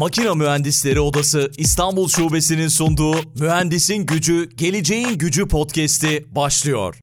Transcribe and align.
Makina 0.00 0.34
Mühendisleri 0.34 1.00
Odası 1.00 1.50
İstanbul 1.58 2.08
Şubesi'nin 2.08 2.68
sunduğu 2.68 3.14
Mühendisin 3.40 4.06
Gücü, 4.06 4.50
Geleceğin 4.56 5.18
Gücü 5.18 5.48
podcast'i 5.48 6.26
başlıyor. 6.34 6.96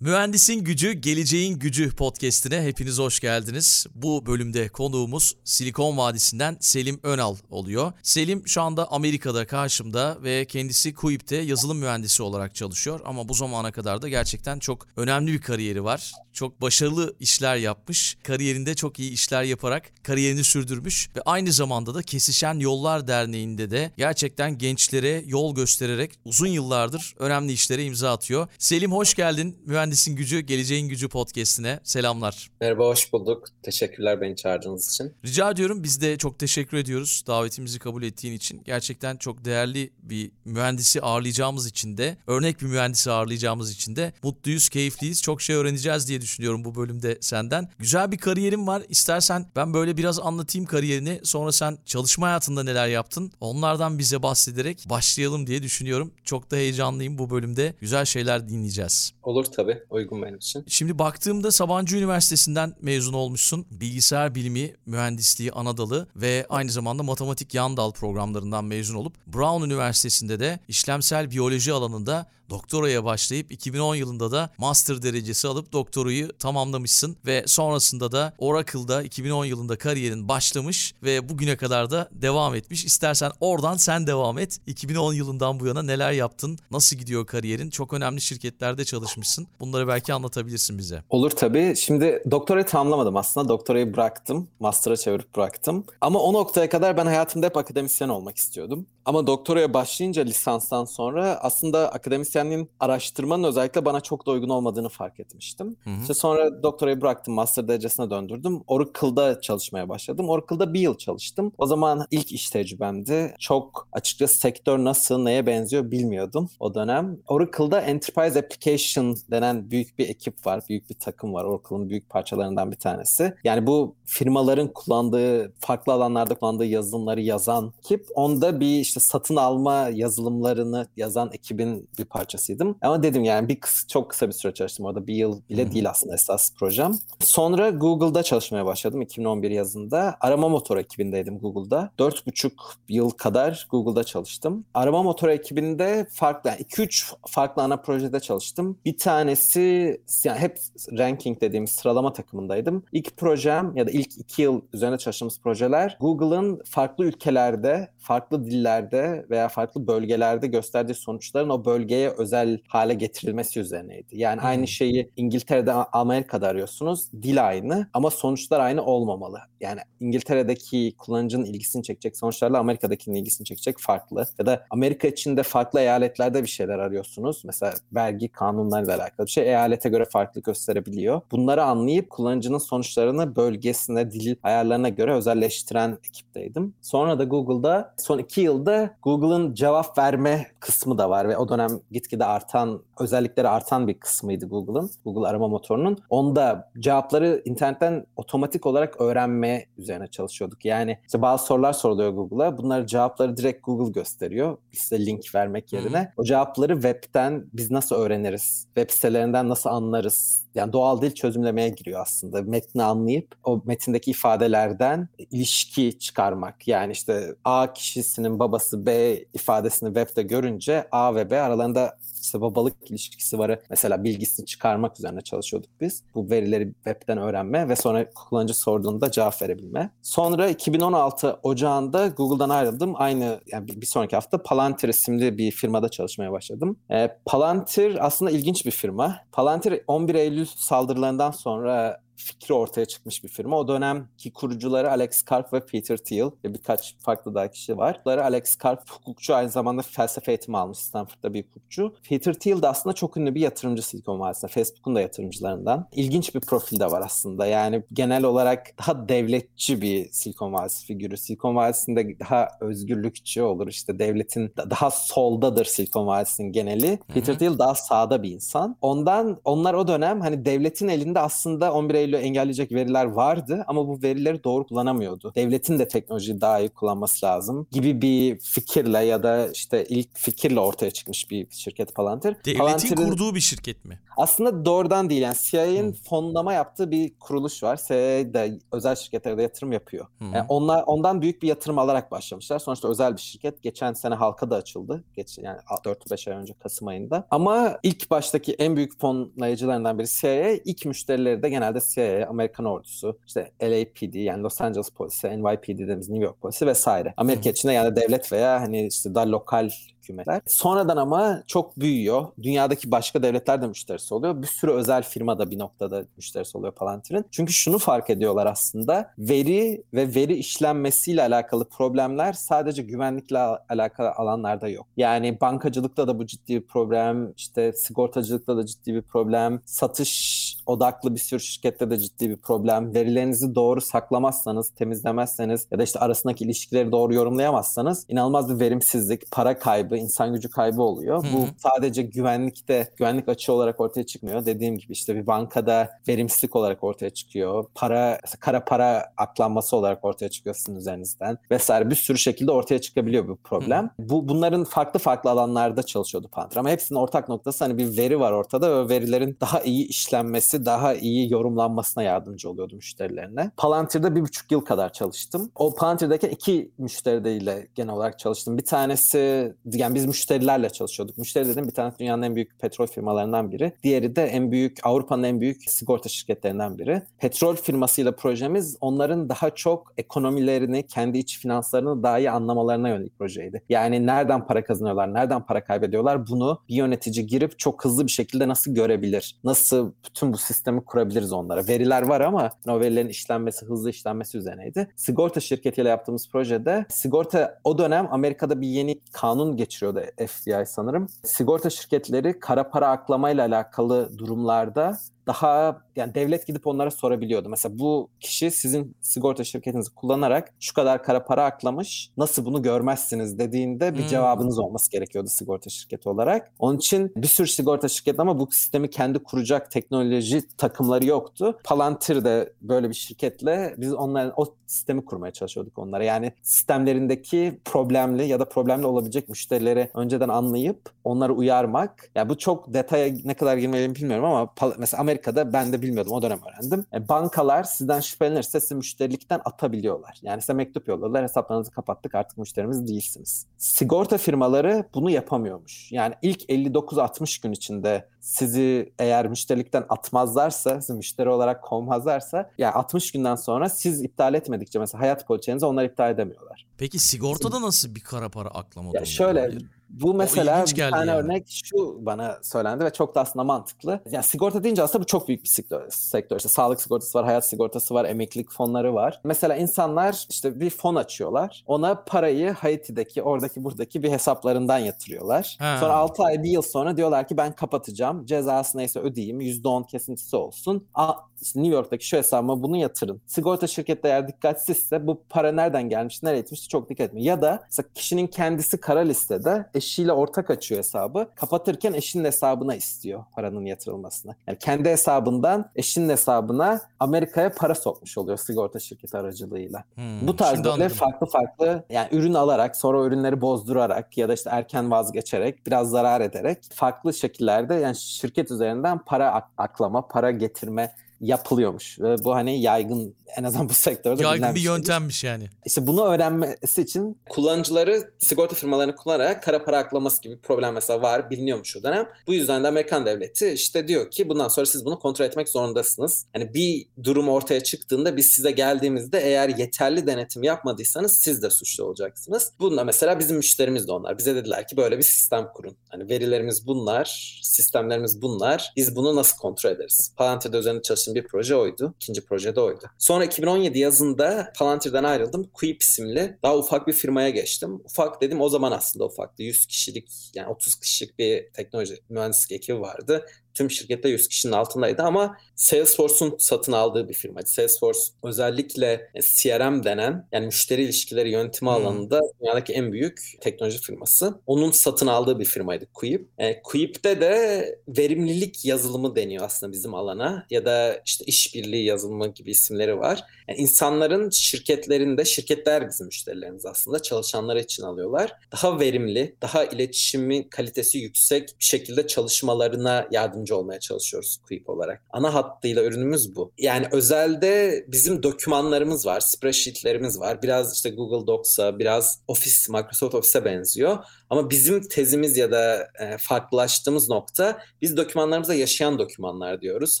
Mühendisin 0.00 0.64
Gücü, 0.64 0.92
Geleceğin 0.92 1.58
Gücü 1.58 1.90
podcastine 1.90 2.62
hepiniz 2.62 2.98
hoş 2.98 3.20
geldiniz. 3.20 3.86
Bu 3.94 4.26
bölümde 4.26 4.68
konuğumuz 4.68 5.36
Silikon 5.44 5.96
Vadisi'nden 5.96 6.56
Selim 6.60 7.00
Önal 7.02 7.36
oluyor. 7.50 7.92
Selim 8.02 8.48
şu 8.48 8.62
anda 8.62 8.92
Amerika'da 8.92 9.46
karşımda 9.46 10.18
ve 10.22 10.44
kendisi 10.44 10.94
Kuip'te 10.94 11.36
yazılım 11.36 11.78
mühendisi 11.78 12.22
olarak 12.22 12.54
çalışıyor. 12.54 13.00
Ama 13.04 13.28
bu 13.28 13.34
zamana 13.34 13.72
kadar 13.72 14.02
da 14.02 14.08
gerçekten 14.08 14.58
çok 14.58 14.86
önemli 14.96 15.32
bir 15.32 15.40
kariyeri 15.40 15.84
var. 15.84 16.12
Çok 16.32 16.60
başarılı 16.60 17.16
işler 17.20 17.56
yapmış. 17.56 18.16
Kariyerinde 18.22 18.74
çok 18.74 18.98
iyi 18.98 19.10
işler 19.10 19.42
yaparak 19.42 19.92
kariyerini 20.02 20.44
sürdürmüş 20.44 21.08
ve 21.16 21.20
aynı 21.26 21.52
zamanda 21.52 21.94
da 21.94 22.02
Kesişen 22.02 22.58
Yollar 22.58 23.08
Derneği'nde 23.08 23.70
de 23.70 23.92
gerçekten 23.96 24.58
gençlere 24.58 25.22
yol 25.26 25.54
göstererek 25.54 26.12
uzun 26.24 26.46
yıllardır 26.46 27.14
önemli 27.18 27.52
işlere 27.52 27.84
imza 27.84 28.12
atıyor. 28.12 28.48
Selim 28.58 28.92
hoş 28.92 29.14
geldin. 29.14 29.58
Mühendisin 29.66 30.16
Gücü, 30.16 30.40
Geleceğin 30.40 30.88
Gücü 30.88 31.08
podcastine. 31.08 31.80
Selamlar. 31.84 32.50
Merhaba, 32.60 32.84
hoş 32.86 33.12
bulduk. 33.12 33.48
Teşekkürler 33.62 34.20
beni 34.20 34.36
çağırdığınız 34.36 34.88
için. 34.94 35.14
Rica 35.24 35.50
ediyorum. 35.50 35.82
Biz 35.84 36.00
de 36.00 36.18
çok 36.18 36.38
teşekkür 36.38 36.76
ediyoruz 36.76 37.24
davetimizi 37.26 37.78
kabul 37.78 38.02
ettiğin 38.02 38.34
için. 38.34 38.62
Gerçekten 38.64 39.16
çok 39.16 39.44
değerli 39.44 39.90
bir 40.02 40.30
mühendisi 40.44 41.00
ağırlayacağımız 41.00 41.66
için 41.66 41.96
de, 41.96 42.16
örnek 42.26 42.60
bir 42.60 42.66
mühendisi 42.66 43.10
ağırlayacağımız 43.10 43.72
için 43.72 43.96
de 43.96 44.12
mutluyuz, 44.22 44.68
keyifliyiz. 44.68 45.22
Çok 45.22 45.42
şey 45.42 45.56
öğreneceğiz 45.56 46.08
diye 46.08 46.19
düşünüyorum 46.20 46.64
bu 46.64 46.74
bölümde 46.74 47.18
senden. 47.20 47.68
Güzel 47.78 48.12
bir 48.12 48.18
kariyerin 48.18 48.66
var. 48.66 48.82
İstersen 48.88 49.46
ben 49.56 49.74
böyle 49.74 49.96
biraz 49.96 50.18
anlatayım 50.18 50.66
kariyerini. 50.66 51.20
Sonra 51.24 51.52
sen 51.52 51.78
çalışma 51.84 52.26
hayatında 52.26 52.62
neler 52.62 52.88
yaptın? 52.88 53.32
Onlardan 53.40 53.98
bize 53.98 54.22
bahsederek 54.22 54.86
başlayalım 54.90 55.46
diye 55.46 55.62
düşünüyorum. 55.62 56.12
Çok 56.24 56.50
da 56.50 56.56
heyecanlıyım 56.56 57.18
bu 57.18 57.30
bölümde. 57.30 57.74
Güzel 57.80 58.04
şeyler 58.04 58.48
dinleyeceğiz. 58.48 59.12
Olur 59.22 59.44
tabii. 59.44 59.78
Uygun 59.90 60.22
benim 60.22 60.36
için. 60.36 60.64
Şimdi 60.68 60.98
baktığımda 60.98 61.52
Sabancı 61.52 61.96
Üniversitesi'nden 61.96 62.74
mezun 62.80 63.12
olmuşsun. 63.12 63.66
Bilgisayar 63.70 64.34
bilimi, 64.34 64.74
mühendisliği 64.86 65.52
ana 65.52 65.76
dalı 65.76 66.08
ve 66.16 66.46
aynı 66.48 66.70
zamanda 66.70 67.02
matematik 67.02 67.54
yan 67.54 67.76
dal 67.76 67.92
programlarından 67.92 68.64
mezun 68.64 68.94
olup 68.94 69.26
Brown 69.26 69.64
Üniversitesi'nde 69.64 70.40
de 70.40 70.60
işlemsel 70.68 71.30
biyoloji 71.30 71.72
alanında 71.72 72.26
doktoraya 72.50 73.04
başlayıp 73.04 73.52
2010 73.52 73.94
yılında 73.94 74.32
da 74.32 74.50
master 74.58 75.02
derecesi 75.02 75.48
alıp 75.48 75.72
doktorayı 75.72 76.32
tamamlamışsın 76.38 77.16
ve 77.26 77.44
sonrasında 77.46 78.12
da 78.12 78.32
Oracle'da 78.38 79.02
2010 79.02 79.44
yılında 79.44 79.78
kariyerin 79.78 80.28
başlamış 80.28 80.94
ve 81.02 81.28
bugüne 81.28 81.56
kadar 81.56 81.90
da 81.90 82.08
devam 82.12 82.54
etmiş. 82.54 82.84
İstersen 82.84 83.30
oradan 83.40 83.76
sen 83.76 84.06
devam 84.06 84.38
et. 84.38 84.58
2010 84.66 85.14
yılından 85.14 85.60
bu 85.60 85.66
yana 85.66 85.82
neler 85.82 86.12
yaptın? 86.12 86.58
Nasıl 86.70 86.96
gidiyor 86.96 87.26
kariyerin? 87.26 87.70
Çok 87.70 87.92
önemli 87.92 88.20
şirketlerde 88.20 88.84
çalışmışsın. 88.84 89.46
Bunları 89.60 89.88
belki 89.88 90.14
anlatabilirsin 90.14 90.78
bize. 90.78 91.02
Olur 91.10 91.30
tabii. 91.30 91.74
Şimdi 91.76 92.22
doktorayı 92.30 92.66
tamamlamadım 92.66 93.16
aslında. 93.16 93.48
Doktorayı 93.48 93.94
bıraktım. 93.94 94.48
Master'a 94.60 94.96
çevirip 94.96 95.36
bıraktım. 95.36 95.84
Ama 96.00 96.18
o 96.18 96.32
noktaya 96.32 96.68
kadar 96.68 96.96
ben 96.96 97.06
hayatımda 97.06 97.46
hep 97.46 97.56
akademisyen 97.56 98.08
olmak 98.08 98.36
istiyordum. 98.36 98.86
Ama 99.04 99.26
doktoraya 99.26 99.74
başlayınca 99.74 100.22
lisanstan 100.22 100.84
sonra 100.84 101.38
aslında 101.42 101.92
akademisyenliğin 101.92 102.70
araştırmanın 102.80 103.44
özellikle 103.44 103.84
bana 103.84 104.00
çok 104.00 104.26
da 104.26 104.30
uygun 104.30 104.48
olmadığını 104.48 104.88
fark 104.88 105.20
etmiştim. 105.20 105.76
Hı 105.84 105.90
hı. 105.90 106.00
İşte 106.00 106.14
sonra 106.14 106.62
doktorayı 106.62 107.00
bıraktım, 107.00 107.34
master 107.34 107.68
derecesine 107.68 108.10
döndürdüm. 108.10 108.62
Oracle'da 108.66 109.40
çalışmaya 109.40 109.88
başladım. 109.88 110.28
Oracle'da 110.28 110.74
bir 110.74 110.80
yıl 110.80 110.98
çalıştım. 110.98 111.52
O 111.58 111.66
zaman 111.66 112.06
ilk 112.10 112.32
iş 112.32 112.50
tecrübemdi. 112.50 113.34
Çok 113.38 113.88
açıkçası 113.92 114.38
sektör 114.38 114.78
nasıl, 114.78 115.22
neye 115.22 115.46
benziyor 115.46 115.90
bilmiyordum 115.90 116.48
o 116.60 116.74
dönem. 116.74 117.18
Oracle'da 117.28 117.80
Enterprise 117.80 118.38
Application 118.38 119.16
denen 119.30 119.70
büyük 119.70 119.98
bir 119.98 120.08
ekip 120.08 120.46
var, 120.46 120.62
büyük 120.68 120.90
bir 120.90 120.94
takım 120.94 121.34
var. 121.34 121.44
Oracle'ın 121.44 121.90
büyük 121.90 122.10
parçalarından 122.10 122.70
bir 122.70 122.76
tanesi. 122.76 123.34
Yani 123.44 123.66
bu 123.66 123.94
firmaların 124.04 124.72
kullandığı, 124.72 125.52
farklı 125.58 125.92
alanlarda 125.92 126.34
kullandığı 126.34 126.64
yazılımları 126.64 127.20
yazan 127.20 127.72
ekip. 127.78 128.06
Onda 128.14 128.60
bir 128.60 128.89
işte 128.90 129.00
satın 129.00 129.36
alma 129.36 129.88
yazılımlarını 129.92 130.86
yazan 130.96 131.30
ekibin 131.32 131.88
bir 131.98 132.04
parçasıydım. 132.04 132.76
Ama 132.82 133.02
dedim 133.02 133.24
yani 133.24 133.48
bir 133.48 133.60
kısa, 133.60 133.88
çok 133.88 134.10
kısa 134.10 134.28
bir 134.28 134.32
süre 134.32 134.54
çalıştım 134.54 134.86
orada. 134.86 135.06
Bir 135.06 135.14
yıl 135.14 135.40
bile 135.50 135.72
değil 135.72 135.90
aslında 135.90 136.14
esas 136.14 136.54
projem. 136.54 136.92
Sonra 137.18 137.70
Google'da 137.70 138.22
çalışmaya 138.22 138.66
başladım 138.66 139.02
2011 139.02 139.50
yazında. 139.50 140.16
Arama 140.20 140.48
motoru 140.48 140.80
ekibindeydim 140.80 141.38
Google'da. 141.38 141.90
4,5 141.98 142.50
yıl 142.88 143.10
kadar 143.10 143.66
Google'da 143.70 144.04
çalıştım. 144.04 144.64
Arama 144.74 145.02
motoru 145.02 145.32
ekibinde 145.32 146.06
farklı, 146.12 146.50
yani 146.50 146.60
2-3 146.60 147.12
farklı 147.26 147.62
ana 147.62 147.76
projede 147.76 148.20
çalıştım. 148.20 148.78
Bir 148.84 148.98
tanesi 148.98 150.00
yani 150.24 150.38
hep 150.38 150.58
ranking 150.98 151.40
dediğimiz 151.40 151.70
sıralama 151.70 152.12
takımındaydım. 152.12 152.84
İlk 152.92 153.16
projem 153.16 153.76
ya 153.76 153.86
da 153.86 153.90
ilk 153.90 154.18
iki 154.18 154.42
yıl 154.42 154.60
üzerine 154.72 154.98
çalıştığımız 154.98 155.40
projeler 155.40 155.96
Google'ın 156.00 156.62
farklı 156.64 157.04
ülkelerde, 157.04 157.88
farklı 157.98 158.44
dillerde 158.80 159.26
veya 159.30 159.48
farklı 159.48 159.86
bölgelerde 159.86 160.46
gösterdiği 160.46 160.94
sonuçların 160.94 161.48
o 161.48 161.64
bölgeye 161.64 162.10
özel 162.10 162.58
hale 162.68 162.94
getirilmesi 162.94 163.60
üzerineydi. 163.60 164.18
Yani 164.18 164.40
hmm. 164.40 164.48
aynı 164.48 164.66
şeyi 164.66 165.10
İngiltere'de, 165.16 165.72
Amerika'da 165.72 166.48
arıyorsunuz. 166.48 167.12
Dil 167.22 167.46
aynı 167.46 167.88
ama 167.94 168.10
sonuçlar 168.10 168.60
aynı 168.60 168.84
olmamalı. 168.84 169.38
Yani 169.60 169.80
İngiltere'deki 170.00 170.94
kullanıcının 170.98 171.44
ilgisini 171.44 171.82
çekecek 171.82 172.16
sonuçlarla 172.16 172.58
Amerika'dakinin 172.58 173.16
ilgisini 173.16 173.44
çekecek 173.44 173.76
farklı. 173.78 174.26
Ya 174.38 174.46
da 174.46 174.66
Amerika 174.70 175.08
içinde 175.08 175.42
farklı 175.42 175.80
eyaletlerde 175.80 176.42
bir 176.42 176.48
şeyler 176.48 176.78
arıyorsunuz. 176.78 177.42
Mesela 177.44 177.74
vergi 177.92 178.28
kanunlarıyla 178.28 178.96
alakalı 178.96 179.26
bir 179.26 179.30
şey 179.30 179.44
eyalete 179.48 179.88
göre 179.88 180.04
farklı 180.04 180.40
gösterebiliyor. 180.40 181.20
Bunları 181.32 181.62
anlayıp 181.64 182.10
kullanıcının 182.10 182.58
sonuçlarını 182.58 183.36
bölgesine, 183.36 184.10
dil 184.10 184.36
ayarlarına 184.42 184.88
göre 184.88 185.14
özelleştiren 185.14 185.98
ekipteydim. 186.08 186.74
Sonra 186.80 187.18
da 187.18 187.24
Google'da 187.24 187.94
son 187.98 188.18
iki 188.18 188.40
yılda 188.40 188.69
Google'ın 189.02 189.54
cevap 189.54 189.98
verme 189.98 190.46
kısmı 190.60 190.98
da 190.98 191.10
var 191.10 191.28
ve 191.28 191.36
o 191.36 191.48
dönem 191.48 191.70
gitgide 191.90 192.24
artan, 192.24 192.82
özellikleri 193.00 193.48
artan 193.48 193.88
bir 193.88 193.94
kısmıydı 193.94 194.46
Google'ın, 194.46 194.90
Google 195.04 195.28
arama 195.28 195.48
motorunun. 195.48 195.98
Onda 196.10 196.70
cevapları 196.78 197.42
internetten 197.44 198.06
otomatik 198.16 198.66
olarak 198.66 199.00
öğrenme 199.00 199.66
üzerine 199.78 200.06
çalışıyorduk. 200.06 200.64
Yani 200.64 200.98
işte 201.06 201.22
bazı 201.22 201.44
sorular 201.44 201.72
soruluyor 201.72 202.10
Google'a. 202.10 202.58
Bunları 202.58 202.86
cevapları 202.86 203.36
direkt 203.36 203.64
Google 203.64 203.92
gösteriyor. 203.92 204.56
Size 204.72 205.06
link 205.06 205.34
vermek 205.34 205.72
yerine. 205.72 206.12
O 206.16 206.24
cevapları 206.24 206.74
webten 206.74 207.44
biz 207.52 207.70
nasıl 207.70 207.96
öğreniriz? 207.96 208.66
Web 208.74 208.90
sitelerinden 208.90 209.48
nasıl 209.48 209.70
anlarız? 209.70 210.44
Yani 210.54 210.72
doğal 210.72 211.02
dil 211.02 211.10
çözümlemeye 211.10 211.68
giriyor 211.68 212.00
aslında. 212.00 212.42
Metni 212.42 212.82
anlayıp 212.82 213.34
o 213.44 213.62
metindeki 213.64 214.10
ifadelerden 214.10 215.08
ilişki 215.18 215.98
çıkarmak. 215.98 216.68
Yani 216.68 216.92
işte 216.92 217.34
A 217.44 217.72
kişisinin 217.72 218.38
babası 218.38 218.59
B 218.72 219.18
ifadesini 219.34 219.94
webde 219.94 220.22
görünce 220.22 220.88
A 220.92 221.14
ve 221.14 221.30
B 221.30 221.40
aralarında 221.40 221.98
işte 222.22 222.40
babalık 222.40 222.90
ilişkisi 222.90 223.38
var. 223.38 223.58
Mesela 223.70 224.04
bilgisini 224.04 224.46
çıkarmak 224.46 224.98
üzerine 224.98 225.20
çalışıyorduk 225.20 225.70
biz. 225.80 226.02
Bu 226.14 226.30
verileri 226.30 226.72
webten 226.74 227.18
öğrenme 227.18 227.68
ve 227.68 227.76
sonra 227.76 228.10
kullanıcı 228.10 228.54
sorduğunda 228.54 229.10
cevap 229.10 229.42
verebilme. 229.42 229.90
Sonra 230.02 230.48
2016 230.48 231.38
Ocağı'nda 231.42 232.06
Google'dan 232.06 232.48
ayrıldım. 232.48 232.92
Aynı 232.96 233.40
yani 233.52 233.68
bir 233.68 233.86
sonraki 233.86 234.16
hafta 234.16 234.42
Palantir 234.42 234.88
isimli 234.88 235.38
bir 235.38 235.50
firmada 235.50 235.88
çalışmaya 235.88 236.32
başladım. 236.32 236.76
E, 236.90 237.18
Palantir 237.24 238.06
aslında 238.06 238.30
ilginç 238.30 238.66
bir 238.66 238.70
firma. 238.70 239.16
Palantir 239.32 239.80
11 239.86 240.14
Eylül 240.14 240.46
saldırılarından 240.56 241.30
sonra 241.30 242.00
fikri 242.24 242.54
ortaya 242.54 242.86
çıkmış 242.86 243.24
bir 243.24 243.28
firma. 243.28 243.58
O 243.58 243.68
dönemki 243.68 244.32
kurucuları 244.32 244.90
Alex 244.90 245.22
Karp 245.22 245.52
ve 245.52 245.66
Peter 245.66 245.96
Thiel 245.96 246.30
ve 246.44 246.54
birkaç 246.54 246.96
farklı 246.98 247.34
daha 247.34 247.50
kişi 247.50 247.76
var. 247.76 248.00
Bunları 248.04 248.24
Alex 248.24 248.56
Karp 248.56 248.90
hukukçu 248.90 249.34
aynı 249.34 249.48
zamanda 249.48 249.82
felsefe 249.82 250.32
eğitimi 250.32 250.58
almış 250.58 250.78
Stanford'da 250.78 251.34
bir 251.34 251.44
hukukçu. 251.44 251.94
Peter 252.08 252.34
Thiel 252.34 252.62
de 252.62 252.68
aslında 252.68 252.94
çok 252.94 253.16
ünlü 253.16 253.34
bir 253.34 253.40
yatırımcı 253.40 253.82
Silikon 253.82 254.20
Vadisi'nde. 254.20 254.50
Facebook'un 254.52 254.94
da 254.94 255.00
yatırımcılarından. 255.00 255.88
İlginç 255.92 256.34
bir 256.34 256.40
profil 256.40 256.80
de 256.80 256.86
var 256.86 257.02
aslında. 257.04 257.46
Yani 257.46 257.82
genel 257.92 258.24
olarak 258.24 258.66
daha 258.78 259.08
devletçi 259.08 259.82
bir 259.82 260.08
Silikon 260.12 260.52
Vadisi 260.52 260.86
figürü. 260.86 261.16
Silikon 261.16 261.56
Vadisi'nde 261.56 262.18
daha 262.20 262.48
özgürlükçü 262.60 263.42
olur. 263.42 263.68
İşte 263.68 263.98
devletin 263.98 264.54
daha 264.70 264.90
soldadır 264.90 265.64
Silikon 265.64 266.06
Vadisi'nin 266.06 266.52
geneli. 266.52 266.90
Hı-hı. 266.90 266.98
Peter 267.14 267.38
Thiel 267.38 267.58
daha 267.58 267.74
sağda 267.74 268.22
bir 268.22 268.30
insan. 268.30 268.76
Ondan 268.80 269.40
onlar 269.44 269.74
o 269.74 269.88
dönem 269.88 270.20
hani 270.20 270.44
devletin 270.44 270.88
elinde 270.88 271.20
aslında 271.20 271.72
11 271.72 271.94
Eylül 271.94 272.09
failure 272.10 272.26
engelleyecek 272.26 272.72
veriler 272.72 273.04
vardı 273.04 273.64
ama 273.66 273.88
bu 273.88 274.02
verileri 274.02 274.44
doğru 274.44 274.66
kullanamıyordu. 274.66 275.32
Devletin 275.34 275.78
de 275.78 275.88
teknolojiyi 275.88 276.40
daha 276.40 276.60
iyi 276.60 276.68
kullanması 276.68 277.26
lazım 277.26 277.66
gibi 277.70 278.02
bir 278.02 278.38
fikirle 278.38 278.98
ya 278.98 279.22
da 279.22 279.48
işte 279.54 279.84
ilk 279.88 280.18
fikirle 280.18 280.60
ortaya 280.60 280.90
çıkmış 280.90 281.30
bir 281.30 281.46
şirket 281.50 281.94
Palantir. 281.94 282.30
Devletin 282.44 282.58
Palantir'in 282.58 282.96
kurduğu 282.96 283.34
bir 283.34 283.40
şirket 283.40 283.84
mi? 283.84 284.00
aslında 284.20 284.64
doğrudan 284.64 285.10
değil 285.10 285.22
yani 285.22 285.36
CIA'nin 285.40 285.86
Hmm. 285.86 285.92
fonlama 285.92 286.52
yaptığı 286.52 286.90
bir 286.90 287.18
kuruluş 287.20 287.62
var. 287.62 287.80
CIA 287.88 288.34
da 288.34 288.46
özel 288.72 288.96
şirketlere 288.96 289.38
de 289.38 289.42
yatırım 289.42 289.72
yapıyor. 289.72 290.06
Hı. 290.18 290.24
Yani 290.24 290.44
onlar 290.48 290.84
ondan 290.86 291.22
büyük 291.22 291.42
bir 291.42 291.48
yatırım 291.48 291.78
alarak 291.78 292.10
başlamışlar. 292.10 292.58
Sonuçta 292.58 292.88
özel 292.88 293.16
bir 293.16 293.20
şirket. 293.20 293.62
Geçen 293.62 293.92
sene 293.92 294.14
halka 294.14 294.50
da 294.50 294.56
açıldı. 294.56 295.04
Geç, 295.16 295.38
yani 295.38 295.58
4-5 295.84 296.30
ay 296.30 296.36
önce 296.36 296.52
Kasım 296.52 296.88
ayında. 296.88 297.26
Ama 297.30 297.78
ilk 297.82 298.10
baştaki 298.10 298.52
en 298.52 298.76
büyük 298.76 299.00
fonlayıcılarından 299.00 299.98
biri 299.98 300.06
CIA. 300.08 300.50
İlk 300.64 300.86
müşterileri 300.86 301.42
de 301.42 301.48
genelde 301.48 301.78
CIA, 301.94 301.99
Amerikan 302.28 302.66
ordusu, 302.66 303.18
işte 303.26 303.50
LAPD 303.62 304.14
yani 304.14 304.42
Los 304.42 304.60
Angeles 304.60 304.90
polisi, 304.90 305.28
NYPD 305.28 305.68
dediğimiz 305.68 306.08
New 306.08 306.24
York 306.24 306.40
polisi 306.40 306.66
vesaire. 306.66 307.14
Amerika 307.16 307.50
içinde 307.50 307.72
yani 307.72 307.96
devlet 307.96 308.32
veya 308.32 308.60
hani 308.60 308.86
işte 308.86 309.14
daha 309.14 309.30
lokal 309.30 309.70
hükümetler. 310.02 310.40
Sonradan 310.46 310.96
ama 310.96 311.42
çok 311.46 311.80
büyüyor. 311.80 312.26
Dünyadaki 312.42 312.90
başka 312.90 313.22
devletler 313.22 313.62
de 313.62 313.66
müşterisi 313.66 314.14
oluyor. 314.14 314.42
Bir 314.42 314.46
sürü 314.46 314.72
özel 314.72 315.02
firma 315.02 315.38
da 315.38 315.50
bir 315.50 315.58
noktada 315.58 316.04
müşterisi 316.16 316.58
oluyor 316.58 316.72
Palantir'in. 316.72 317.24
Çünkü 317.30 317.52
şunu 317.52 317.78
fark 317.78 318.10
ediyorlar 318.10 318.46
aslında. 318.46 319.10
Veri 319.18 319.82
ve 319.94 320.14
veri 320.14 320.34
işlenmesiyle 320.34 321.22
alakalı 321.22 321.68
problemler 321.68 322.32
sadece 322.32 322.82
güvenlikle 322.82 323.38
al- 323.38 323.58
alakalı 323.68 324.10
alanlarda 324.10 324.68
yok. 324.68 324.86
Yani 324.96 325.40
bankacılıkta 325.40 326.08
da 326.08 326.18
bu 326.18 326.26
ciddi 326.26 326.54
bir 326.54 326.66
problem, 326.66 327.32
işte 327.36 327.72
sigortacılıkta 327.72 328.56
da 328.56 328.66
ciddi 328.66 328.94
bir 328.94 329.02
problem, 329.02 329.60
satış 329.64 330.39
odaklı 330.66 331.14
bir 331.14 331.20
sürü 331.20 331.40
şirkette 331.40 331.90
de 331.90 331.98
ciddi 331.98 332.30
bir 332.30 332.36
problem. 332.36 332.94
Verilerinizi 332.94 333.54
doğru 333.54 333.80
saklamazsanız, 333.80 334.70
temizlemezseniz 334.70 335.66
ya 335.70 335.78
da 335.78 335.82
işte 335.82 335.98
arasındaki 335.98 336.44
ilişkileri 336.44 336.92
doğru 336.92 337.14
yorumlayamazsanız 337.14 338.06
inanılmaz 338.08 338.54
bir 338.54 338.60
verimsizlik, 338.60 339.30
para 339.30 339.58
kaybı, 339.58 339.96
insan 339.96 340.32
gücü 340.32 340.50
kaybı 340.50 340.82
oluyor. 340.82 341.24
Hı 341.24 341.28
hı. 341.28 341.32
Bu 341.32 341.46
sadece 341.58 342.02
güvenlikte, 342.02 342.90
güvenlik 342.96 343.28
açığı 343.28 343.52
olarak 343.52 343.80
ortaya 343.80 344.06
çıkmıyor. 344.06 344.46
Dediğim 344.46 344.78
gibi 344.78 344.92
işte 344.92 345.14
bir 345.14 345.26
bankada 345.26 345.90
verimsizlik 346.08 346.56
olarak 346.56 346.84
ortaya 346.84 347.10
çıkıyor. 347.10 347.64
Para, 347.74 348.18
kara 348.40 348.64
para 348.64 349.12
aklanması 349.16 349.76
olarak 349.76 350.04
ortaya 350.04 350.28
çıkıyor 350.28 350.56
sizin 350.56 350.74
üzerinizden 350.74 351.38
vesaire 351.50 351.90
bir 351.90 351.94
sürü 351.94 352.18
şekilde 352.18 352.52
ortaya 352.52 352.80
çıkabiliyor 352.80 353.28
bu 353.28 353.36
problem. 353.36 353.90
Bu 353.98 354.28
bunların 354.28 354.64
farklı 354.64 355.00
farklı 355.00 355.30
alanlarda 355.30 355.82
çalışıyordu 355.82 356.28
Panther 356.32 356.60
ama 356.60 356.70
hepsinin 356.70 356.98
ortak 356.98 357.28
noktası 357.28 357.64
hani 357.64 357.78
bir 357.78 357.96
veri 357.98 358.20
var 358.20 358.32
ortada 358.32 358.84
ve 358.84 358.88
verilerin 358.88 359.36
daha 359.40 359.60
iyi 359.60 359.88
işlenmesi, 359.88 360.59
daha 360.64 360.94
iyi 360.94 361.32
yorumlanmasına 361.32 362.02
yardımcı 362.02 362.50
oluyordu 362.50 362.76
müşterilerine. 362.76 363.50
Palantir'de 363.56 364.14
bir 364.14 364.20
buçuk 364.20 364.52
yıl 364.52 364.60
kadar 364.60 364.92
çalıştım. 364.92 365.50
O 365.54 365.74
Palantir'deki 365.74 366.26
iki 366.26 366.70
müşteriyle 366.78 367.68
genel 367.74 367.94
olarak 367.94 368.18
çalıştım. 368.18 368.58
Bir 368.58 368.64
tanesi 368.64 369.52
yani 369.72 369.94
biz 369.94 370.06
müşterilerle 370.06 370.70
çalışıyorduk. 370.70 371.18
Müşteri 371.18 371.48
dedim 371.48 371.66
bir 371.66 371.74
tanesi 371.74 371.98
dünyanın 371.98 372.22
en 372.22 372.34
büyük 372.34 372.60
petrol 372.60 372.86
firmalarından 372.86 373.52
biri. 373.52 373.72
Diğeri 373.82 374.16
de 374.16 374.24
en 374.24 374.50
büyük 374.52 374.78
Avrupa'nın 374.82 375.22
en 375.22 375.40
büyük 375.40 375.70
sigorta 375.70 376.08
şirketlerinden 376.08 376.78
biri. 376.78 377.02
Petrol 377.18 377.56
firmasıyla 377.56 378.16
projemiz 378.16 378.76
onların 378.80 379.28
daha 379.28 379.50
çok 379.50 379.92
ekonomilerini, 379.96 380.86
kendi 380.86 381.18
iç 381.18 381.38
finanslarını 381.38 382.02
daha 382.02 382.18
iyi 382.18 382.30
anlamalarına 382.30 382.88
yönelik 382.88 383.18
projeydi. 383.18 383.62
Yani 383.68 384.06
nereden 384.06 384.46
para 384.46 384.64
kazanıyorlar, 384.64 385.14
nereden 385.14 385.46
para 385.46 385.64
kaybediyorlar 385.64 386.26
bunu 386.26 386.60
bir 386.68 386.74
yönetici 386.74 387.26
girip 387.26 387.58
çok 387.58 387.84
hızlı 387.84 388.06
bir 388.06 388.10
şekilde 388.12 388.48
nasıl 388.48 388.74
görebilir? 388.74 389.36
Nasıl 389.44 389.92
bütün 390.06 390.32
bu 390.32 390.38
sistemi 390.40 390.84
kurabiliriz 390.84 391.32
onlara? 391.32 391.68
Veriler 391.68 392.02
var 392.02 392.20
ama 392.20 392.50
o 392.68 392.80
verilerin 392.80 393.08
işlenmesi, 393.08 393.66
hızlı 393.66 393.90
işlenmesi 393.90 394.38
üzerineydi. 394.38 394.88
Sigorta 394.96 395.40
şirketiyle 395.40 395.88
yaptığımız 395.88 396.28
projede 396.28 396.86
sigorta 396.88 397.58
o 397.64 397.78
dönem 397.78 398.08
Amerika'da 398.10 398.60
bir 398.60 398.68
yeni 398.68 399.00
kanun 399.12 399.56
geçiriyordu 399.56 400.00
FDI 400.26 400.66
sanırım. 400.66 401.06
Sigorta 401.24 401.70
şirketleri 401.70 402.40
kara 402.40 402.70
para 402.70 402.88
aklamayla 402.88 403.46
alakalı 403.46 404.18
durumlarda 404.18 404.98
daha 405.26 405.82
yani 405.96 406.14
devlet 406.14 406.46
gidip 406.46 406.66
onlara 406.66 406.90
sorabiliyordu. 406.90 407.48
Mesela 407.48 407.78
bu 407.78 408.08
kişi 408.20 408.50
sizin 408.50 408.96
sigorta 409.00 409.44
şirketinizi 409.44 409.94
kullanarak 409.94 410.52
şu 410.60 410.74
kadar 410.74 411.02
kara 411.02 411.24
para 411.24 411.44
aklamış. 411.44 412.10
Nasıl 412.16 412.44
bunu 412.44 412.62
görmezsiniz 412.62 413.38
dediğinde 413.38 413.94
bir 413.94 414.00
Hmm. 414.00 414.06
cevabınız 414.06 414.58
olması 414.58 414.90
gerekiyordu 414.90 415.28
sigorta 415.28 415.70
şirketi 415.70 416.08
olarak. 416.08 416.52
Onun 416.58 416.76
için 416.78 417.12
bir 417.16 417.26
sürü 417.28 417.46
sigorta 417.48 417.88
şirketi 417.88 418.22
ama 418.22 418.38
bu 418.38 418.48
sistemi 418.50 418.90
kendi 418.90 419.18
kuracak 419.18 419.70
teknoloji 419.70 420.42
takımları 420.56 421.06
yoktu. 421.06 421.58
Palantir 421.64 422.24
de 422.24 422.52
böyle 422.62 422.88
bir 422.88 422.94
şirketle 422.94 423.74
biz 423.78 423.92
onların 423.94 424.32
o 424.36 424.54
sistemi 424.66 425.04
kurmaya 425.04 425.30
çalışıyorduk 425.32 425.78
onlara. 425.78 426.04
Yani 426.04 426.32
sistemlerindeki 426.42 427.60
problemli 427.64 428.26
ya 428.26 428.40
da 428.40 428.44
problemli 428.44 428.86
olabilecek 428.86 429.28
müşterileri 429.28 429.90
önceden 429.94 430.28
anlayıp 430.28 430.90
onları 431.04 431.32
uyarmak. 431.34 432.10
Ya 432.14 432.28
bu 432.28 432.38
çok 432.38 432.74
detaya 432.74 433.14
ne 433.24 433.34
kadar 433.34 433.56
girmeliyim 433.56 433.94
bilmiyorum 433.94 434.24
ama 434.24 434.52
mesela 434.78 435.00
Amerika'da 435.10 435.52
ben 435.52 435.72
de 435.72 435.82
bilmiyordum 435.82 436.12
o 436.12 436.22
dönem 436.22 436.40
öğrendim. 436.48 436.86
E, 436.94 437.08
bankalar 437.08 437.64
sizden 437.64 438.00
şüphelenirse 438.00 438.60
sizi 438.60 438.74
müşterilikten 438.74 439.40
atabiliyorlar. 439.44 440.18
Yani 440.22 440.40
size 440.40 440.52
mektup 440.52 440.88
yolluyorlar 440.88 441.22
hesaplarınızı 441.22 441.70
kapattık 441.70 442.14
artık 442.14 442.38
müşterimiz 442.38 442.88
değilsiniz. 442.88 443.46
Sigorta 443.58 444.18
firmaları 444.18 444.84
bunu 444.94 445.10
yapamıyormuş. 445.10 445.92
Yani 445.92 446.14
ilk 446.22 446.42
59-60 446.42 447.42
gün 447.42 447.52
içinde 447.52 448.08
sizi 448.20 448.92
eğer 448.98 449.28
müşterilikten 449.28 449.84
atmazlarsa, 449.88 450.80
sizi 450.80 450.92
müşteri 450.92 451.28
olarak 451.28 451.62
kovmazlarsa 451.62 452.50
yani 452.58 452.72
60 452.72 453.12
günden 453.12 453.34
sonra 453.34 453.68
siz 453.68 454.02
iptal 454.02 454.34
etmedikçe 454.34 454.78
mesela 454.78 455.00
hayat 455.00 455.26
poliçenizi 455.26 455.66
onlar 455.66 455.84
iptal 455.84 456.10
edemiyorlar. 456.10 456.66
Peki 456.78 456.98
sigortada 456.98 457.62
nasıl 457.62 457.94
bir 457.94 458.00
kara 458.00 458.28
para 458.28 458.48
aklama 458.48 458.88
Ya 458.88 458.92
durumu 458.92 459.06
şöyle 459.06 459.40
olabilir? 459.40 459.66
Bu 459.90 460.14
mesela 460.14 460.64
bir 460.66 460.90
tane 460.90 461.10
yani. 461.10 461.12
örnek 461.12 461.60
şu 461.64 462.06
bana 462.06 462.38
söylendi 462.42 462.84
ve 462.84 462.92
çok 462.92 463.14
da 463.14 463.20
aslında 463.20 463.44
mantıklı. 463.44 464.00
Ya 464.10 464.22
sigorta 464.22 464.64
deyince 464.64 464.82
aslında 464.82 465.02
bu 465.02 465.06
çok 465.06 465.28
büyük 465.28 465.42
bir 465.42 465.48
sektör. 465.48 465.90
sektör. 465.90 466.36
İşte 466.36 466.48
sağlık 466.48 466.82
sigortası 466.82 467.18
var, 467.18 467.24
hayat 467.24 467.48
sigortası 467.48 467.94
var, 467.94 468.04
emeklilik 468.04 468.50
fonları 468.50 468.94
var. 468.94 469.20
Mesela 469.24 469.56
insanlar 469.56 470.26
işte 470.30 470.60
bir 470.60 470.70
fon 470.70 470.94
açıyorlar. 470.94 471.64
Ona 471.66 472.04
parayı 472.04 472.50
Haiti'deki, 472.52 473.22
oradaki, 473.22 473.64
buradaki 473.64 474.02
bir 474.02 474.10
hesaplarından 474.10 474.78
yatırıyorlar. 474.78 475.56
Ha. 475.58 475.76
Sonra 475.80 475.92
6 475.92 476.22
ay, 476.22 476.42
bir 476.42 476.50
yıl 476.50 476.62
sonra 476.62 476.96
diyorlar 476.96 477.28
ki 477.28 477.36
ben 477.36 477.52
kapatacağım. 477.52 478.26
Cezası 478.26 478.78
neyse 478.78 479.00
ödeyeyim. 479.00 479.40
%10 479.40 479.86
kesintisi 479.86 480.36
olsun. 480.36 480.88
A, 480.94 481.12
işte 481.40 481.60
New 481.62 481.74
York'taki 481.74 482.06
şu 482.06 482.16
hesabıma 482.16 482.62
bunu 482.62 482.76
yatırın. 482.76 483.20
Sigorta 483.26 483.66
şirketi 483.66 484.08
eğer 484.08 484.28
dikkatsizse 484.28 485.06
bu 485.06 485.22
para 485.28 485.52
nereden 485.52 485.88
gelmiş, 485.88 486.22
nereye 486.22 486.40
gitmiş 486.40 486.68
çok 486.68 486.88
dikkat 486.88 487.06
etmiyor. 487.06 487.26
Ya 487.26 487.42
da 487.42 487.60
mesela 487.64 487.88
kişinin 487.94 488.26
kendisi 488.26 488.80
kara 488.80 489.00
listede 489.00 489.66
eşiyle 489.74 490.12
ortak 490.12 490.50
açıyor 490.50 490.78
hesabı. 490.78 491.28
Kapatırken 491.34 491.92
eşinin 491.92 492.24
hesabına 492.24 492.74
istiyor 492.74 493.24
paranın 493.34 493.66
yatırılmasını. 493.66 494.34
Yani 494.46 494.58
kendi 494.58 494.88
hesabından 494.88 495.70
eşinin 495.76 496.08
hesabına 496.08 496.80
Amerika'ya 497.00 497.52
para 497.54 497.74
sokmuş 497.74 498.18
oluyor 498.18 498.38
sigorta 498.38 498.78
şirketi 498.78 499.16
aracılığıyla. 499.16 499.84
Hmm, 499.94 500.28
Bu 500.28 500.36
tarz 500.36 500.64
böyle 500.64 500.88
farklı 500.88 501.26
farklı 501.26 501.84
yani 501.90 502.08
ürün 502.12 502.34
alarak 502.34 502.76
sonra 502.76 503.04
ürünleri 503.04 503.40
bozdurarak 503.40 504.18
ya 504.18 504.28
da 504.28 504.34
işte 504.34 504.50
erken 504.52 504.90
vazgeçerek 504.90 505.66
biraz 505.66 505.90
zarar 505.90 506.20
ederek 506.20 506.58
farklı 506.72 507.14
şekillerde 507.14 507.74
yani 507.74 507.96
şirket 507.96 508.50
üzerinden 508.50 508.98
para 508.98 509.32
ak- 509.32 509.50
aklama, 509.58 510.08
para 510.08 510.30
getirme 510.30 510.94
yapılıyormuş. 511.20 512.00
Ve 512.00 512.24
bu 512.24 512.34
hani 512.34 512.62
yaygın 512.62 513.14
en 513.36 513.44
azından 513.44 513.68
bu 513.68 513.74
sektörde 513.74 514.22
Yaygın 514.22 514.54
bir 514.54 514.60
şeydir. 514.60 514.70
yöntemmiş 514.70 515.24
yani. 515.24 515.44
İşte 515.66 515.86
bunu 515.86 516.04
öğrenmesi 516.04 516.82
için 516.82 517.18
kullanıcıları 517.28 518.10
sigorta 518.18 518.54
firmalarını 518.54 518.96
kullanarak 518.96 519.42
kara 519.42 519.64
para 519.64 519.78
aklaması 519.78 520.22
gibi 520.22 520.36
bir 520.36 520.40
problem 520.40 520.74
mesela 520.74 521.02
var 521.02 521.30
biliniyormuş 521.30 521.76
o 521.76 521.82
dönem. 521.82 522.08
Bu 522.26 522.34
yüzden 522.34 522.64
de 522.64 522.68
Amerikan 522.68 523.06
devleti 523.06 523.48
işte 523.48 523.88
diyor 523.88 524.10
ki 524.10 524.28
bundan 524.28 524.48
sonra 524.48 524.66
siz 524.66 524.84
bunu 524.84 524.98
kontrol 524.98 525.24
etmek 525.24 525.48
zorundasınız. 525.48 526.26
Hani 526.32 526.54
bir 526.54 526.86
durum 527.02 527.28
ortaya 527.28 527.62
çıktığında 527.62 528.16
biz 528.16 528.26
size 528.26 528.50
geldiğimizde 528.50 529.20
eğer 529.20 529.48
yeterli 529.48 530.06
denetim 530.06 530.42
yapmadıysanız 530.42 531.18
siz 531.18 531.42
de 531.42 531.50
suçlu 531.50 531.84
olacaksınız. 531.84 532.52
Bunda 532.60 532.84
mesela 532.84 533.18
bizim 533.18 533.36
müşterimiz 533.36 533.88
de 533.88 533.92
onlar. 533.92 534.18
Bize 534.18 534.34
dediler 534.34 534.68
ki 534.68 534.76
böyle 534.76 534.98
bir 534.98 535.02
sistem 535.02 535.48
kurun. 535.54 535.76
Hani 535.88 536.08
verilerimiz 536.08 536.66
bunlar, 536.66 537.38
sistemlerimiz 537.42 538.22
bunlar. 538.22 538.72
Biz 538.76 538.96
bunu 538.96 539.16
nasıl 539.16 539.36
kontrol 539.36 539.70
ederiz? 539.70 540.12
Palantir'de 540.16 540.56
üzerinde 540.58 540.82
çalıştığım 541.10 541.14
bir 541.14 541.28
proje 541.28 541.56
oydu. 541.56 541.94
İkinci 541.96 542.24
proje 542.24 542.56
de 542.56 542.60
oydu. 542.60 542.84
Sonra 542.98 543.24
2017 543.24 543.78
yazında 543.78 544.52
Palantir'den 544.58 545.04
ayrıldım. 545.04 545.50
Quip 545.52 545.82
isimli 545.82 546.38
daha 546.42 546.56
ufak 546.56 546.86
bir 546.86 546.92
firmaya 546.92 547.30
geçtim. 547.30 547.80
Ufak 547.84 548.20
dedim 548.20 548.40
o 548.40 548.48
zaman 548.48 548.72
aslında 548.72 549.06
ufaktı. 549.06 549.42
100 549.42 549.66
kişilik 549.66 550.08
yani 550.34 550.48
30 550.48 550.74
kişilik 550.74 551.18
bir 551.18 551.52
teknoloji 551.52 551.96
mühendislik 552.08 552.52
ekibi 552.52 552.80
vardı. 552.80 553.26
Tüm 553.54 553.70
şirkette 553.70 554.08
100 554.08 554.28
kişinin 554.28 554.52
altındaydı 554.52 555.02
ama 555.02 555.36
Salesforce'un 555.56 556.36
satın 556.38 556.72
aldığı 556.72 557.08
bir 557.08 557.14
firmaydı. 557.14 557.46
Salesforce 557.46 557.98
özellikle 558.24 559.10
CRM 559.20 559.84
denen 559.84 560.28
yani 560.32 560.46
müşteri 560.46 560.82
ilişkileri 560.82 561.30
yönetimi 561.30 561.70
hmm. 561.70 561.76
alanında 561.76 562.20
dünyadaki 562.40 562.72
en 562.72 562.92
büyük 562.92 563.20
teknoloji 563.40 563.78
firması. 563.78 564.40
Onun 564.46 564.70
satın 564.70 565.06
aldığı 565.06 565.38
bir 565.38 565.44
firmaydı 565.44 565.86
Quip. 565.94 566.28
E, 566.38 566.62
Quip'te 566.62 567.20
de 567.20 567.64
verimlilik 567.88 568.64
yazılımı 568.64 569.16
deniyor 569.16 569.44
aslında 569.44 569.72
bizim 569.72 569.94
alana 569.94 570.46
ya 570.50 570.64
da 570.64 571.02
işte 571.06 571.24
işbirliği 571.24 571.84
yazılımı 571.84 572.28
gibi 572.28 572.50
isimleri 572.50 572.98
var. 572.98 573.24
Yani 573.48 573.58
insanların 573.58 574.30
şirketlerinde, 574.30 575.24
şirketler 575.24 575.88
bizim 575.88 576.06
müşterilerimiz 576.06 576.66
aslında 576.66 577.02
çalışanları 577.02 577.60
için 577.60 577.82
alıyorlar. 577.82 578.32
Daha 578.52 578.80
verimli, 578.80 579.36
daha 579.42 579.64
iletişimi 579.64 580.48
kalitesi 580.50 580.98
yüksek 580.98 581.48
bir 581.60 581.64
şekilde 581.64 582.06
çalışmalarına 582.06 583.08
yardımcı 583.40 583.56
olmaya 583.56 583.80
çalışıyoruz 583.80 584.38
Quip 584.48 584.68
olarak. 584.68 585.02
Ana 585.10 585.34
hattıyla 585.34 585.84
ürünümüz 585.84 586.36
bu. 586.36 586.52
Yani 586.58 586.86
özelde 586.92 587.84
bizim 587.88 588.22
dokümanlarımız 588.22 589.06
var, 589.06 589.20
spreadsheetlerimiz 589.20 590.20
var. 590.20 590.42
Biraz 590.42 590.74
işte 590.74 590.90
Google 590.90 591.26
Docs'a, 591.26 591.78
biraz 591.78 592.20
Office, 592.28 592.72
Microsoft 592.72 593.14
Office'e 593.14 593.44
benziyor. 593.44 593.98
Ama 594.30 594.50
bizim 594.50 594.80
tezimiz 594.80 595.36
ya 595.36 595.50
da 595.50 595.88
e, 596.00 596.16
farklılaştığımız 596.18 597.08
nokta 597.08 597.58
biz 597.82 597.96
dokümanlarımıza 597.96 598.54
yaşayan 598.54 598.98
dokümanlar 598.98 599.60
diyoruz. 599.60 600.00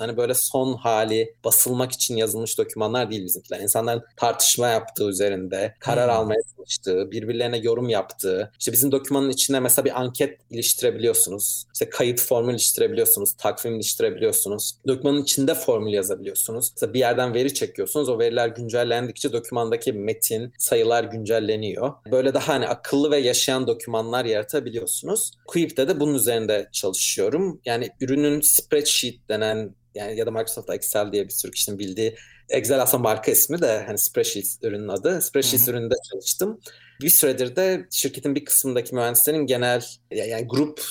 Hani 0.00 0.16
böyle 0.16 0.34
son 0.34 0.74
hali 0.74 1.34
basılmak 1.44 1.92
için 1.92 2.16
yazılmış 2.16 2.58
dokümanlar 2.58 3.10
değil 3.10 3.24
bizimkiler. 3.24 3.60
İnsanların 3.60 4.02
tartışma 4.16 4.68
yaptığı 4.68 5.08
üzerinde, 5.08 5.74
karar 5.80 6.10
hmm. 6.10 6.16
almaya 6.16 6.40
çalıştığı, 6.56 7.10
birbirlerine 7.10 7.58
yorum 7.58 7.88
yaptığı. 7.88 8.52
İşte 8.58 8.72
bizim 8.72 8.92
dokümanın 8.92 9.30
içine 9.30 9.60
mesela 9.60 9.84
bir 9.84 10.00
anket 10.00 10.40
iliştirebiliyorsunuz. 10.50 11.64
İşte 11.72 11.90
kayıt 11.90 12.20
formül 12.20 12.54
iliştirebiliyorsunuz, 12.54 13.32
takvim 13.32 13.74
iliştirebiliyorsunuz. 13.74 14.72
Dokümanın 14.86 15.22
içinde 15.22 15.54
formül 15.54 15.92
yazabiliyorsunuz. 15.92 16.70
Mesela 16.76 16.94
bir 16.94 16.98
yerden 16.98 17.34
veri 17.34 17.54
çekiyorsunuz. 17.54 18.08
O 18.08 18.18
veriler 18.18 18.48
güncellendikçe 18.48 19.32
dokümandaki 19.32 19.92
metin, 19.92 20.52
sayılar 20.58 21.04
güncelleniyor. 21.04 21.92
Böyle 22.10 22.34
daha 22.34 22.48
hani 22.48 22.68
akıllı 22.68 23.10
ve 23.10 23.18
yaşayan 23.18 23.66
dokümanlar 23.66 24.19
yaratabiliyorsunuz. 24.24 25.32
Quip'te 25.46 25.88
de 25.88 26.00
bunun 26.00 26.14
üzerinde 26.14 26.68
çalışıyorum. 26.72 27.60
Yani 27.64 27.90
ürünün 28.00 28.40
spreadsheet 28.40 29.28
denen 29.28 29.74
yani 29.94 30.18
ya 30.18 30.26
da 30.26 30.30
Microsoft 30.30 30.70
Excel 30.70 31.12
diye 31.12 31.24
bir 31.24 31.32
sürü 31.32 31.52
kişinin 31.52 31.78
bildiği 31.78 32.16
Excel 32.48 32.82
aslında 32.82 33.02
marka 33.02 33.32
ismi 33.32 33.62
de 33.62 33.84
hani 33.86 33.98
spreadsheet 33.98 34.46
ürünün 34.62 34.88
adı. 34.88 35.20
Spreadsheet 35.20 35.62
Hı-hı. 35.62 35.70
ürününde 35.70 35.94
çalıştım. 36.12 36.60
Bir 37.00 37.10
süredir 37.10 37.56
de 37.56 37.86
şirketin 37.90 38.34
bir 38.34 38.44
kısmındaki 38.44 38.94
mühendislerin 38.94 39.46
genel 39.46 39.84
yani 40.10 40.46
grup 40.48 40.82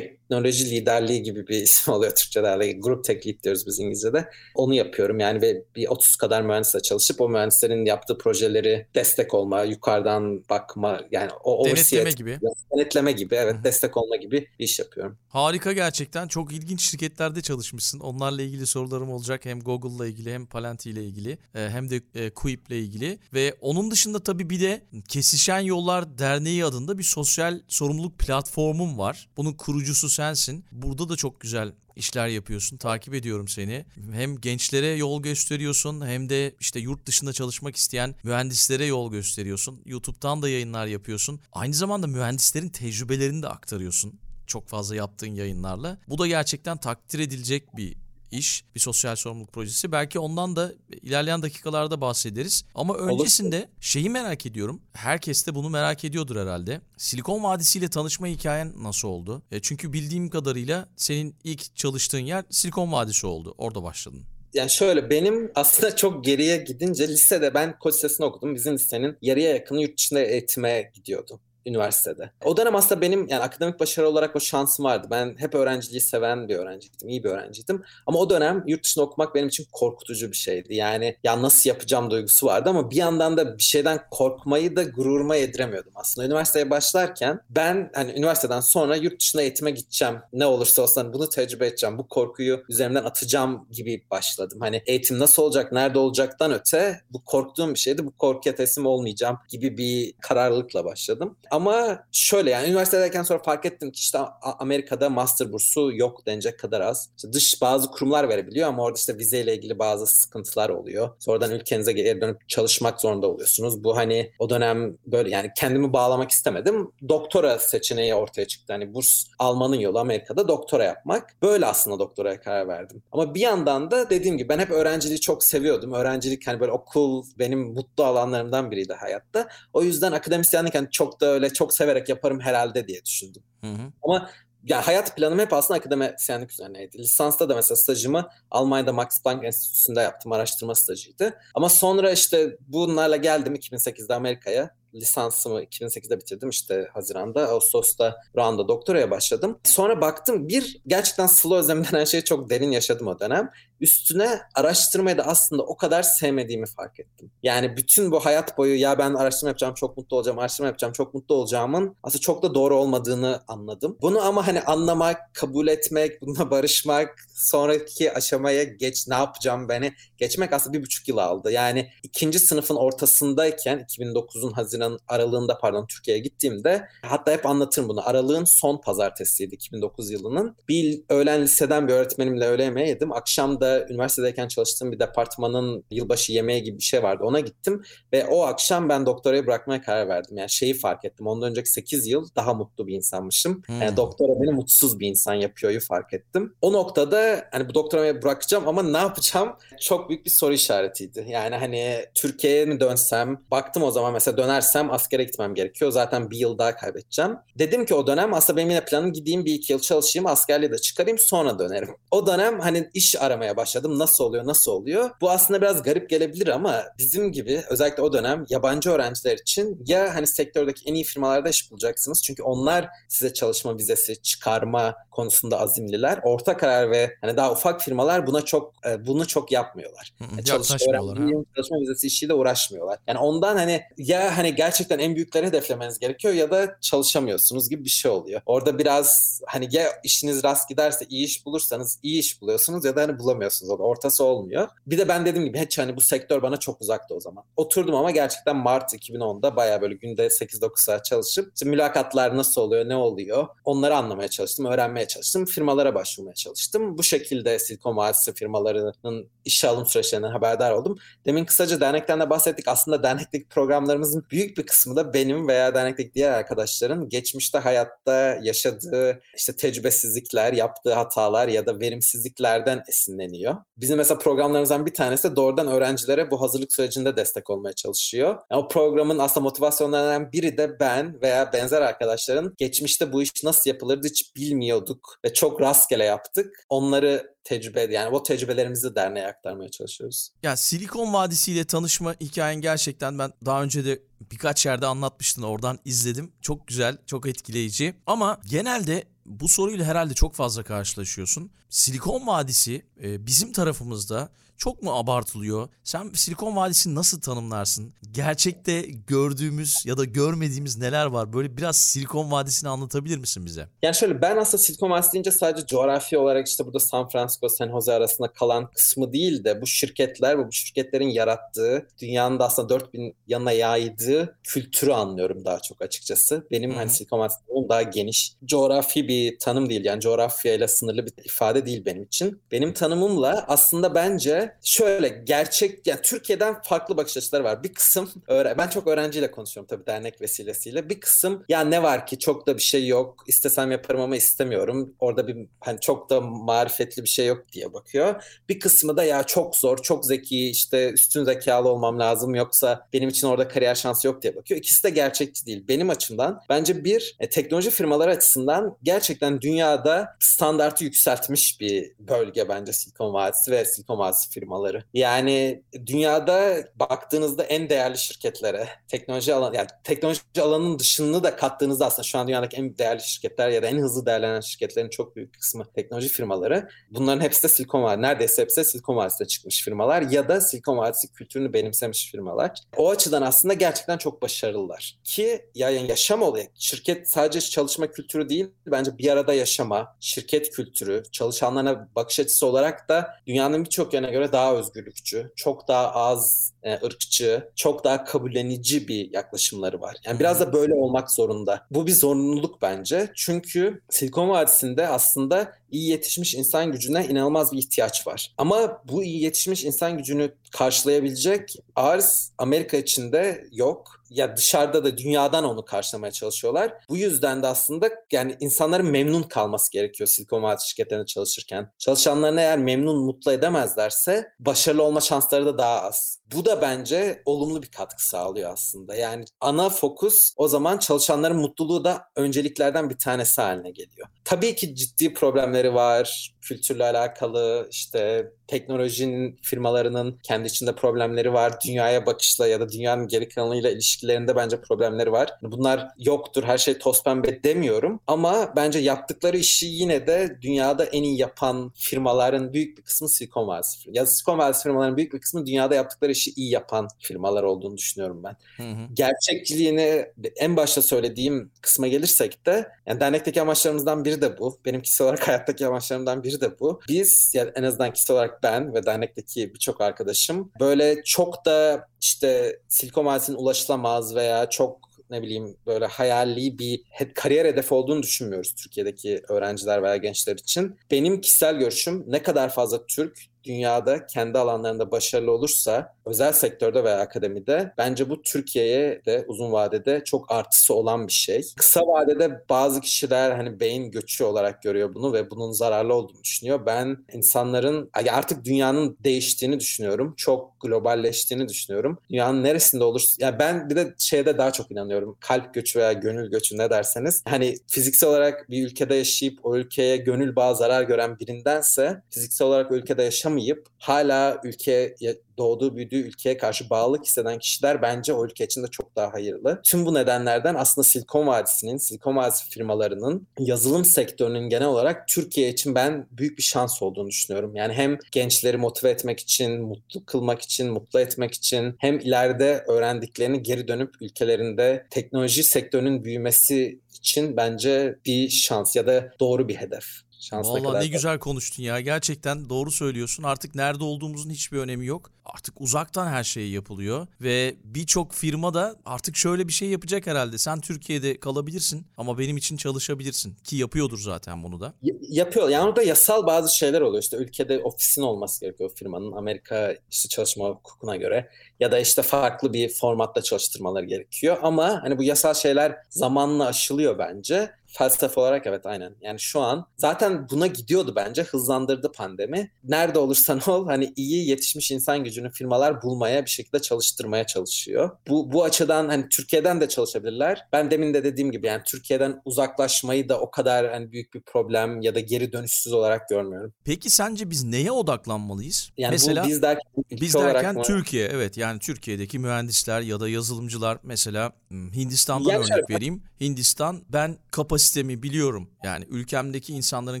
teknoloji 0.30 0.70
liderliği 0.70 1.22
gibi 1.22 1.46
bir 1.46 1.56
isim 1.62 1.94
oluyor 1.94 2.14
Türkçe'de. 2.14 2.72
Grup 2.72 3.04
tech 3.04 3.26
lead 3.26 3.42
diyoruz 3.42 3.66
biz 3.66 3.80
İngilizce'de. 3.80 4.28
Onu 4.54 4.74
yapıyorum. 4.74 5.20
Yani 5.20 5.42
ve 5.42 5.64
bir 5.76 5.88
30 5.88 6.16
kadar 6.16 6.42
mühendisle 6.42 6.80
çalışıp 6.80 7.20
o 7.20 7.28
mühendislerin 7.28 7.84
yaptığı 7.84 8.18
projeleri 8.18 8.86
destek 8.94 9.34
olma, 9.34 9.62
yukarıdan 9.62 10.44
bakma 10.50 11.00
yani 11.10 11.30
o 11.44 11.64
denetleme 11.64 12.10
gibi. 12.10 12.38
Denetleme 12.76 13.12
gibi 13.12 13.34
evet 13.34 13.54
Hı-hı. 13.54 13.64
destek 13.64 13.96
olma 13.96 14.16
gibi 14.16 14.48
bir 14.58 14.64
iş 14.64 14.78
yapıyorum. 14.78 15.18
Harika 15.28 15.72
gerçekten. 15.72 16.28
Çok 16.28 16.52
ilginç 16.52 16.82
şirketlerde 16.82 17.42
çalışmışsın. 17.42 18.00
Onlarla 18.00 18.42
ilgili 18.42 18.66
sorularım 18.66 19.10
olacak. 19.10 19.44
Hem 19.44 19.60
Google'la 19.60 20.06
ilgili 20.06 20.34
hem 20.34 20.46
Palantir 20.46 20.90
ile 20.90 21.04
ilgili 21.04 21.30
e, 21.30 21.68
hem 21.68 21.90
de 21.90 22.00
e, 22.14 22.30
Quip 22.30 22.68
ile 22.68 22.78
ilgili. 22.78 23.18
Ve 23.34 23.54
onun 23.60 23.90
dışında 23.90 24.18
tabii 24.18 24.50
bir 24.50 24.60
de 24.60 24.82
Kesişen 25.08 25.60
Yollar 25.60 26.18
Derneği 26.18 26.64
adında 26.64 26.98
bir 26.98 27.02
sosyal 27.02 27.60
sorumluluk 27.68 28.18
platformum 28.18 28.98
var. 28.98 29.28
Bunun 29.36 29.52
kurucusu 29.52 30.08
sensin. 30.20 30.64
Burada 30.72 31.08
da 31.08 31.16
çok 31.16 31.40
güzel 31.40 31.72
işler 31.96 32.28
yapıyorsun. 32.28 32.76
Takip 32.76 33.14
ediyorum 33.14 33.48
seni. 33.48 33.84
Hem 34.12 34.40
gençlere 34.40 34.86
yol 34.86 35.22
gösteriyorsun 35.22 36.06
hem 36.06 36.28
de 36.28 36.54
işte 36.60 36.80
yurt 36.80 37.06
dışında 37.06 37.32
çalışmak 37.32 37.76
isteyen 37.76 38.14
mühendislere 38.22 38.84
yol 38.84 39.10
gösteriyorsun. 39.10 39.82
YouTube'dan 39.86 40.42
da 40.42 40.48
yayınlar 40.48 40.86
yapıyorsun. 40.86 41.40
Aynı 41.52 41.74
zamanda 41.74 42.06
mühendislerin 42.06 42.68
tecrübelerini 42.68 43.42
de 43.42 43.48
aktarıyorsun 43.48 44.20
çok 44.46 44.68
fazla 44.68 44.94
yaptığın 44.94 45.34
yayınlarla. 45.34 45.98
Bu 46.08 46.18
da 46.18 46.26
gerçekten 46.26 46.76
takdir 46.76 47.18
edilecek 47.18 47.76
bir 47.76 47.96
iş, 48.30 48.64
bir 48.74 48.80
sosyal 48.80 49.16
sorumluluk 49.16 49.52
projesi. 49.52 49.92
Belki 49.92 50.18
ondan 50.18 50.56
da 50.56 50.72
ilerleyen 51.02 51.42
dakikalarda 51.42 52.00
bahsederiz. 52.00 52.64
Ama 52.74 52.94
öncesinde 52.94 53.56
Olur. 53.56 53.66
şeyi 53.80 54.10
merak 54.10 54.46
ediyorum. 54.46 54.80
Herkes 54.92 55.46
de 55.46 55.54
bunu 55.54 55.70
merak 55.70 56.04
ediyordur 56.04 56.36
herhalde. 56.36 56.80
Silikon 56.96 57.42
Vadisi 57.42 57.78
ile 57.78 57.88
tanışma 57.88 58.26
hikayen 58.26 58.72
nasıl 58.76 59.08
oldu? 59.08 59.42
E 59.50 59.60
çünkü 59.60 59.92
bildiğim 59.92 60.30
kadarıyla 60.30 60.88
senin 60.96 61.34
ilk 61.44 61.76
çalıştığın 61.76 62.18
yer 62.18 62.44
Silikon 62.50 62.92
Vadisi 62.92 63.26
oldu. 63.26 63.54
Orada 63.58 63.82
başladın 63.82 64.22
yani 64.54 64.70
şöyle 64.70 65.10
benim 65.10 65.52
aslında 65.54 65.96
çok 65.96 66.24
geriye 66.24 66.56
gidince 66.56 67.08
lisede 67.08 67.54
ben 67.54 67.78
koç 67.78 67.94
lisesini 67.94 68.26
okudum. 68.26 68.54
Bizim 68.54 68.74
lisenin 68.74 69.16
yarıya 69.22 69.50
yakını 69.50 69.82
yurt 69.82 69.98
dışında 69.98 70.20
eğitime 70.20 70.90
gidiyordu 70.94 71.40
üniversitede. 71.66 72.30
O 72.44 72.56
dönem 72.56 72.76
aslında 72.76 73.00
benim 73.00 73.28
yani 73.28 73.42
akademik 73.42 73.80
başarı 73.80 74.08
olarak 74.08 74.36
o 74.36 74.40
şansım 74.40 74.84
vardı. 74.84 75.06
Ben 75.10 75.34
hep 75.38 75.54
öğrenciliği 75.54 76.00
seven 76.00 76.48
bir 76.48 76.56
öğrenciydim, 76.56 77.08
iyi 77.08 77.24
bir 77.24 77.28
öğrenciydim. 77.28 77.82
Ama 78.06 78.18
o 78.18 78.30
dönem 78.30 78.64
yurt 78.66 78.84
dışında 78.84 79.04
okumak 79.04 79.34
benim 79.34 79.48
için 79.48 79.66
korkutucu 79.72 80.30
bir 80.30 80.36
şeydi. 80.36 80.74
Yani 80.74 81.16
ya 81.24 81.42
nasıl 81.42 81.70
yapacağım 81.70 82.10
duygusu 82.10 82.46
vardı 82.46 82.70
ama 82.70 82.90
bir 82.90 82.96
yandan 82.96 83.36
da 83.36 83.58
bir 83.58 83.62
şeyden 83.62 84.00
korkmayı 84.10 84.76
da 84.76 84.82
gururuma 84.82 85.36
yediremiyordum 85.36 85.92
aslında. 85.94 86.26
Üniversiteye 86.26 86.70
başlarken 86.70 87.40
ben 87.50 87.90
hani 87.94 88.12
üniversiteden 88.12 88.60
sonra 88.60 88.96
yurt 88.96 89.20
dışına 89.20 89.42
eğitime 89.42 89.70
gideceğim. 89.70 90.14
Ne 90.32 90.46
olursa 90.46 90.82
olsun 90.82 91.00
hani 91.00 91.12
bunu 91.12 91.28
tecrübe 91.28 91.66
edeceğim. 91.66 91.98
Bu 91.98 92.08
korkuyu 92.08 92.62
üzerimden 92.68 93.04
atacağım 93.04 93.66
gibi 93.70 94.04
başladım. 94.10 94.58
Hani 94.60 94.82
eğitim 94.86 95.18
nasıl 95.18 95.42
olacak, 95.42 95.72
nerede 95.72 95.98
olacaktan 95.98 96.52
öte 96.52 97.00
bu 97.10 97.24
korktuğum 97.24 97.74
bir 97.74 97.78
şeydi. 97.78 98.06
Bu 98.06 98.10
korkuya 98.16 98.54
teslim 98.54 98.86
olmayacağım 98.86 99.38
gibi 99.48 99.76
bir 99.78 100.12
kararlılıkla 100.20 100.84
başladım. 100.84 101.36
Ama 101.50 102.04
şöyle 102.12 102.50
yani 102.50 102.68
üniversitedeyken 102.68 103.22
sonra 103.22 103.42
fark 103.42 103.66
ettim 103.66 103.90
ki 103.90 103.98
işte 104.00 104.18
Amerika'da 104.42 105.10
master 105.10 105.52
bursu 105.52 105.92
yok 105.92 106.26
denecek 106.26 106.58
kadar 106.58 106.80
az. 106.80 107.10
İşte 107.16 107.32
dış 107.32 107.62
bazı 107.62 107.90
kurumlar 107.90 108.28
verebiliyor 108.28 108.68
ama 108.68 108.82
orada 108.82 108.96
işte 108.98 109.18
vizeyle 109.18 109.56
ilgili 109.56 109.78
bazı 109.78 110.06
sıkıntılar 110.06 110.70
oluyor. 110.70 111.08
Sonradan 111.18 111.50
ülkenize 111.50 111.92
geri 111.92 112.20
dönüp 112.20 112.48
çalışmak 112.48 113.00
zorunda 113.00 113.26
oluyorsunuz. 113.26 113.84
Bu 113.84 113.96
hani 113.96 114.32
o 114.38 114.50
dönem 114.50 114.96
böyle 115.06 115.30
yani 115.30 115.50
kendimi 115.56 115.92
bağlamak 115.92 116.30
istemedim. 116.30 116.92
Doktora 117.08 117.58
seçeneği 117.58 118.14
ortaya 118.14 118.46
çıktı. 118.46 118.72
Hani 118.72 118.94
burs 118.94 119.24
almanın 119.38 119.76
yolu 119.76 119.98
Amerika'da 119.98 120.48
doktora 120.48 120.84
yapmak. 120.84 121.42
Böyle 121.42 121.66
aslında 121.66 121.98
doktoraya 121.98 122.40
karar 122.40 122.68
verdim. 122.68 123.02
Ama 123.12 123.34
bir 123.34 123.40
yandan 123.40 123.90
da 123.90 124.10
dediğim 124.10 124.38
gibi 124.38 124.48
ben 124.48 124.58
hep 124.58 124.70
öğrenciliği 124.70 125.20
çok 125.20 125.44
seviyordum. 125.44 125.92
Öğrencilik 125.92 126.46
hani 126.46 126.60
böyle 126.60 126.72
okul 126.72 127.24
benim 127.38 127.60
mutlu 127.60 128.04
alanlarımdan 128.04 128.70
biriydi 128.70 128.92
hayatta. 128.92 129.48
O 129.72 129.82
yüzden 129.82 130.12
akademisyenlik 130.12 130.74
hani 130.74 130.90
çok 130.90 131.20
da 131.20 131.39
öyle 131.40 131.52
çok 131.52 131.74
severek 131.74 132.08
yaparım 132.08 132.40
herhalde 132.40 132.88
diye 132.88 133.04
düşündüm. 133.04 133.42
Hı 133.60 133.70
hı. 133.70 133.92
Ama 134.02 134.30
ya 134.64 134.86
hayat 134.86 135.16
planım 135.16 135.38
hep 135.38 135.52
aslında 135.52 135.78
akademisyenlik 135.78 136.52
üzerineydi. 136.52 136.98
Lisansta 136.98 137.48
da 137.48 137.54
mesela 137.54 137.76
stajımı 137.76 138.28
Almanya'da 138.50 138.92
Max 138.92 139.22
Planck 139.22 139.44
Enstitüsü'nde 139.44 140.00
yaptım. 140.00 140.32
Araştırma 140.32 140.74
stajıydı. 140.74 141.38
Ama 141.54 141.68
sonra 141.68 142.10
işte 142.10 142.56
bunlarla 142.60 143.16
geldim 143.16 143.54
2008'de 143.54 144.14
Amerika'ya 144.14 144.70
lisansımı 144.94 145.62
2008'de 145.62 146.20
bitirdim 146.20 146.50
işte 146.50 146.88
Haziran'da. 146.94 147.48
Ağustos'ta 147.48 148.16
Round'a 148.36 148.68
doktoraya 148.68 149.10
başladım. 149.10 149.58
Sonra 149.64 150.00
baktım 150.00 150.48
bir 150.48 150.80
gerçekten 150.86 151.26
slow 151.26 151.58
özlem 151.58 151.84
denen 151.92 152.04
şeyi 152.04 152.24
çok 152.24 152.50
derin 152.50 152.70
yaşadım 152.70 153.06
o 153.06 153.20
dönem. 153.20 153.50
Üstüne 153.80 154.40
araştırmayı 154.54 155.18
da 155.18 155.22
aslında 155.22 155.62
o 155.62 155.76
kadar 155.76 156.02
sevmediğimi 156.02 156.66
fark 156.66 157.00
ettim. 157.00 157.30
Yani 157.42 157.76
bütün 157.76 158.10
bu 158.10 158.24
hayat 158.24 158.58
boyu 158.58 158.80
ya 158.80 158.98
ben 158.98 159.14
araştırma 159.14 159.48
yapacağım 159.48 159.74
çok 159.74 159.96
mutlu 159.96 160.16
olacağım, 160.16 160.38
araştırma 160.38 160.66
yapacağım 160.66 160.92
çok 160.92 161.14
mutlu 161.14 161.34
olacağımın 161.34 161.96
aslında 162.02 162.20
çok 162.20 162.42
da 162.42 162.54
doğru 162.54 162.76
olmadığını 162.76 163.42
anladım. 163.48 163.98
Bunu 164.02 164.20
ama 164.22 164.46
hani 164.46 164.60
anlamak, 164.60 165.34
kabul 165.34 165.68
etmek, 165.68 166.22
bununla 166.22 166.50
barışmak, 166.50 167.14
sonraki 167.34 168.12
aşamaya 168.12 168.62
geç 168.62 169.08
ne 169.08 169.14
yapacağım 169.14 169.68
beni 169.68 169.92
geçmek 170.18 170.52
aslında 170.52 170.78
bir 170.78 170.82
buçuk 170.82 171.08
yıl 171.08 171.16
aldı. 171.16 171.52
Yani 171.52 171.90
ikinci 172.02 172.38
sınıfın 172.38 172.76
ortasındayken 172.76 173.86
2009'un 173.90 174.52
Haziran 174.52 174.79
aralığında 175.08 175.58
pardon 175.58 175.86
Türkiye'ye 175.86 176.22
gittiğimde 176.22 176.88
hatta 177.02 177.32
hep 177.32 177.46
anlatırım 177.46 177.88
bunu. 177.88 178.08
Aralığın 178.08 178.44
son 178.44 178.76
pazartesiydi 178.76 179.54
2009 179.54 180.10
yılının. 180.10 180.56
Bir 180.68 181.02
öğlen 181.08 181.42
liseden 181.42 181.88
bir 181.88 181.92
öğretmenimle 181.92 182.46
öğle 182.46 182.64
yemeği 182.64 182.88
yedim. 182.88 183.12
Akşam 183.12 183.60
da 183.60 183.86
üniversitedeyken 183.88 184.48
çalıştığım 184.48 184.92
bir 184.92 184.98
departmanın 184.98 185.84
yılbaşı 185.90 186.32
yemeği 186.32 186.62
gibi 186.62 186.78
bir 186.78 186.82
şey 186.82 187.02
vardı. 187.02 187.24
Ona 187.24 187.40
gittim 187.40 187.82
ve 188.12 188.26
o 188.26 188.42
akşam 188.42 188.88
ben 188.88 189.06
doktorayı 189.06 189.46
bırakmaya 189.46 189.82
karar 189.82 190.08
verdim. 190.08 190.36
Yani 190.36 190.50
şeyi 190.50 190.74
fark 190.74 191.04
ettim. 191.04 191.26
Ondan 191.26 191.50
önceki 191.50 191.70
8 191.70 192.06
yıl 192.06 192.28
daha 192.36 192.54
mutlu 192.54 192.86
bir 192.86 192.94
insanmışım. 192.94 193.62
Hmm. 193.66 193.82
Yani 193.82 193.96
doktora 193.96 194.32
beni 194.42 194.52
mutsuz 194.52 195.00
bir 195.00 195.08
insan 195.08 195.34
yapıyoryu 195.34 195.80
fark 195.80 196.14
ettim. 196.14 196.54
O 196.62 196.72
noktada 196.72 197.48
hani 197.52 197.68
bu 197.68 197.74
doktorayı 197.74 198.22
bırakacağım 198.22 198.68
ama 198.68 198.82
ne 198.82 198.98
yapacağım? 198.98 199.52
Çok 199.80 200.08
büyük 200.08 200.24
bir 200.24 200.30
soru 200.30 200.52
işaretiydi. 200.52 201.26
Yani 201.28 201.56
hani 201.56 202.04
Türkiye'ye 202.14 202.64
mi 202.64 202.80
dönsem? 202.80 203.44
Baktım 203.50 203.82
o 203.82 203.90
zaman 203.90 204.12
mesela 204.12 204.36
dönersem 204.36 204.69
gidersem 204.70 204.92
askere 204.92 205.24
gitmem 205.24 205.54
gerekiyor. 205.54 205.90
Zaten 205.90 206.30
bir 206.30 206.36
yıl 206.36 206.58
daha 206.58 206.76
kaybedeceğim. 206.76 207.36
Dedim 207.58 207.86
ki 207.86 207.94
o 207.94 208.06
dönem 208.06 208.34
aslında 208.34 208.56
benim 208.56 208.70
yine 208.70 208.84
planım 208.84 209.12
gideyim 209.12 209.44
bir 209.44 209.54
iki 209.54 209.72
yıl 209.72 209.80
çalışayım 209.80 210.26
askerliği 210.26 210.70
de 210.72 210.78
çıkarayım 210.78 211.18
sonra 211.18 211.58
dönerim. 211.58 211.88
O 212.10 212.26
dönem 212.26 212.60
hani 212.60 212.90
iş 212.94 213.22
aramaya 213.22 213.56
başladım. 213.56 213.98
Nasıl 213.98 214.24
oluyor 214.24 214.46
nasıl 214.46 214.72
oluyor? 214.72 215.10
Bu 215.20 215.30
aslında 215.30 215.60
biraz 215.60 215.82
garip 215.82 216.10
gelebilir 216.10 216.48
ama 216.48 216.82
bizim 216.98 217.32
gibi 217.32 217.62
özellikle 217.70 218.02
o 218.02 218.12
dönem 218.12 218.44
yabancı 218.48 218.90
öğrenciler 218.90 219.38
için 219.38 219.84
ya 219.86 220.14
hani 220.14 220.26
sektördeki 220.26 220.90
en 220.90 220.94
iyi 220.94 221.04
firmalarda 221.04 221.48
iş 221.48 221.70
bulacaksınız. 221.70 222.22
Çünkü 222.22 222.42
onlar 222.42 222.88
size 223.08 223.32
çalışma 223.32 223.78
vizesi 223.78 224.22
çıkarma 224.22 224.94
konusunda 225.10 225.60
azimliler. 225.60 226.18
Orta 226.22 226.56
karar 226.56 226.90
ve 226.90 227.16
hani 227.20 227.36
daha 227.36 227.52
ufak 227.52 227.82
firmalar 227.82 228.26
buna 228.26 228.42
çok 228.42 228.74
e, 228.86 229.06
bunu 229.06 229.26
çok 229.26 229.52
yapmıyorlar. 229.52 230.14
Yani 230.30 230.44
çalışma, 230.44 230.76
öğrenci, 230.76 231.34
çalışma 231.56 231.80
vizesi 231.80 232.06
işiyle 232.06 232.34
uğraşmıyorlar. 232.34 232.98
Yani 233.06 233.18
ondan 233.18 233.56
hani 233.56 233.82
ya 233.96 234.38
hani 234.38 234.54
gerçekten 234.60 234.98
en 234.98 235.14
büyükleri 235.16 235.46
hedeflemeniz 235.46 235.98
gerekiyor 235.98 236.34
ya 236.34 236.50
da 236.50 236.76
çalışamıyorsunuz 236.80 237.70
gibi 237.70 237.84
bir 237.84 237.90
şey 237.90 238.10
oluyor. 238.10 238.40
Orada 238.46 238.78
biraz 238.78 239.40
hani 239.46 239.68
ya 239.70 239.88
işiniz 240.04 240.44
rast 240.44 240.68
giderse 240.68 241.04
iyi 241.08 241.26
iş 241.26 241.46
bulursanız 241.46 241.98
iyi 242.02 242.20
iş 242.20 242.42
buluyorsunuz 242.42 242.84
ya 242.84 242.96
da 242.96 243.02
hani 243.02 243.18
bulamıyorsunuz. 243.18 243.70
Orada 243.70 243.82
ortası 243.82 244.24
olmuyor. 244.24 244.68
Bir 244.86 244.98
de 244.98 245.08
ben 245.08 245.26
dediğim 245.26 245.46
gibi 245.46 245.58
hiç 245.58 245.78
hani 245.78 245.96
bu 245.96 246.00
sektör 246.00 246.42
bana 246.42 246.56
çok 246.56 246.80
uzaktı 246.80 247.14
o 247.14 247.20
zaman. 247.20 247.44
Oturdum 247.56 247.94
ama 247.94 248.10
gerçekten 248.10 248.56
Mart 248.56 248.94
2010'da 248.94 249.56
baya 249.56 249.82
böyle 249.82 249.94
günde 249.94 250.26
8-9 250.26 250.70
saat 250.76 251.04
çalışıp 251.04 251.52
işte 251.54 251.68
mülakatlar 251.68 252.36
nasıl 252.36 252.60
oluyor, 252.60 252.88
ne 252.88 252.96
oluyor 252.96 253.48
onları 253.64 253.96
anlamaya 253.96 254.28
çalıştım, 254.28 254.66
öğrenmeye 254.66 255.08
çalıştım. 255.08 255.44
Firmalara 255.44 255.94
başvurmaya 255.94 256.34
çalıştım. 256.34 256.98
Bu 256.98 257.02
şekilde 257.02 257.58
Silikon 257.58 257.96
Vadisi 257.96 258.34
firmalarının 258.34 259.28
işe 259.44 259.68
alım 259.68 259.86
süreçlerinden 259.86 260.30
haberdar 260.30 260.72
oldum. 260.72 260.98
Demin 261.26 261.44
kısaca 261.44 261.80
dernekten 261.80 262.20
de 262.20 262.30
bahsettik. 262.30 262.68
Aslında 262.68 263.02
dernekteki 263.02 263.48
programlarımızın 263.48 264.24
büyük 264.30 264.49
bir 264.56 264.66
kısmı 264.66 264.96
da 264.96 265.14
benim 265.14 265.48
veya 265.48 265.74
dernekteki 265.74 266.14
diğer 266.14 266.30
arkadaşların 266.32 267.08
geçmişte 267.08 267.58
hayatta 267.58 268.38
yaşadığı 268.42 269.20
işte 269.36 269.56
tecrübesizlikler, 269.56 270.52
yaptığı 270.52 270.94
hatalar 270.94 271.48
ya 271.48 271.66
da 271.66 271.80
verimsizliklerden 271.80 272.82
esinleniyor. 272.88 273.56
Bizim 273.76 273.96
mesela 273.96 274.18
programlarımızdan 274.18 274.86
bir 274.86 274.94
tanesi 274.94 275.30
de 275.30 275.36
doğrudan 275.36 275.68
öğrencilere 275.68 276.30
bu 276.30 276.40
hazırlık 276.40 276.72
sürecinde 276.72 277.16
destek 277.16 277.50
olmaya 277.50 277.72
çalışıyor. 277.72 278.38
Yani 278.50 278.62
o 278.64 278.68
programın 278.68 279.18
aslında 279.18 279.44
motivasyonlarından 279.44 280.32
biri 280.32 280.58
de 280.58 280.80
ben 280.80 281.22
veya 281.22 281.52
benzer 281.52 281.82
arkadaşların 281.82 282.54
geçmişte 282.58 283.12
bu 283.12 283.22
iş 283.22 283.44
nasıl 283.44 283.70
yapılırdı 283.70 284.06
hiç 284.08 284.36
bilmiyorduk 284.36 285.16
ve 285.24 285.32
çok 285.32 285.60
rastgele 285.60 286.04
yaptık. 286.04 286.64
Onları 286.68 287.34
tecrübe 287.44 287.80
yani 287.90 288.08
o 288.08 288.22
tecrübelerimizi 288.22 288.94
derneğe 288.94 289.26
aktarmaya 289.26 289.70
çalışıyoruz. 289.70 290.30
Ya 290.42 290.56
Silikon 290.56 291.12
Vadisi 291.12 291.52
ile 291.52 291.64
tanışma 291.64 292.14
hikayen 292.20 292.60
gerçekten 292.60 293.18
ben 293.18 293.32
daha 293.44 293.62
önce 293.62 293.84
de 293.84 294.02
birkaç 294.32 294.66
yerde 294.66 294.86
anlatmıştın 294.86 295.42
oradan 295.42 295.78
izledim. 295.84 296.32
Çok 296.40 296.66
güzel, 296.66 296.96
çok 297.06 297.26
etkileyici. 297.26 297.94
Ama 298.06 298.40
genelde 298.50 299.04
bu 299.26 299.48
soruyla 299.48 299.84
herhalde 299.84 300.14
çok 300.14 300.34
fazla 300.34 300.62
karşılaşıyorsun. 300.62 301.50
Silikon 301.68 302.26
Vadisi 302.26 302.82
e, 303.02 303.26
bizim 303.26 303.52
tarafımızda 303.52 304.30
çok 304.60 304.82
mu 304.82 304.98
abartılıyor? 304.98 305.68
Sen 305.84 306.10
Silikon 306.14 306.56
Vadisi'ni 306.56 306.94
nasıl 306.94 307.20
tanımlarsın? 307.20 307.94
Gerçekte 308.12 308.80
gördüğümüz 309.06 309.76
ya 309.84 309.96
da 309.96 310.04
görmediğimiz 310.04 310.78
neler 310.78 311.06
var? 311.06 311.32
Böyle 311.32 311.56
biraz 311.56 311.76
Silikon 311.76 312.30
Vadisi'ni 312.30 312.68
anlatabilir 312.68 313.18
misin 313.18 313.46
bize? 313.46 313.68
Yani 313.82 313.94
şöyle 313.94 314.22
ben 314.22 314.36
aslında 314.36 314.62
Silikon 314.62 314.90
Vadisi 314.90 315.12
deyince 315.12 315.30
sadece 315.30 315.66
coğrafi 315.66 316.18
olarak 316.18 316.48
işte 316.48 316.66
burada 316.66 316.80
San 316.80 317.08
Francisco, 317.08 317.48
San 317.48 317.70
Jose 317.70 317.92
arasında 317.92 318.32
kalan 318.32 318.70
kısmı 318.70 319.12
değil 319.12 319.44
de 319.44 319.62
bu 319.62 319.66
şirketler 319.66 320.38
ve 320.38 320.46
bu 320.46 320.52
şirketlerin 320.52 321.08
yarattığı, 321.08 321.88
dünyanın 322.02 322.38
da 322.38 322.46
aslında 322.46 322.68
4000 322.68 323.14
yanına 323.26 323.52
yaydığı 323.52 324.38
kültürü 324.42 324.92
anlıyorum 324.92 325.44
daha 325.44 325.60
çok 325.60 325.82
açıkçası. 325.82 326.46
Benim 326.50 326.70
Hı-hı. 326.70 326.78
hani 326.78 326.90
Silikon 326.90 327.18
Vadisi'nin 327.18 327.68
daha 327.68 327.82
geniş 327.82 328.32
coğrafi 328.44 329.08
bir 329.10 329.38
tanım 329.38 329.70
değil. 329.70 329.84
Yani 329.84 330.00
coğrafyayla 330.00 330.68
sınırlı 330.68 331.06
bir 331.06 331.12
ifade 331.24 331.66
değil 331.66 331.84
benim 331.84 332.02
için. 332.02 332.42
Benim 332.52 332.72
tanımımla 332.72 333.44
aslında 333.48 333.94
bence 333.94 334.56
şöyle 334.62 335.08
gerçek 335.08 335.86
yani 335.86 336.00
Türkiye'den 336.02 336.62
farklı 336.62 336.96
bakış 336.96 337.16
açıları 337.16 337.44
var. 337.44 337.62
Bir 337.62 337.74
kısım 337.74 338.10
ben 338.28 338.68
çok 338.68 338.86
öğrenciyle 338.86 339.30
konuşuyorum 339.30 339.66
tabii 339.70 339.86
dernek 339.86 340.20
vesilesiyle. 340.20 340.88
Bir 340.88 341.00
kısım 341.00 341.44
ya 341.48 341.60
ne 341.60 341.82
var 341.82 342.06
ki 342.06 342.18
çok 342.18 342.46
da 342.46 342.56
bir 342.56 342.62
şey 342.62 342.86
yok. 342.86 343.24
İstesem 343.26 343.70
yaparım 343.70 344.00
ama 344.00 344.16
istemiyorum. 344.16 344.94
Orada 345.00 345.28
bir 345.28 345.36
hani 345.60 345.80
çok 345.80 346.10
da 346.10 346.20
marifetli 346.20 347.02
bir 347.02 347.08
şey 347.08 347.26
yok 347.26 347.44
diye 347.52 347.72
bakıyor. 347.72 348.24
Bir 348.48 348.60
kısmı 348.60 348.96
da 348.96 349.04
ya 349.04 349.22
çok 349.22 349.56
zor, 349.56 349.78
çok 349.78 350.06
zeki, 350.06 350.50
işte 350.50 350.90
üstün 350.90 351.24
zekalı 351.24 351.68
olmam 351.68 351.98
lazım 351.98 352.34
yoksa 352.34 352.88
benim 352.92 353.08
için 353.08 353.26
orada 353.26 353.48
kariyer 353.48 353.74
şansı 353.74 354.06
yok 354.06 354.22
diye 354.22 354.36
bakıyor. 354.36 354.58
İkisi 354.60 354.84
de 354.84 354.90
gerçekçi 354.90 355.46
değil. 355.46 355.64
Benim 355.68 355.90
açımdan 355.90 356.40
bence 356.48 356.84
bir 356.84 357.16
e, 357.20 357.28
teknoloji 357.28 357.70
firmaları 357.70 358.10
açısından 358.10 358.76
gerçekten 358.82 358.99
dünyada 359.40 360.16
standartı 360.20 360.84
yükseltmiş 360.84 361.60
bir 361.60 361.92
bölge 361.98 362.48
bence 362.48 362.72
Silikon 362.72 363.14
Vadisi 363.14 363.50
ve 363.50 363.64
Silikon 363.64 363.98
Vadisi 363.98 364.30
firmaları. 364.30 364.84
Yani 364.94 365.62
dünyada 365.86 366.64
baktığınızda 366.74 367.42
en 367.42 367.70
değerli 367.70 367.98
şirketlere, 367.98 368.68
teknoloji 368.88 369.34
alan 369.34 369.52
yani 369.52 369.68
teknoloji 369.84 370.20
alanının 370.40 370.78
dışını 370.78 371.24
da 371.24 371.36
kattığınızda 371.36 371.86
aslında 371.86 372.02
şu 372.02 372.18
an 372.18 372.28
dünyadaki 372.28 372.56
en 372.56 372.78
değerli 372.78 373.02
şirketler 373.02 373.48
ya 373.48 373.62
da 373.62 373.66
en 373.66 373.78
hızlı 373.78 374.06
değerlenen 374.06 374.40
şirketlerin 374.40 374.90
çok 374.90 375.16
büyük 375.16 375.40
kısmı 375.40 375.64
teknoloji 375.74 376.08
firmaları. 376.08 376.68
Bunların 376.90 377.20
hepsi 377.20 377.42
de 377.42 377.48
Silikon 377.48 377.82
Vadisi, 377.82 378.02
neredeyse 378.02 378.42
hepsi 378.42 378.60
de 378.60 378.64
Silikon 378.64 378.96
Vadisi'de 378.96 379.28
çıkmış 379.28 379.64
firmalar 379.64 380.02
ya 380.02 380.28
da 380.28 380.40
Silikon 380.40 380.76
Vadisi 380.76 381.12
kültürünü 381.12 381.52
benimsemiş 381.52 382.10
firmalar. 382.10 382.50
O 382.76 382.90
açıdan 382.90 383.22
aslında 383.22 383.54
gerçekten 383.54 383.98
çok 383.98 384.22
başarılılar. 384.22 384.98
Ki 385.04 385.46
yani 385.54 385.88
yaşam 385.88 386.22
olayı, 386.22 386.48
şirket 386.54 387.10
sadece 387.10 387.40
çalışma 387.40 387.86
kültürü 387.86 388.28
değil, 388.28 388.50
bence 388.66 388.89
bir 388.98 389.12
arada 389.12 389.34
yaşama, 389.34 389.96
şirket 390.00 390.50
kültürü, 390.50 391.02
çalışanlarına 391.12 391.88
bakış 391.96 392.20
açısı 392.20 392.46
olarak 392.46 392.88
da 392.88 393.14
dünyanın 393.26 393.64
birçok 393.64 393.94
yerine 393.94 394.10
göre 394.10 394.32
daha 394.32 394.54
özgürlükçü, 394.54 395.32
çok 395.36 395.68
daha 395.68 395.92
az 395.92 396.52
e, 396.62 396.78
ırkçı, 396.84 397.50
çok 397.56 397.84
daha 397.84 398.04
kabullenici 398.04 398.88
bir 398.88 399.12
yaklaşımları 399.12 399.80
var. 399.80 399.96
Yani 400.04 400.20
biraz 400.20 400.40
da 400.40 400.52
böyle 400.52 400.74
olmak 400.74 401.10
zorunda. 401.10 401.66
Bu 401.70 401.86
bir 401.86 401.92
zorunluluk 401.92 402.62
bence. 402.62 403.12
Çünkü 403.14 403.80
Silikon 403.90 404.28
Vadisi'nde 404.28 404.88
aslında 404.88 405.52
iyi 405.70 405.90
yetişmiş 405.90 406.34
insan 406.34 406.72
gücüne 406.72 407.06
inanılmaz 407.06 407.52
bir 407.52 407.58
ihtiyaç 407.58 408.06
var. 408.06 408.34
Ama 408.38 408.82
bu 408.88 409.04
iyi 409.04 409.22
yetişmiş 409.22 409.64
insan 409.64 409.98
gücünü 409.98 410.34
karşılayabilecek 410.52 411.54
arz 411.76 412.32
Amerika 412.38 412.76
içinde 412.76 413.44
yok. 413.52 414.00
Ya 414.10 414.36
dışarıda 414.36 414.84
da 414.84 414.98
dünyadan 414.98 415.44
onu 415.44 415.64
karşılamaya 415.64 416.12
çalışıyorlar. 416.12 416.72
Bu 416.88 416.96
yüzden 416.96 417.42
de 417.42 417.46
aslında 417.46 417.90
yani 418.12 418.36
insanların 418.40 418.86
memnun 418.86 419.22
kalması 419.22 419.72
gerekiyor 419.72 420.08
Silikon 420.08 420.42
Vadisi 420.42 420.68
şirketlerinde 420.68 421.06
çalışırken. 421.06 421.72
Çalışanlarını 421.78 422.40
eğer 422.40 422.58
memnun 422.58 423.04
mutlu 423.04 423.32
edemezlerse 423.32 424.32
başarılı 424.40 424.82
olma 424.82 425.00
şansları 425.00 425.46
da 425.46 425.58
daha 425.58 425.82
az. 425.82 426.18
Bu 426.34 426.44
da 426.44 426.49
bence 426.62 427.22
olumlu 427.24 427.62
bir 427.62 427.70
katkı 427.70 428.06
sağlıyor 428.06 428.52
aslında. 428.52 428.94
Yani 428.94 429.24
ana 429.40 429.70
fokus 429.70 430.34
o 430.36 430.48
zaman 430.48 430.78
çalışanların 430.78 431.36
mutluluğu 431.36 431.84
da 431.84 432.02
önceliklerden 432.16 432.90
bir 432.90 432.98
tanesi 432.98 433.42
haline 433.42 433.70
geliyor. 433.70 434.08
Tabii 434.24 434.54
ki 434.54 434.74
ciddi 434.74 435.14
problemleri 435.14 435.74
var. 435.74 436.34
Kültürle 436.42 436.84
alakalı 436.84 437.68
işte 437.70 438.30
teknolojinin 438.50 439.38
firmalarının 439.42 440.18
kendi 440.22 440.48
içinde 440.48 440.74
problemleri 440.74 441.32
var. 441.32 441.52
Dünyaya 441.66 442.06
bakışla 442.06 442.46
ya 442.46 442.60
da 442.60 442.68
dünyanın 442.68 443.08
geri 443.08 443.28
kalanıyla 443.28 443.70
ilişkilerinde 443.70 444.36
bence 444.36 444.60
problemleri 444.60 445.12
var. 445.12 445.30
Bunlar 445.42 445.88
yoktur, 445.98 446.42
her 446.42 446.58
şey 446.58 446.78
toz 446.78 447.04
pembe 447.04 447.42
demiyorum. 447.42 448.00
Ama 448.06 448.52
bence 448.56 448.78
yaptıkları 448.78 449.36
işi 449.36 449.66
yine 449.66 450.06
de 450.06 450.38
dünyada 450.42 450.84
en 450.84 451.02
iyi 451.02 451.18
yapan 451.18 451.72
firmaların 451.76 452.52
büyük 452.52 452.78
bir 452.78 452.82
kısmı 452.82 453.08
Silikon 453.08 453.48
Vadisi. 453.48 453.90
Ya 453.92 454.06
Silikon 454.06 454.38
Vadisi 454.38 454.62
firmaların 454.62 454.96
büyük 454.96 455.12
bir 455.12 455.20
kısmı 455.20 455.46
dünyada 455.46 455.74
yaptıkları 455.74 456.12
işi 456.12 456.32
iyi 456.36 456.50
yapan 456.50 456.88
firmalar 456.98 457.42
olduğunu 457.42 457.76
düşünüyorum 457.76 458.22
ben. 458.24 458.36
Hı 458.56 458.70
hı. 458.70 458.86
Gerçekçiliğini 458.94 460.06
en 460.36 460.56
başta 460.56 460.82
söylediğim 460.82 461.50
kısma 461.60 461.88
gelirsek 461.88 462.46
de 462.46 462.68
yani 462.86 463.00
dernekteki 463.00 463.42
amaçlarımızdan 463.42 464.04
biri 464.04 464.22
de 464.22 464.38
bu. 464.38 464.58
Benim 464.64 464.82
kişisel 464.82 465.04
olarak 465.04 465.28
hayattaki 465.28 465.66
amaçlarımdan 465.66 466.22
biri 466.22 466.40
de 466.40 466.60
bu. 466.60 466.80
Biz 466.88 467.32
yani 467.34 467.50
en 467.54 467.62
azından 467.62 467.92
kişisel 467.92 468.16
olarak 468.16 468.39
ben 468.42 468.74
ve 468.74 468.86
dernekteki 468.86 469.54
birçok 469.54 469.80
arkadaşım 469.80 470.52
böyle 470.60 471.02
çok 471.04 471.44
da 471.44 471.86
işte 472.00 472.58
Silikon 472.68 473.06
Vadisi'nin 473.06 473.36
ulaşılamaz 473.36 474.14
veya 474.14 474.48
çok 474.48 474.90
ne 475.10 475.22
bileyim 475.22 475.56
böyle 475.66 475.86
hayali 475.86 476.58
bir 476.58 476.82
kariyer 477.14 477.44
hedefi 477.44 477.74
olduğunu 477.74 478.02
düşünmüyoruz 478.02 478.54
Türkiye'deki 478.54 479.22
öğrenciler 479.28 479.82
veya 479.82 479.96
gençler 479.96 480.36
için. 480.36 480.76
Benim 480.90 481.20
kişisel 481.20 481.58
görüşüm 481.58 482.04
ne 482.06 482.22
kadar 482.22 482.48
fazla 482.48 482.86
Türk 482.86 483.29
dünyada 483.44 484.06
kendi 484.06 484.38
alanlarında 484.38 484.90
başarılı 484.90 485.32
olursa 485.32 485.94
özel 486.06 486.32
sektörde 486.32 486.84
veya 486.84 486.98
akademide 487.00 487.72
bence 487.78 488.10
bu 488.10 488.22
Türkiye'ye 488.22 489.02
de 489.06 489.24
uzun 489.28 489.52
vadede 489.52 490.04
çok 490.04 490.32
artısı 490.32 490.74
olan 490.74 491.06
bir 491.06 491.12
şey. 491.12 491.42
Kısa 491.56 491.80
vadede 491.80 492.44
bazı 492.48 492.80
kişiler 492.80 493.30
hani 493.30 493.60
beyin 493.60 493.90
göçü 493.90 494.24
olarak 494.24 494.62
görüyor 494.62 494.94
bunu 494.94 495.12
ve 495.12 495.30
bunun 495.30 495.52
zararlı 495.52 495.94
olduğunu 495.94 496.24
düşünüyor. 496.24 496.66
Ben 496.66 496.96
insanların 497.12 497.90
artık 498.10 498.44
dünyanın 498.44 498.98
değiştiğini 499.04 499.60
düşünüyorum. 499.60 500.14
Çok 500.16 500.60
globalleştiğini 500.60 501.48
düşünüyorum. 501.48 501.98
Dünyanın 502.10 502.44
neresinde 502.44 502.84
olur? 502.84 503.02
Ya 503.18 503.26
yani 503.26 503.38
ben 503.38 503.70
bir 503.70 503.76
de 503.76 503.94
şeyde 503.98 504.38
daha 504.38 504.50
çok 504.50 504.70
inanıyorum. 504.70 505.16
Kalp 505.20 505.54
göçü 505.54 505.78
veya 505.78 505.92
gönül 505.92 506.30
göçü 506.30 506.58
ne 506.58 506.70
derseniz. 506.70 507.22
Hani 507.28 507.56
fiziksel 507.66 508.10
olarak 508.10 508.50
bir 508.50 508.66
ülkede 508.66 508.94
yaşayıp 508.94 509.38
o 509.42 509.56
ülkeye 509.56 509.96
gönül 509.96 510.36
bağı 510.36 510.56
zarar 510.56 510.82
gören 510.82 511.18
birindense 511.18 512.02
fiziksel 512.10 512.48
olarak 512.48 512.72
ülkede 512.72 513.02
yaşamayıp 513.30 513.66
hala 513.78 514.40
ülke 514.44 514.94
doğduğu 515.38 515.76
büyüdüğü 515.76 515.96
ülkeye 515.96 516.36
karşı 516.36 516.70
bağlılık 516.70 517.04
hisseden 517.04 517.38
kişiler 517.38 517.82
bence 517.82 518.12
o 518.12 518.26
ülke 518.26 518.44
için 518.44 518.62
de 518.62 518.66
çok 518.66 518.96
daha 518.96 519.12
hayırlı. 519.12 519.60
Tüm 519.64 519.86
bu 519.86 519.94
nedenlerden 519.94 520.54
aslında 520.54 520.84
Silikon 520.84 521.26
Vadisi'nin, 521.26 521.76
Silikon 521.76 522.16
Vadisi 522.16 522.48
firmalarının 522.50 523.26
yazılım 523.38 523.84
sektörünün 523.84 524.48
genel 524.48 524.68
olarak 524.68 525.08
Türkiye 525.08 525.48
için 525.48 525.74
ben 525.74 526.06
büyük 526.10 526.38
bir 526.38 526.42
şans 526.42 526.82
olduğunu 526.82 527.08
düşünüyorum. 527.08 527.56
Yani 527.56 527.72
hem 527.72 527.98
gençleri 528.12 528.56
motive 528.56 528.90
etmek 528.90 529.20
için, 529.20 529.62
mutlu 529.62 530.04
kılmak 530.04 530.42
için, 530.42 530.70
mutlu 530.70 531.00
etmek 531.00 531.34
için 531.34 531.74
hem 531.78 531.98
ileride 531.98 532.64
öğrendiklerini 532.68 533.42
geri 533.42 533.68
dönüp 533.68 533.94
ülkelerinde 534.00 534.86
teknoloji 534.90 535.44
sektörünün 535.44 536.04
büyümesi 536.04 536.80
için 536.94 537.36
bence 537.36 537.96
bir 538.06 538.28
şans 538.28 538.76
ya 538.76 538.86
da 538.86 539.12
doğru 539.20 539.48
bir 539.48 539.56
hedef. 539.56 540.09
Şansla 540.20 540.50
Vallahi 540.50 540.62
kadar 540.62 540.80
ne 540.80 540.86
güzel 540.86 541.18
konuştun 541.18 541.62
ya. 541.62 541.80
Gerçekten 541.80 542.48
doğru 542.48 542.70
söylüyorsun. 542.70 543.22
Artık 543.22 543.54
nerede 543.54 543.84
olduğumuzun 543.84 544.30
hiçbir 544.30 544.58
önemi 544.58 544.86
yok. 544.86 545.10
Artık 545.24 545.60
uzaktan 545.60 546.06
her 546.06 546.24
şey 546.24 546.50
yapılıyor 546.50 547.06
ve 547.20 547.56
birçok 547.64 548.14
firma 548.14 548.54
da 548.54 548.76
artık 548.86 549.16
şöyle 549.16 549.48
bir 549.48 549.52
şey 549.52 549.68
yapacak 549.68 550.06
herhalde. 550.06 550.38
Sen 550.38 550.60
Türkiye'de 550.60 551.20
kalabilirsin 551.20 551.86
ama 551.96 552.18
benim 552.18 552.36
için 552.36 552.56
çalışabilirsin 552.56 553.34
ki 553.44 553.56
yapıyordur 553.56 553.98
zaten 553.98 554.42
bunu 554.42 554.60
da. 554.60 554.72
Y- 554.82 554.98
yapıyor. 555.08 555.48
Yani 555.48 555.68
orada 555.68 555.82
yasal 555.82 556.26
bazı 556.26 556.56
şeyler 556.56 556.80
oluyor. 556.80 557.02
İşte 557.02 557.16
ülkede 557.16 557.58
ofisin 557.58 558.02
olması 558.02 558.40
gerekiyor 558.40 558.70
firmanın 558.74 559.12
Amerika 559.12 559.76
işte 559.90 560.08
çalışma 560.08 560.48
hukukuna 560.48 560.96
göre 560.96 561.30
ya 561.60 561.72
da 561.72 561.78
işte 561.78 562.02
farklı 562.02 562.52
bir 562.52 562.68
formatta 562.68 563.22
çalıştırmaları 563.22 563.84
gerekiyor. 563.86 564.36
Ama 564.42 564.82
hani 564.82 564.98
bu 564.98 565.02
yasal 565.02 565.34
şeyler 565.34 565.76
zamanla 565.90 566.46
aşılıyor 566.46 566.98
bence 566.98 567.59
felsefe 567.72 568.20
olarak 568.20 568.46
evet 568.46 568.66
aynen. 568.66 568.94
Yani 569.00 569.20
şu 569.20 569.40
an 569.40 569.66
zaten 569.76 570.28
buna 570.30 570.46
gidiyordu 570.46 570.92
bence. 570.96 571.22
Hızlandırdı 571.22 571.92
pandemi. 571.92 572.50
Nerede 572.64 572.98
olursan 572.98 573.40
ol 573.46 573.66
hani 573.66 573.92
iyi 573.96 574.28
yetişmiş 574.28 574.70
insan 574.70 575.04
gücünü 575.04 575.30
firmalar 575.30 575.82
bulmaya 575.82 576.24
bir 576.24 576.30
şekilde 576.30 576.62
çalıştırmaya 576.62 577.26
çalışıyor. 577.26 577.90
Bu 578.08 578.32
bu 578.32 578.44
açıdan 578.44 578.88
hani 578.88 579.08
Türkiye'den 579.08 579.60
de 579.60 579.68
çalışabilirler. 579.68 580.46
Ben 580.52 580.70
demin 580.70 580.94
de 580.94 581.04
dediğim 581.04 581.30
gibi 581.30 581.46
yani 581.46 581.62
Türkiye'den 581.66 582.22
uzaklaşmayı 582.24 583.08
da 583.08 583.20
o 583.20 583.30
kadar 583.30 583.70
hani 583.70 583.92
büyük 583.92 584.14
bir 584.14 584.20
problem 584.20 584.80
ya 584.80 584.94
da 584.94 585.00
geri 585.00 585.32
dönüşsüz 585.32 585.72
olarak 585.72 586.08
görmüyorum. 586.08 586.52
Peki 586.64 586.90
sence 586.90 587.30
biz 587.30 587.44
neye 587.44 587.72
odaklanmalıyız? 587.72 588.70
Yani 588.76 588.92
mesela 588.92 589.26
biz 589.26 589.42
derken, 589.42 589.72
biz 589.90 590.14
derken 590.14 590.54
mı? 590.54 590.62
Türkiye 590.62 591.06
evet 591.06 591.36
yani 591.36 591.58
Türkiye'deki 591.58 592.18
mühendisler 592.18 592.80
ya 592.80 593.00
da 593.00 593.08
yazılımcılar 593.08 593.78
mesela 593.82 594.32
hmm, 594.48 594.72
Hindistan'dan 594.72 595.30
yani 595.30 595.38
örnek 595.38 595.48
şöyle, 595.48 595.74
vereyim. 595.74 596.02
Hindistan 596.20 596.82
ben 596.88 597.16
kapasitemi 597.60 598.02
biliyorum 598.02 598.50
yani 598.64 598.84
ülkemdeki 598.88 599.52
insanların 599.52 600.00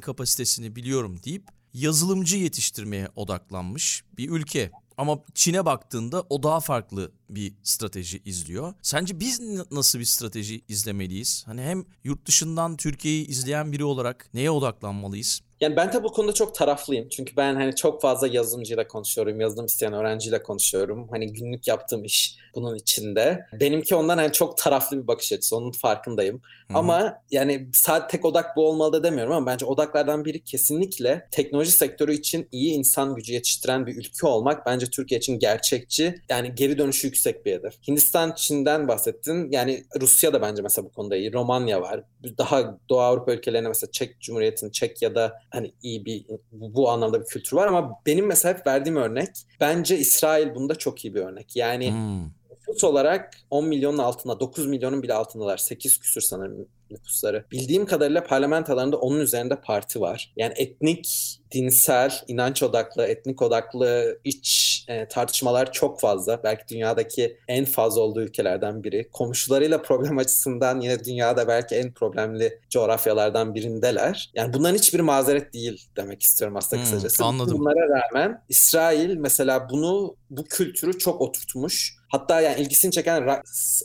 kapasitesini 0.00 0.76
biliyorum 0.76 1.20
deyip 1.24 1.48
yazılımcı 1.74 2.36
yetiştirmeye 2.36 3.08
odaklanmış 3.16 4.04
bir 4.18 4.30
ülke. 4.30 4.70
Ama 4.96 5.18
Çin'e 5.34 5.64
baktığında 5.64 6.24
o 6.30 6.42
daha 6.42 6.60
farklı 6.60 7.12
bir 7.30 7.54
strateji 7.62 8.22
izliyor. 8.24 8.74
Sence 8.82 9.20
biz 9.20 9.40
nasıl 9.70 9.98
bir 9.98 10.04
strateji 10.04 10.64
izlemeliyiz? 10.68 11.42
Hani 11.46 11.62
hem 11.62 11.84
yurt 12.04 12.26
dışından 12.26 12.76
Türkiye'yi 12.76 13.26
izleyen 13.26 13.72
biri 13.72 13.84
olarak 13.84 14.28
neye 14.34 14.50
odaklanmalıyız? 14.50 15.40
Yani 15.60 15.76
ben 15.76 15.92
de 15.92 16.04
bu 16.04 16.12
konuda 16.12 16.32
çok 16.32 16.54
taraflıyım. 16.54 17.08
Çünkü 17.08 17.36
ben 17.36 17.54
hani 17.54 17.74
çok 17.74 18.02
fazla 18.02 18.26
yazılımcıyla 18.26 18.88
konuşuyorum, 18.88 19.40
yazılım 19.40 19.66
isteyen 19.66 19.92
öğrenciyle 19.92 20.42
konuşuyorum. 20.42 21.08
Hani 21.10 21.32
günlük 21.32 21.68
yaptığım 21.68 22.04
iş 22.04 22.36
bunun 22.54 22.76
içinde. 22.76 23.46
Benimki 23.60 23.94
ondan 23.94 24.18
hani 24.18 24.32
çok 24.32 24.58
taraflı 24.58 25.02
bir 25.02 25.06
bakış 25.06 25.32
açısı. 25.32 25.56
Onun 25.56 25.72
farkındayım. 25.72 26.42
Hı-hı. 26.68 26.78
Ama 26.78 27.22
yani 27.30 27.68
sadece 27.72 28.06
tek 28.06 28.24
odak 28.24 28.56
bu 28.56 28.68
olmalı 28.68 28.92
da 28.92 29.02
demiyorum 29.02 29.32
ama 29.32 29.46
bence 29.46 29.66
odaklardan 29.66 30.24
biri 30.24 30.44
kesinlikle 30.44 31.28
teknoloji 31.30 31.70
sektörü 31.70 32.12
için 32.12 32.48
iyi 32.52 32.72
insan 32.72 33.14
gücü 33.14 33.32
yetiştiren 33.32 33.86
bir 33.86 33.96
ülke 33.96 34.26
olmak 34.26 34.66
bence 34.66 34.86
Türkiye 34.86 35.18
için 35.18 35.38
gerçekçi. 35.38 36.14
Yani 36.28 36.54
geri 36.54 36.78
dönüşü 36.78 37.06
yüksek 37.06 37.46
bir 37.46 37.52
hedef. 37.52 37.88
Hindistan, 37.88 38.32
Çin'den 38.36 38.88
bahsettin. 38.88 39.50
Yani 39.50 39.84
Rusya 40.00 40.32
da 40.32 40.42
bence 40.42 40.62
mesela 40.62 40.84
bu 40.84 40.92
konuda 40.92 41.16
iyi. 41.16 41.32
Romanya 41.32 41.80
var. 41.80 42.02
Daha 42.38 42.78
Doğu 42.88 43.00
Avrupa 43.00 43.32
ülkelerine 43.32 43.68
mesela 43.68 43.90
Çek 43.90 44.20
Cumhuriyeti'nin 44.20 44.70
Çek 44.70 45.02
ya 45.02 45.14
da 45.14 45.40
hani 45.50 45.72
iyi 45.82 46.04
bir 46.04 46.26
bu 46.52 46.90
anlamda 46.90 47.20
bir 47.20 47.26
kültür 47.26 47.56
var 47.56 47.66
ama 47.66 48.00
benim 48.06 48.26
mesela 48.26 48.54
hep 48.54 48.66
verdiğim 48.66 48.96
örnek 48.96 49.28
bence 49.60 49.98
İsrail 49.98 50.54
bunda 50.54 50.74
çok 50.74 51.04
iyi 51.04 51.14
bir 51.14 51.20
örnek. 51.20 51.56
Yani 51.56 51.90
hmm. 51.90 52.40
nüfus 52.50 52.84
olarak 52.84 53.34
10 53.50 53.66
milyonun 53.66 53.98
altında 53.98 54.40
9 54.40 54.66
milyonun 54.66 55.02
bile 55.02 55.14
altındalar. 55.14 55.56
8 55.56 55.98
küsür 55.98 56.20
sanırım 56.20 56.68
nüfusları. 56.90 57.44
Bildiğim 57.50 57.86
kadarıyla 57.86 58.24
parlamentolarında 58.24 58.96
onun 58.96 59.20
üzerinde 59.20 59.60
parti 59.60 60.00
var. 60.00 60.32
Yani 60.36 60.52
etnik, 60.56 61.36
dinsel, 61.52 62.12
inanç 62.28 62.62
odaklı, 62.62 63.06
etnik 63.06 63.42
odaklı 63.42 64.18
iç 64.24 64.69
e, 64.88 65.08
tartışmalar 65.08 65.72
çok 65.72 66.00
fazla. 66.00 66.42
Belki 66.44 66.68
dünyadaki 66.68 67.36
en 67.48 67.64
fazla 67.64 68.00
olduğu 68.00 68.22
ülkelerden 68.22 68.84
biri. 68.84 69.10
Komşularıyla 69.12 69.82
problem 69.82 70.18
açısından 70.18 70.80
yine 70.80 71.04
dünyada 71.04 71.48
belki 71.48 71.74
en 71.74 71.92
problemli 71.92 72.60
coğrafyalardan 72.70 73.54
birindeler. 73.54 74.30
Yani 74.34 74.52
bunların 74.52 74.74
hiçbir 74.78 75.00
mazeret 75.00 75.54
değil 75.54 75.88
demek 75.96 76.22
istiyorum 76.22 76.56
aslında 76.56 76.82
hmm, 76.82 76.90
kısacası. 76.90 77.24
Anladım. 77.24 77.58
Bunlara 77.58 78.00
rağmen 78.00 78.42
İsrail 78.48 79.16
mesela 79.16 79.70
bunu 79.70 80.16
bu 80.30 80.44
kültürü 80.44 80.98
çok 80.98 81.20
oturtmuş. 81.20 82.00
Hatta 82.10 82.40
yani 82.40 82.60
ilgisini 82.60 82.92
çeken 82.92 83.42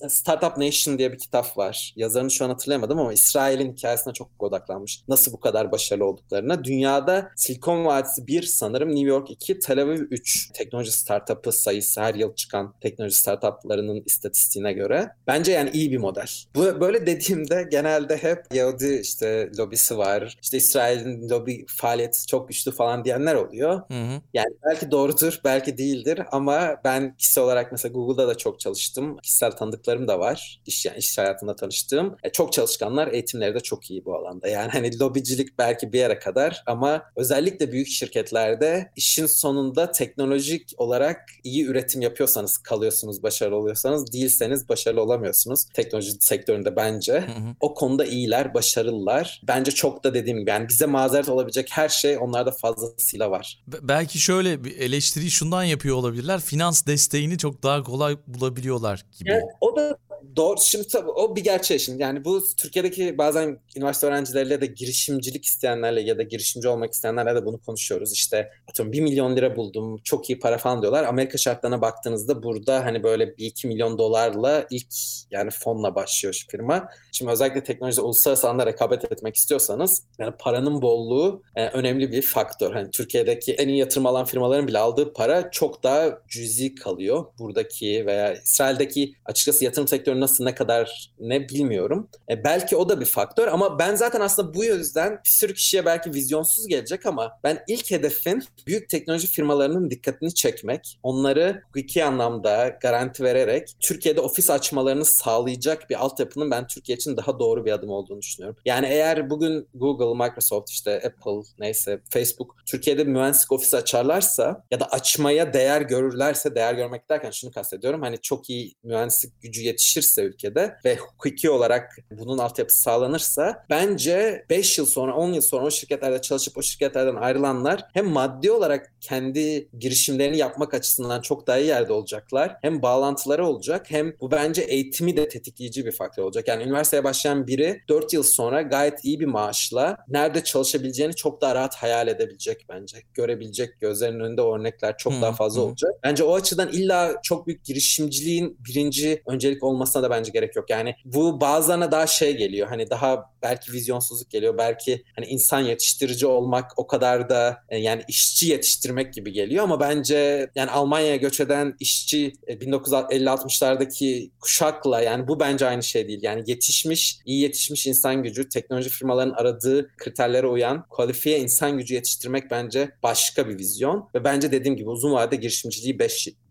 Startup 0.10 0.58
Nation 0.58 0.98
diye 0.98 1.14
bir 1.14 1.18
kitap 1.18 1.58
var. 1.58 1.94
Yazarını 1.96 2.32
şu 2.32 2.46
an 2.46 2.50
hatırlayamadım 2.50 3.00
ama 3.00 3.14
İsrail'in 3.14 3.74
hikayesine 3.74 4.14
çok 4.14 4.30
odaklanmış. 4.40 5.02
Nasıl 5.08 5.34
bu 5.34 5.40
kadar 5.40 5.72
başarılı 5.72 6.06
olduklarına. 6.06 6.64
Dünyada 6.64 7.32
Silikon 7.36 7.86
Vadisi 7.86 8.28
1 8.28 8.42
sanırım 8.44 8.90
New 8.90 9.08
York 9.08 9.32
2, 9.32 9.60
Tel 9.60 9.82
Aviv 9.82 10.02
3 10.12 10.50
teknoloji 10.54 10.92
startup'ı 10.92 11.52
sayısı 11.52 12.02
her 12.02 12.16
yıl 12.16 12.36
çıkan 12.36 12.74
teknoloji 12.82 13.16
startup'larının 13.16 14.04
istatistiğine 14.06 14.74
göre. 14.74 15.10
Bence 15.28 15.52
yani 15.52 15.70
iyi 15.74 15.92
bir 15.92 15.98
model. 15.98 16.30
Bu 16.56 16.82
böyle 16.82 17.06
dediğimde 17.06 17.68
genelde 17.72 18.18
hep 18.18 18.44
Yahudi 18.54 19.00
işte 19.02 19.52
lobisi 19.58 19.98
var. 19.98 20.38
İşte 20.42 20.58
İsrail'in 20.58 21.30
lobi 21.30 21.66
faaliyeti 21.68 22.28
çok 22.28 22.48
güçlü 22.48 22.72
falan 22.72 23.06
diyenler 23.06 23.36
oluyor. 23.36 23.82
Hı 23.88 23.94
hı. 23.94 24.22
Yani 24.34 24.54
belki 24.66 24.92
doğrudur, 24.92 25.40
belki 25.44 25.78
değildir 25.78 26.20
ama 26.36 26.76
ben 26.84 27.16
kişisel 27.18 27.44
olarak 27.44 27.72
mesela 27.72 27.94
Google'da 27.94 28.28
da 28.28 28.36
çok 28.38 28.60
çalıştım. 28.60 29.18
Kişisel 29.18 29.52
tanıdıklarım 29.52 30.08
da 30.08 30.20
var. 30.20 30.62
İş, 30.66 30.86
yani 30.86 30.98
iş 30.98 31.18
hayatında 31.18 31.56
tanıştığım. 31.56 32.16
E, 32.24 32.32
çok 32.32 32.54
çalışkanlar, 32.54 33.08
eğitimleri 33.08 33.56
de 33.56 33.60
çok 33.60 33.92
iyi 33.92 34.06
bu 34.06 34.16
alanda. 34.16 34.48
Yani 34.48 34.72
hani 34.72 35.00
lobicilik 35.00 35.58
belki 35.58 35.94
bir 35.94 36.00
yere 36.00 36.20
kadar 36.20 36.64
ama 36.66 37.04
özellikle 37.16 37.72
büyük 37.72 37.88
şirketlerde 37.88 38.92
işin 38.96 39.26
sonunda 39.26 39.92
teknolojik 39.92 40.70
olarak 40.78 41.22
iyi 41.44 41.66
üretim 41.66 42.02
yapıyorsanız 42.02 42.58
kalıyorsunuz, 42.58 43.24
başarılı 43.24 43.56
oluyorsanız 43.56 44.14
değilseniz 44.14 44.70
başarılı 44.70 45.02
olamıyorsunuz. 45.02 45.66
Teknoloji 45.74 46.12
sektöründe 46.20 46.76
bence. 46.76 47.14
Hı 47.14 47.18
hı. 47.18 47.56
O 47.60 47.74
konuda 47.74 48.06
iyiler, 48.06 48.54
başarılılar. 48.54 49.42
Bence 49.48 49.72
çok 49.72 50.04
da 50.04 50.14
dediğim 50.14 50.40
gibi 50.40 50.50
yani 50.50 50.70
bize 50.70 50.86
mazeret 50.86 51.30
olabilecek 51.30 51.68
her 51.72 51.90
şey 51.90 52.18
onlarda 52.18 52.52
fazlasıyla 52.52 53.32
var. 53.32 53.64
Be- 53.68 53.78
belki 53.82 54.20
şöyle 54.20 54.64
bir 54.64 54.78
eleştiri 54.78 55.32
şundan 55.32 55.64
yapıyor 55.64 55.96
olabilirler. 56.26 56.40
Finans 56.42 56.86
desteğini 56.86 57.38
çok 57.38 57.64
daha 57.64 57.84
kolay 57.84 58.18
bulabiliyorlar 58.28 59.06
gibi. 59.20 59.30
Yani 59.30 59.44
o 59.62 59.76
da 59.76 59.98
doğru. 60.36 60.56
Şimdi 60.62 60.88
tabii 60.88 61.10
o 61.10 61.36
bir 61.36 61.44
gerçek 61.44 61.82
şimdi. 61.82 62.02
Yani 62.02 62.26
bu 62.26 62.44
Türkiye'deki 62.58 63.18
bazen 63.18 63.60
üniversite 63.76 64.08
öğrencileriyle 64.08 64.62
de 64.62 64.66
girişimcilik 64.66 65.46
isteyenlerle 65.46 66.02
ya 66.02 66.18
da 66.18 66.24
girişimci 66.24 66.68
olmak 66.68 66.94
isteyenlerle 66.94 67.36
de 67.36 67.46
bunu 67.46 67.58
konuşuyoruz. 67.62 68.14
İşte 68.14 68.50
atıyorum 68.70 68.94
1 68.94 69.02
milyon 69.02 69.36
lira 69.36 69.56
buldum, 69.56 69.98
çok 70.04 70.30
iyi 70.30 70.40
para 70.40 70.58
falan 70.58 70.82
diyorlar. 70.82 71.04
Amerika 71.04 71.38
şartlarına 71.38 71.82
baktığınızda 71.82 72.44
burada 72.44 72.86
hani 72.86 73.04
böyle 73.04 73.24
1-2 73.24 73.68
milyon 73.68 73.98
dolarla 73.98 74.66
ilk 74.70 74.88
yani 75.32 75.50
fonla 75.52 75.96
başlıyor 75.96 76.34
şu 76.34 76.48
firma. 76.48 76.90
Şimdi 77.12 77.32
özellikle 77.32 77.64
teknolojide 77.64 78.02
uluslararası 78.02 78.48
alanda 78.48 78.66
rekabet 78.66 79.12
etmek 79.12 79.36
istiyorsanız 79.36 80.04
yani 80.20 80.34
paranın 80.40 80.82
bolluğu 80.82 81.44
e, 81.56 81.68
önemli 81.68 82.12
bir 82.12 82.22
faktör. 82.22 82.74
Hani 82.74 82.92
Türkiye'deki 82.92 83.54
en 83.54 83.68
iyi 83.68 83.78
yatırım 83.78 84.06
alan 84.06 84.26
firmaların 84.26 84.68
bile 84.68 84.80
aldığı 84.80 85.14
para 85.14 85.52
çok 85.52 85.84
daha 85.84 86.20
cüzi 86.28 86.76
kalıyor. 86.76 87.26
Buradaki 87.40 88.06
veya 88.06 88.34
İsrail'deki 88.34 89.14
açıkçası 89.26 89.66
yatırım 89.66 89.88
sektörü 89.88 90.05
sektörü 90.06 90.20
nasıl 90.20 90.44
ne 90.44 90.56
kadar 90.56 91.12
ne 91.20 91.50
bilmiyorum. 91.50 92.10
E, 92.30 92.44
belki 92.44 92.76
o 92.76 92.90
da 92.90 93.00
bir 93.00 93.06
faktör 93.06 93.48
ama 93.48 93.80
ben 93.80 93.96
zaten 93.96 94.22
aslında 94.22 94.54
bu 94.54 94.66
yüzden 94.66 95.12
bir 95.12 95.30
sürü 95.30 95.54
kişiye 95.54 95.86
belki 95.86 96.14
vizyonsuz 96.14 96.68
gelecek 96.68 97.06
ama 97.06 97.32
ben 97.44 97.64
ilk 97.68 97.92
hedefin 97.92 98.44
büyük 98.68 98.90
teknoloji 98.90 99.28
firmalarının 99.28 99.90
dikkatini 99.90 100.34
çekmek, 100.34 101.00
onları 101.04 101.62
hukuki 101.68 102.04
anlamda 102.04 102.78
garanti 102.82 103.24
vererek 103.24 103.76
Türkiye'de 103.80 104.22
ofis 104.22 104.50
açmalarını 104.50 105.06
sağlayacak 105.06 105.90
bir 105.90 105.96
altyapının 105.96 106.52
ben 106.52 106.68
Türkiye 106.68 106.96
için 106.96 107.18
daha 107.18 107.40
doğru 107.40 107.66
bir 107.66 107.72
adım 107.72 107.90
olduğunu 107.90 108.22
düşünüyorum. 108.22 108.58
Yani 108.66 108.88
eğer 108.88 109.30
bugün 109.30 109.68
Google, 109.74 110.26
Microsoft, 110.26 110.70
işte 110.70 110.96
Apple, 110.96 111.50
neyse 111.60 112.02
Facebook 112.10 112.56
Türkiye'de 112.66 113.04
mühendislik 113.04 113.52
ofisi 113.52 113.78
açarlarsa 113.78 114.64
ya 114.72 114.80
da 114.80 114.86
açmaya 114.86 115.54
değer 115.54 115.82
görürlerse, 115.82 116.56
değer 116.56 116.74
görmek 116.74 117.10
derken 117.10 117.32
şunu 117.32 117.52
kastediyorum. 117.52 118.02
Hani 118.02 118.18
çok 118.22 118.50
iyi 118.50 118.74
mühendislik 118.84 119.42
gücü 119.42 119.62
yetişirse 119.96 120.24
ülkede 120.24 120.76
ve 120.86 120.96
hukuki 120.96 121.50
olarak 121.50 121.98
bunun 122.12 122.38
altyapısı 122.38 122.82
sağlanırsa 122.82 123.66
bence 123.70 124.46
5 124.50 124.78
yıl 124.78 124.86
sonra, 124.86 125.16
10 125.16 125.34
yıl 125.34 125.42
sonra 125.42 125.66
o 125.66 125.72
şirketlerde 125.72 126.22
çalışıp 126.22 126.58
o 126.58 126.62
şirketlerden 126.62 127.16
ayrılanlar 127.16 127.86
hem 127.94 128.06
maddi 128.06 128.52
olarak 128.52 128.94
kendi 129.02 129.70
girişimlerini 129.80 130.38
yapmak 130.38 130.74
açısından 130.74 131.22
çok 131.22 131.48
daha 131.48 131.58
iyi 131.58 131.68
yerde 131.68 131.94
olacaklar. 131.94 132.58
Hem 132.62 132.82
bağlantıları 132.82 133.48
olacak 133.48 133.86
hem 133.90 134.14
bu 134.22 134.32
bence 134.32 134.62
eğitimi 134.62 135.18
de 135.18 135.28
tetikleyici 135.30 135.86
bir 135.86 135.92
faktör 135.92 136.24
olacak. 136.24 136.48
Yani 136.48 136.64
üniversiteye 136.64 137.04
başlayan 137.04 137.48
biri 137.48 137.82
4 137.90 138.14
yıl 138.14 138.24
sonra 138.24 138.62
gayet 138.62 139.06
iyi 139.06 139.20
bir 139.20 139.26
maaşla 139.26 139.98
nerede 140.08 140.44
çalışabileceğini 140.44 141.16
çok 141.16 141.42
daha 141.42 141.56
rahat 141.56 141.76
hayal 141.76 142.08
edebilecek 142.08 142.66
bence. 142.70 142.98
Görebilecek 143.14 143.80
gözlerinin 143.80 144.20
önünde 144.20 144.42
örnekler 144.42 144.98
çok 144.98 145.14
hmm, 145.14 145.22
daha 145.22 145.32
fazla 145.32 145.62
hmm. 145.62 145.70
olacak. 145.70 145.92
Bence 146.04 146.24
o 146.24 146.36
açıdan 146.36 146.70
illa 146.70 147.20
çok 147.24 147.48
büyük 147.48 147.66
girişimciliğin 147.66 148.58
birinci 148.60 149.22
öncelik 149.28 149.64
olmasına 149.86 150.04
da 150.04 150.10
bence 150.10 150.32
gerek 150.32 150.56
yok. 150.56 150.70
Yani 150.70 150.96
bu 151.06 151.42
bazılarına 151.42 151.92
daha 151.92 152.08
şey 152.08 152.38
geliyor. 152.38 152.68
Hani 152.68 152.90
daha 152.90 153.32
belki 153.42 153.72
vizyonsuzluk 153.72 154.32
geliyor. 154.32 154.58
Belki 154.58 155.04
hani 155.16 155.26
insan 155.26 155.60
yetiştirici 155.60 156.28
olmak 156.28 156.72
o 156.78 156.88
kadar 156.88 157.30
da 157.30 157.58
e, 157.70 157.78
yani 157.78 158.04
işçi 158.08 158.48
yetiştirmek 158.48 159.14
gibi 159.14 159.32
geliyor 159.32 159.64
ama 159.64 159.80
bence 159.80 160.50
yani 160.56 160.72
Almanya'ya 160.72 161.16
göç 161.16 161.40
eden 161.40 161.76
işçi 161.80 162.34
1950-60'lardaki 162.48 164.26
e, 164.26 164.30
kuşakla 164.40 165.02
yani 165.02 165.28
bu 165.28 165.40
bence 165.40 165.66
aynı 165.66 165.84
şey 165.84 166.08
değil. 166.08 166.20
Yani 166.24 166.44
yetişmiş, 166.48 167.20
iyi 167.26 167.42
yetişmiş 167.42 167.88
insan 167.88 168.24
gücü, 168.24 168.50
teknoloji 168.50 168.90
firmalarının 168.90 169.34
aradığı 169.34 169.90
kriterlere 169.98 170.48
uyan 170.48 170.86
kualifiye 170.90 171.40
insan 171.40 171.78
gücü 171.78 171.94
yetiştirmek 171.94 172.52
bence 172.52 172.92
başka 173.04 173.50
bir 173.50 173.60
vizyon 173.60 174.10
ve 174.16 174.24
bence 174.24 174.52
dediğim 174.52 174.78
gibi 174.78 174.90
uzun 174.90 175.12
vadede 175.12 175.36
girişimciliği 175.36 176.00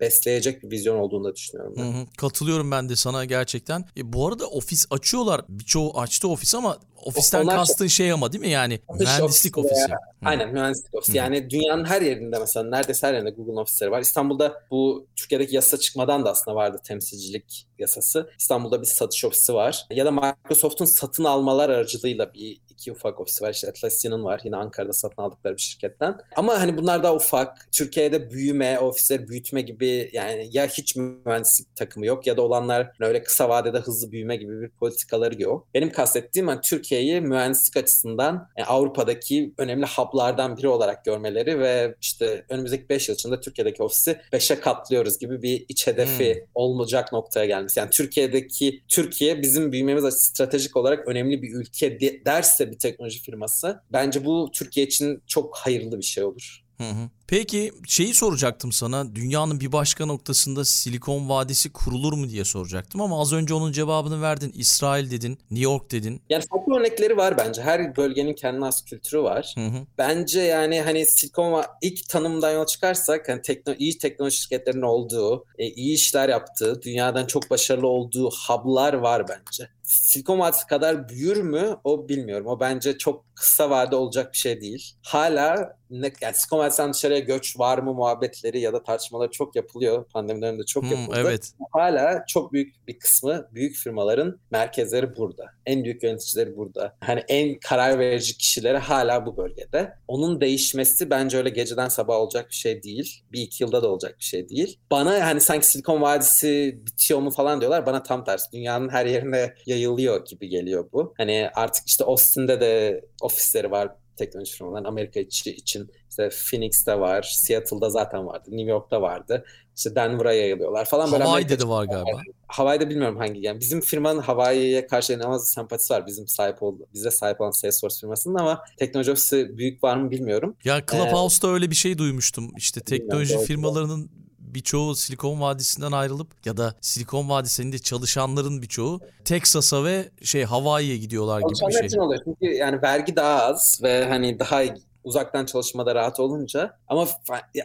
besleyecek 0.00 0.62
bir 0.62 0.70
vizyon 0.70 0.96
olduğunu 0.96 1.24
da 1.24 1.34
düşünüyorum. 1.34 1.74
Ben. 1.78 1.82
Hı 1.82 1.88
hı, 1.88 2.06
katılıyorum 2.16 2.70
ben 2.70 2.88
de 2.88 2.96
sana 2.96 3.23
gerçekten. 3.24 3.84
E, 3.96 4.12
bu 4.12 4.28
arada 4.28 4.46
ofis 4.46 4.86
açıyorlar. 4.90 5.40
Birçoğu 5.48 6.00
açtı 6.00 6.28
ofis 6.28 6.54
ama 6.54 6.78
ofisten 7.04 7.42
Onlar 7.42 7.56
kastın 7.56 7.86
şey 7.86 8.12
ama 8.12 8.32
değil 8.32 8.40
mi 8.40 8.50
yani 8.50 8.80
mühendislik 9.00 9.58
ofisi. 9.58 9.90
Ya. 9.90 9.98
Aynen 10.24 10.52
mühendislik 10.52 10.94
ofisi. 10.94 11.12
Hı. 11.12 11.16
Yani 11.16 11.50
dünyanın 11.50 11.84
her 11.84 12.02
yerinde 12.02 12.38
mesela 12.38 12.70
neredeyse 12.70 13.06
her 13.06 13.14
yerinde 13.14 13.30
Google 13.30 13.60
ofisleri 13.60 13.90
var. 13.90 14.00
İstanbul'da 14.00 14.62
bu 14.70 15.06
Türkiye'deki 15.16 15.56
yasa 15.56 15.76
çıkmadan 15.76 16.24
da 16.24 16.30
aslında 16.30 16.54
vardı 16.54 16.80
temsilcilik 16.84 17.66
yasası. 17.78 18.30
İstanbul'da 18.38 18.80
bir 18.80 18.86
satış 18.86 19.24
ofisi 19.24 19.54
var. 19.54 19.86
Ya 19.90 20.04
da 20.04 20.10
Microsoft'un 20.10 20.84
satın 20.84 21.24
almalar 21.24 21.70
aracılığıyla 21.70 22.34
bir 22.34 22.60
iki 22.74 22.92
ufak 22.92 23.20
ofisi 23.20 23.44
var. 23.44 23.50
İşte 23.50 23.68
Atlassian'ın 23.68 24.24
var. 24.24 24.40
Yine 24.44 24.56
Ankara'da 24.56 24.92
satın 24.92 25.22
aldıkları 25.22 25.56
bir 25.56 25.60
şirketten. 25.60 26.18
Ama 26.36 26.60
hani 26.60 26.78
bunlar 26.78 27.02
daha 27.02 27.14
ufak. 27.14 27.68
Türkiye'de 27.72 28.30
büyüme, 28.30 28.78
ofisleri 28.78 29.28
büyütme 29.28 29.60
gibi 29.60 30.10
yani 30.12 30.48
ya 30.52 30.66
hiç 30.66 30.96
mühendislik 30.96 31.76
takımı 31.76 32.06
yok 32.06 32.26
ya 32.26 32.36
da 32.36 32.42
olanlar 32.42 32.92
öyle 33.00 33.22
kısa 33.22 33.48
vadede 33.48 33.78
hızlı 33.78 34.12
büyüme 34.12 34.36
gibi 34.36 34.60
bir 34.60 34.68
politikaları 34.68 35.42
yok. 35.42 35.66
Benim 35.74 35.92
kastettiğim 35.92 36.48
hani 36.48 36.60
Türkiye'yi 36.60 37.20
mühendislik 37.20 37.76
açısından 37.76 38.48
yani 38.58 38.66
Avrupa'daki 38.66 39.54
önemli 39.58 39.86
hub'lardan 39.86 40.56
biri 40.56 40.68
olarak 40.68 41.04
görmeleri 41.04 41.58
ve 41.58 41.94
işte 42.00 42.44
önümüzdeki 42.48 42.88
5 42.88 43.08
yıl 43.08 43.14
içinde 43.14 43.40
Türkiye'deki 43.40 43.82
ofisi 43.82 44.20
5'e 44.32 44.60
katlıyoruz 44.60 45.18
gibi 45.18 45.42
bir 45.42 45.64
iç 45.68 45.86
hedefi 45.86 46.34
hmm. 46.34 46.42
olmayacak 46.54 47.12
noktaya 47.12 47.46
gelmesi. 47.46 47.80
Yani 47.80 47.90
Türkiye'deki 47.90 48.82
Türkiye 48.88 49.42
bizim 49.42 49.72
büyümemiz 49.72 50.04
açısından 50.04 50.24
stratejik 50.34 50.76
olarak 50.76 51.08
önemli 51.08 51.42
bir 51.42 51.54
ülke 51.54 52.00
de, 52.00 52.24
derse 52.24 52.70
bir 52.74 52.78
teknoloji 52.78 53.22
firması 53.22 53.80
bence 53.92 54.24
bu 54.24 54.50
Türkiye 54.52 54.86
için 54.86 55.22
çok 55.26 55.56
hayırlı 55.56 55.98
bir 55.98 56.04
şey 56.04 56.24
olur. 56.24 56.64
Hı 56.78 56.84
hı. 56.84 57.10
Peki 57.26 57.72
şeyi 57.86 58.14
soracaktım 58.14 58.72
sana. 58.72 59.14
Dünyanın 59.14 59.60
bir 59.60 59.72
başka 59.72 60.06
noktasında 60.06 60.64
Silikon 60.64 61.28
Vadisi 61.28 61.72
kurulur 61.72 62.12
mu 62.12 62.28
diye 62.28 62.44
soracaktım 62.44 63.00
ama 63.00 63.20
az 63.20 63.32
önce 63.32 63.54
onun 63.54 63.72
cevabını 63.72 64.22
verdin. 64.22 64.52
İsrail 64.54 65.10
dedin, 65.10 65.38
New 65.50 65.64
York 65.64 65.90
dedin. 65.90 66.22
Yani 66.30 66.44
farklı 66.50 66.74
örnekleri 66.74 67.16
var 67.16 67.38
bence. 67.38 67.62
Her 67.62 67.96
bölgenin 67.96 68.34
kendine 68.34 68.64
has 68.64 68.84
kültürü 68.84 69.22
var. 69.22 69.54
Hı 69.54 69.66
hı. 69.66 69.86
Bence 69.98 70.40
yani 70.40 70.80
hani 70.80 71.06
Silikon 71.06 71.64
ilk 71.82 72.08
tanımdan 72.08 72.52
yola 72.52 72.66
çıkarsak 72.66 73.28
hani 73.28 73.42
tekno, 73.42 73.74
iyi 73.78 73.98
teknoloji 73.98 74.36
şirketlerinin 74.36 74.82
olduğu, 74.82 75.44
e, 75.58 75.66
iyi 75.66 75.94
işler 75.94 76.28
yaptığı, 76.28 76.82
dünyadan 76.82 77.26
çok 77.26 77.50
başarılı 77.50 77.86
olduğu 77.86 78.30
hub'lar 78.30 78.94
var 78.94 79.28
bence. 79.28 79.68
Silikon 79.84 80.38
Vadisi 80.38 80.66
kadar 80.66 81.08
büyür 81.08 81.36
mü 81.36 81.76
o 81.84 82.08
bilmiyorum. 82.08 82.46
O 82.46 82.60
bence 82.60 82.98
çok 82.98 83.24
kısa 83.34 83.70
vade 83.70 83.96
olacak 83.96 84.32
bir 84.32 84.38
şey 84.38 84.60
değil. 84.60 84.92
Hala 85.02 85.76
ne, 85.90 86.12
yani 86.20 86.34
Vadisi'nden 86.52 86.92
dışarıya 86.92 87.18
göç 87.18 87.58
var 87.58 87.78
mı 87.78 87.94
muhabbetleri 87.94 88.60
ya 88.60 88.72
da 88.72 88.82
tartışmalar 88.82 89.30
çok 89.30 89.56
yapılıyor. 89.56 90.04
Pandemi 90.04 90.42
döneminde 90.42 90.64
çok 90.64 90.82
hmm, 90.82 90.90
yapıldı. 90.90 91.18
Evet. 91.20 91.52
Hala 91.72 92.24
çok 92.28 92.52
büyük 92.52 92.88
bir 92.88 92.98
kısmı 92.98 93.48
büyük 93.52 93.76
firmaların 93.76 94.40
merkezleri 94.50 95.16
burada. 95.16 95.44
En 95.66 95.84
büyük 95.84 96.02
yöneticileri 96.02 96.56
burada. 96.56 96.96
Hani 97.00 97.24
en 97.28 97.58
karar 97.58 97.98
verici 97.98 98.38
kişileri 98.38 98.78
hala 98.78 99.26
bu 99.26 99.36
bölgede. 99.36 99.92
Onun 100.08 100.40
değişmesi 100.40 101.10
bence 101.10 101.36
öyle 101.36 101.50
geceden 101.50 101.88
sabah 101.88 102.16
olacak 102.16 102.48
bir 102.50 102.54
şey 102.54 102.82
değil. 102.82 103.24
Bir 103.32 103.40
iki 103.40 103.64
yılda 103.64 103.82
da 103.82 103.88
olacak 103.88 104.16
bir 104.18 104.24
şey 104.24 104.48
değil. 104.48 104.78
Bana 104.90 105.26
hani 105.26 105.40
sanki 105.40 105.66
Silikon 105.66 106.02
Vadisi 106.02 106.80
bitiyor 106.86 107.20
mu 107.20 107.30
falan 107.30 107.60
diyorlar. 107.60 107.86
Bana 107.86 108.02
tam 108.02 108.24
tersi. 108.24 108.52
Dünyanın 108.52 108.88
her 108.88 109.06
yerine 109.06 109.54
yayılıyor 109.66 110.26
gibi 110.26 110.48
geliyor 110.48 110.88
bu. 110.92 111.14
Hani 111.16 111.50
artık 111.54 111.86
işte 111.86 112.04
Austin'de 112.04 112.60
de 112.60 113.04
ofisleri 113.24 113.70
var 113.70 113.96
teknoloji 114.16 114.52
firmaların 114.52 114.84
Amerika 114.84 115.20
içi 115.20 115.50
için 115.50 115.90
işte 116.10 116.28
Phoenix'te 116.50 117.00
var, 117.00 117.22
Seattle'da 117.22 117.90
zaten 117.90 118.26
vardı, 118.26 118.44
New 118.50 118.70
York'ta 118.70 119.02
vardı. 119.02 119.44
İşte 119.76 119.94
Denver'a 119.94 120.32
yayılıyorlar 120.32 120.84
falan. 120.84 121.08
Hawaii'de 121.08 121.60
de 121.60 121.68
var 121.68 121.84
galiba. 121.84 122.20
Hawaii'de 122.46 122.90
bilmiyorum 122.90 123.16
hangi 123.16 123.40
yani. 123.40 123.60
Bizim 123.60 123.80
firmanın 123.80 124.20
Hawaii'ye 124.20 124.86
karşı 124.86 125.12
inanılmaz 125.12 125.50
sempatisi 125.50 125.94
var. 125.94 126.06
Bizim 126.06 126.28
sahip 126.28 126.62
oldu, 126.62 126.86
bize 126.94 127.10
sahip 127.10 127.40
olan 127.40 127.50
Salesforce 127.50 127.96
firmasının 128.00 128.34
ama 128.34 128.64
teknoloji 128.78 129.12
ofisi 129.12 129.58
büyük 129.58 129.84
var 129.84 129.96
mı 129.96 130.10
bilmiyorum. 130.10 130.56
Ya 130.64 130.82
Clubhouse'da 130.90 131.48
ee, 131.48 131.50
öyle 131.50 131.70
bir 131.70 131.74
şey 131.74 131.98
duymuştum. 131.98 132.52
İşte 132.56 132.80
teknoloji 132.80 133.38
firmalarının 133.38 134.10
birçoğu 134.54 134.94
Silikon 134.94 135.40
Vadisi'nden 135.40 135.92
ayrılıp 135.92 136.28
ya 136.44 136.56
da 136.56 136.74
Silikon 136.80 137.28
Vadisi'nde 137.28 137.78
çalışanların 137.78 138.62
birçoğu 138.62 139.00
Texas'a 139.24 139.84
ve 139.84 140.10
şey 140.22 140.44
Hawaii'ye 140.44 140.96
gidiyorlar 140.96 141.40
gibi 141.40 141.68
bir 141.68 141.90
şey. 141.90 142.00
oluyor 142.00 142.20
çünkü 142.24 142.54
yani 142.54 142.82
vergi 142.82 143.16
daha 143.16 143.42
az 143.42 143.80
ve 143.82 144.04
hani 144.04 144.38
daha 144.38 144.62
uzaktan 145.04 145.46
çalışmada 145.46 145.94
rahat 145.94 146.20
olunca 146.20 146.78
ama 146.88 147.08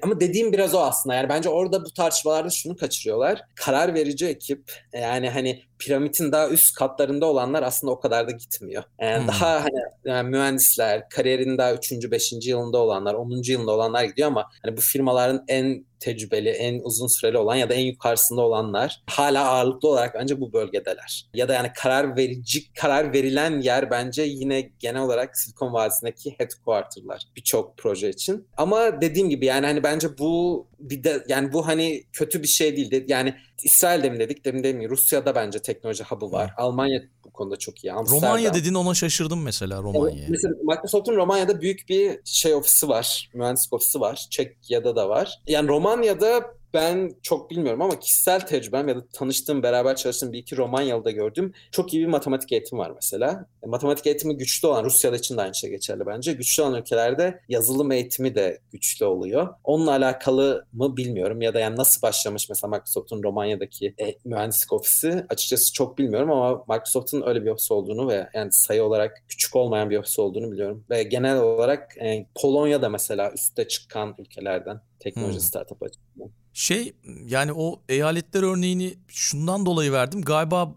ama 0.01 0.19
dediğim 0.19 0.53
biraz 0.53 0.73
o 0.73 0.79
aslında 0.79 1.15
yani 1.15 1.29
bence 1.29 1.49
orada 1.49 1.85
bu 1.85 1.93
tartışmalarda 1.93 2.49
şunu 2.49 2.75
kaçırıyorlar. 2.75 3.41
Karar 3.55 3.93
verici 3.93 4.27
ekip 4.27 4.71
yani 4.93 5.29
hani 5.29 5.68
piramidin 5.79 6.31
daha 6.31 6.49
üst 6.49 6.75
katlarında 6.75 7.25
olanlar 7.25 7.63
aslında 7.63 7.93
o 7.93 7.99
kadar 7.99 8.27
da 8.27 8.31
gitmiyor. 8.31 8.83
Yani 9.01 9.21
hmm. 9.21 9.27
daha 9.27 9.63
hani 9.63 9.79
yani 10.05 10.29
mühendisler, 10.29 11.09
kariyerin 11.09 11.57
daha 11.57 11.73
3. 11.73 11.91
5. 12.11 12.33
yılında 12.41 12.77
olanlar, 12.77 13.13
10. 13.13 13.41
yılında 13.45 13.71
olanlar 13.71 14.03
gidiyor 14.03 14.27
ama 14.27 14.49
hani 14.63 14.77
bu 14.77 14.81
firmaların 14.81 15.43
en 15.47 15.85
tecrübeli, 15.99 16.49
en 16.49 16.79
uzun 16.83 17.07
süreli 17.07 17.37
olan 17.37 17.55
ya 17.55 17.69
da 17.69 17.73
en 17.73 17.85
yukarısında 17.85 18.41
olanlar 18.41 19.03
hala 19.07 19.47
ağırlıklı 19.47 19.89
olarak 19.89 20.15
bence 20.15 20.41
bu 20.41 20.53
bölgedeler. 20.53 21.29
Ya 21.33 21.47
da 21.47 21.53
yani 21.53 21.71
karar 21.75 22.17
verici, 22.17 22.73
karar 22.73 23.13
verilen 23.13 23.61
yer 23.61 23.91
bence 23.91 24.21
yine 24.23 24.61
genel 24.79 25.01
olarak 25.01 25.37
Silikon 25.37 25.73
Vadisi'ndeki 25.73 26.35
headquarter'lar 26.37 27.23
birçok 27.35 27.77
proje 27.77 28.09
için. 28.09 28.47
Ama 28.57 29.01
dediğim 29.01 29.29
gibi 29.29 29.45
yani 29.45 29.65
hani 29.65 29.83
bence 29.83 30.17
bu 30.17 30.67
bir 30.79 31.03
de 31.03 31.23
yani 31.27 31.53
bu 31.53 31.67
hani 31.67 32.03
kötü 32.13 32.43
bir 32.43 32.47
şey 32.47 32.77
değil. 32.77 33.05
Yani 33.07 33.35
İsrail'de 33.63 34.09
mi 34.09 34.19
dedik 34.19 34.45
demin 34.45 34.77
mi? 34.77 34.89
Rusya'da 34.89 35.35
bence 35.35 35.59
teknoloji 35.59 36.03
hub'ı 36.03 36.31
var. 36.31 36.47
Hmm. 36.47 36.65
Almanya 36.65 37.01
bu 37.25 37.31
konuda 37.31 37.55
çok 37.55 37.83
iyi. 37.83 37.93
Amsterdam. 37.93 38.23
Romanya 38.23 38.53
dedin 38.53 38.73
ona 38.73 38.93
şaşırdım 38.93 39.43
mesela 39.43 39.81
Romanya'ya. 39.81 40.19
Evet, 40.19 40.29
mesela 40.29 40.55
Microsoft'un 40.63 41.15
Romanya'da 41.15 41.61
büyük 41.61 41.89
bir 41.89 42.19
şey 42.25 42.53
ofisi 42.53 42.89
var. 42.89 43.29
Mühendislik 43.33 43.73
ofisi 43.73 43.99
var. 43.99 44.27
Çekya'da 44.29 44.95
da 44.95 45.09
var. 45.09 45.39
Yani 45.47 45.67
Romanya'da 45.67 46.58
ben 46.73 47.11
çok 47.21 47.51
bilmiyorum 47.51 47.81
ama 47.81 47.99
kişisel 47.99 48.39
tecrübem 48.39 48.87
ya 48.87 48.95
da 48.95 49.07
tanıştığım, 49.13 49.63
beraber 49.63 49.95
çalıştığım 49.95 50.33
bir 50.33 50.37
iki 50.37 50.57
Romanyalı'da 50.57 51.11
gördüğüm 51.11 51.53
çok 51.71 51.93
iyi 51.93 52.01
bir 52.01 52.07
matematik 52.07 52.51
eğitimi 52.51 52.79
var 52.79 52.91
mesela. 52.95 53.45
E, 53.63 53.67
matematik 53.67 54.07
eğitimi 54.07 54.37
güçlü 54.37 54.67
olan, 54.67 54.83
Rusya'da 54.83 55.15
için 55.15 55.37
de 55.37 55.41
aynı 55.41 55.55
şey 55.55 55.69
geçerli 55.69 56.05
bence. 56.05 56.33
Güçlü 56.33 56.63
olan 56.63 56.81
ülkelerde 56.81 57.41
yazılım 57.49 57.91
eğitimi 57.91 58.35
de 58.35 58.59
güçlü 58.71 59.05
oluyor. 59.05 59.47
Onunla 59.63 59.91
alakalı 59.91 60.65
mı 60.73 60.97
bilmiyorum 60.97 61.41
ya 61.41 61.53
da 61.53 61.59
yani 61.59 61.75
nasıl 61.75 62.01
başlamış 62.01 62.49
mesela 62.49 62.71
Microsoft'un 62.77 63.23
Romanya'daki 63.23 63.93
e, 64.01 64.15
mühendislik 64.25 64.73
ofisi 64.73 65.25
açıkçası 65.29 65.73
çok 65.73 65.97
bilmiyorum 65.97 66.31
ama 66.31 66.63
Microsoft'un 66.69 67.23
öyle 67.27 67.45
bir 67.45 67.49
ofis 67.49 67.71
olduğunu 67.71 68.07
ve 68.07 68.29
yani 68.33 68.51
sayı 68.51 68.83
olarak 68.83 69.23
küçük 69.27 69.55
olmayan 69.55 69.89
bir 69.89 69.97
ofis 69.97 70.19
olduğunu 70.19 70.51
biliyorum. 70.51 70.85
Ve 70.89 71.03
genel 71.03 71.39
olarak 71.39 71.97
e, 71.97 72.25
Polonya'da 72.41 72.89
mesela 72.89 73.31
üstte 73.31 73.67
çıkan 73.67 74.15
ülkelerden 74.17 74.81
teknoloji 74.99 75.33
hmm. 75.33 75.39
startup 75.39 75.83
açısından. 75.83 76.31
Şey 76.59 76.93
yani 77.27 77.53
o 77.53 77.81
eyaletler 77.89 78.43
örneğini 78.43 78.97
şundan 79.07 79.65
dolayı 79.65 79.91
verdim. 79.91 80.21
Galiba 80.21 80.75